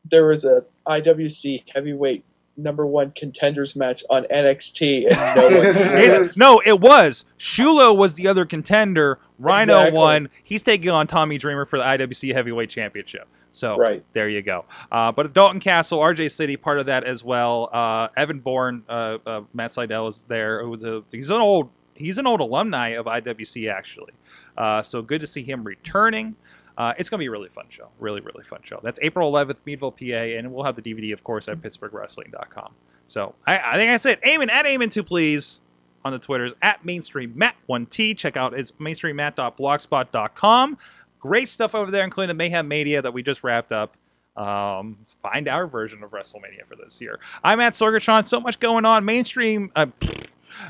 there 0.05 0.27
was 0.27 0.45
a 0.45 0.61
IWC 0.87 1.63
heavyweight 1.73 2.23
number 2.63 2.85
one 2.85 3.11
contenders 3.11 3.75
match 3.75 4.03
on 4.09 4.25
NXT, 4.25 5.07
and 5.07 5.35
no 5.35 5.57
one 5.57 5.77
It- 5.77 6.31
no, 6.37 6.61
it 6.65 6.79
was. 6.79 7.25
Shulo 7.37 7.95
was 7.95 8.15
the 8.15 8.27
other 8.27 8.45
contender. 8.45 9.19
Rhino 9.37 9.77
Exactly. 9.79 9.97
won. 9.97 10.29
He's 10.43 10.61
taking 10.61 10.89
on 10.89 11.07
Tommy 11.07 11.37
Dreamer 11.37 11.65
for 11.65 11.79
the 11.79 11.85
IWC 11.85 12.33
Heavyweight 12.33 12.69
Championship. 12.69 13.27
So 13.51 13.77
Right. 13.77 14.03
there 14.13 14.29
you 14.29 14.41
go. 14.41 14.65
Uh, 14.91 15.11
but 15.11 15.33
Dalton 15.33 15.59
Castle, 15.59 15.99
RJ 15.99 16.31
City, 16.31 16.55
part 16.57 16.79
of 16.79 16.85
that 16.85 17.03
as 17.03 17.23
well. 17.23 17.69
Uh, 17.73 18.09
Evan 18.15 18.39
Bourne, 18.39 18.83
uh, 18.87 19.17
uh, 19.25 19.41
Matt 19.53 19.73
Seidel 19.73 20.07
is 20.07 20.25
there. 20.27 20.63
Who's 20.63 20.83
a, 20.83 21.03
he's 21.11 21.29
an 21.29 21.41
old 21.41 21.69
he's 21.95 22.17
an 22.17 22.27
old 22.27 22.39
alumni 22.41 22.89
of 22.89 23.05
IWC 23.07 23.71
actually. 23.73 24.13
Uh, 24.57 24.81
so 24.81 25.01
good 25.01 25.21
to 25.21 25.27
see 25.27 25.43
him 25.43 25.63
returning. 25.63 26.35
Uh, 26.79 26.93
it's 26.97 27.09
going 27.09 27.17
to 27.17 27.21
be 27.21 27.27
a 27.27 27.31
really 27.31 27.49
fun 27.49 27.65
show. 27.67 27.89
Really, 27.99 28.21
really 28.21 28.43
fun 28.43 28.61
show. 28.63 28.79
That's 28.81 28.97
April 29.01 29.29
11th, 29.29 29.57
Meadville, 29.65 29.91
PA, 29.91 30.05
and 30.05 30.53
we'll 30.53 30.63
have 30.63 30.75
the 30.75 30.81
DVD, 30.81 31.11
of 31.11 31.25
course, 31.25 31.49
at 31.49 31.61
PittsburghWrestling.com. 31.61 32.71
So 33.05 33.35
I, 33.45 33.59
I 33.59 33.75
think 33.75 33.91
that's 33.91 34.05
it. 34.05 34.21
Eamon, 34.21 34.49
at 34.49 34.65
Eamon2, 34.65 35.05
please, 35.05 35.59
on 36.05 36.13
the 36.13 36.19
Twitters, 36.19 36.53
at 36.61 36.85
Mainstream 36.85 37.33
Matt1T. 37.33 38.17
Check 38.17 38.37
out 38.37 38.53
it's 38.53 38.71
mainstreammatt.blogspot.com. 38.73 40.77
Great 41.19 41.49
stuff 41.49 41.75
over 41.75 41.91
there, 41.91 42.05
including 42.05 42.29
the 42.29 42.33
Mayhem 42.33 42.69
Media 42.69 43.01
that 43.01 43.13
we 43.13 43.23
just 43.23 43.43
wrapped 43.43 43.73
up. 43.73 43.97
Um, 44.37 44.99
find 45.21 45.49
our 45.49 45.67
version 45.67 46.01
of 46.01 46.11
WrestleMania 46.11 46.65
for 46.65 46.77
this 46.77 47.01
year. 47.01 47.19
I'm 47.43 47.59
at 47.59 47.73
Sorgatron. 47.73 48.29
So 48.29 48.39
much 48.39 48.57
going 48.57 48.85
on. 48.85 49.03
Mainstream. 49.03 49.69
Uh, 49.75 49.87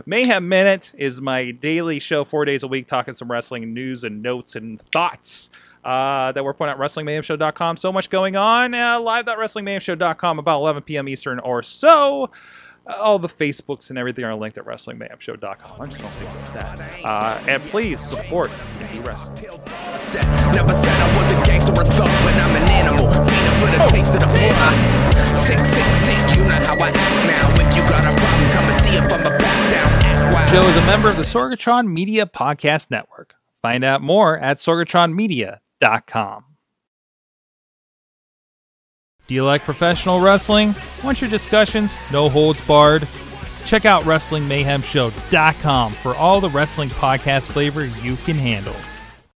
Mayhem 0.07 0.49
Minute 0.49 0.91
is 0.97 1.21
my 1.21 1.51
daily 1.51 1.99
show, 1.99 2.23
four 2.23 2.45
days 2.45 2.63
a 2.63 2.67
week, 2.67 2.87
talking 2.87 3.13
some 3.13 3.29
wrestling 3.29 3.75
news 3.75 4.03
and 4.03 4.23
notes 4.23 4.55
and 4.55 4.81
thoughts 4.91 5.51
uh, 5.83 6.31
that 6.31 6.43
we're 6.43 6.53
putting 6.53 6.71
at 6.71 6.77
WrestlingMayhemShow.com. 6.77 7.77
So 7.77 7.91
much 7.91 8.09
going 8.09 8.35
on. 8.35 8.73
Uh, 8.73 8.99
live.WrestlingMayhemShow.com 8.99 10.39
about 10.39 10.57
11 10.59 10.83
p.m. 10.83 11.07
Eastern 11.09 11.39
or 11.39 11.63
so. 11.63 12.29
Uh, 12.87 12.93
all 12.95 13.19
the 13.19 13.27
Facebooks 13.27 13.89
and 13.89 13.99
everything 13.99 14.25
are 14.25 14.35
linked 14.35 14.57
at 14.57 14.65
WrestlingMayhemShow.com. 14.65 15.81
I'm 15.81 15.89
just 15.89 16.01
going 16.01 16.11
to 16.11 16.19
leave 16.19 16.53
that. 16.53 16.99
Uh, 17.03 17.39
and 17.47 17.63
please 17.63 18.01
support 18.01 18.49
indie 18.79 19.05
wrestling. 19.05 19.37
Never 20.53 20.73
said 20.73 20.93
I 20.93 21.17
was 21.17 21.33
a 21.33 21.45
gangster 21.45 21.71
or 21.71 21.85
thug, 21.85 22.07
but 22.07 22.33
I'm 22.35 22.63
an 22.63 22.71
animal. 22.71 23.05
Beating 23.25 23.57
for 23.59 23.67
the 23.71 23.87
taste 23.89 24.13
of 24.13 24.19
the. 24.21 25.37
Sick, 25.37 25.59
sick, 25.59 25.83
sick, 25.95 26.37
you 26.37 26.43
know 26.43 26.55
how 26.65 26.75
I 26.75 26.89
act 26.89 27.27
now. 27.27 27.67
If 27.67 27.75
you 27.75 27.83
got 27.87 28.03
a 28.03 28.13
problem, 28.19 28.49
come 28.49 28.65
and 28.65 28.81
see 28.81 28.95
if 28.95 29.03
I'm 29.03 29.21
a 29.21 29.37
back 29.37 29.71
down. 29.71 30.47
Joe 30.49 30.63
is 30.63 30.77
a 30.77 30.85
member 30.87 31.07
of 31.09 31.15
the 31.15 31.23
Sorgatron 31.23 31.87
Media 31.87 32.25
Podcast 32.25 32.89
Network. 32.89 33.35
Find 33.61 33.83
out 33.83 34.01
more 34.01 34.37
at 34.39 34.57
sorgatronmedia.com. 34.57 35.59
Do 39.27 39.35
you 39.35 39.45
like 39.45 39.61
professional 39.61 40.19
wrestling? 40.21 40.73
Want 41.03 41.21
your 41.21 41.29
discussions 41.29 41.95
no 42.11 42.29
holds 42.29 42.61
barred? 42.61 43.07
Check 43.63 43.85
out 43.85 44.03
WrestlingMayhemShow.com 44.03 45.93
for 45.93 46.15
all 46.15 46.41
the 46.41 46.49
wrestling 46.49 46.89
podcast 46.89 47.51
flavor 47.51 47.85
you 47.85 48.15
can 48.17 48.35
handle. 48.35 48.75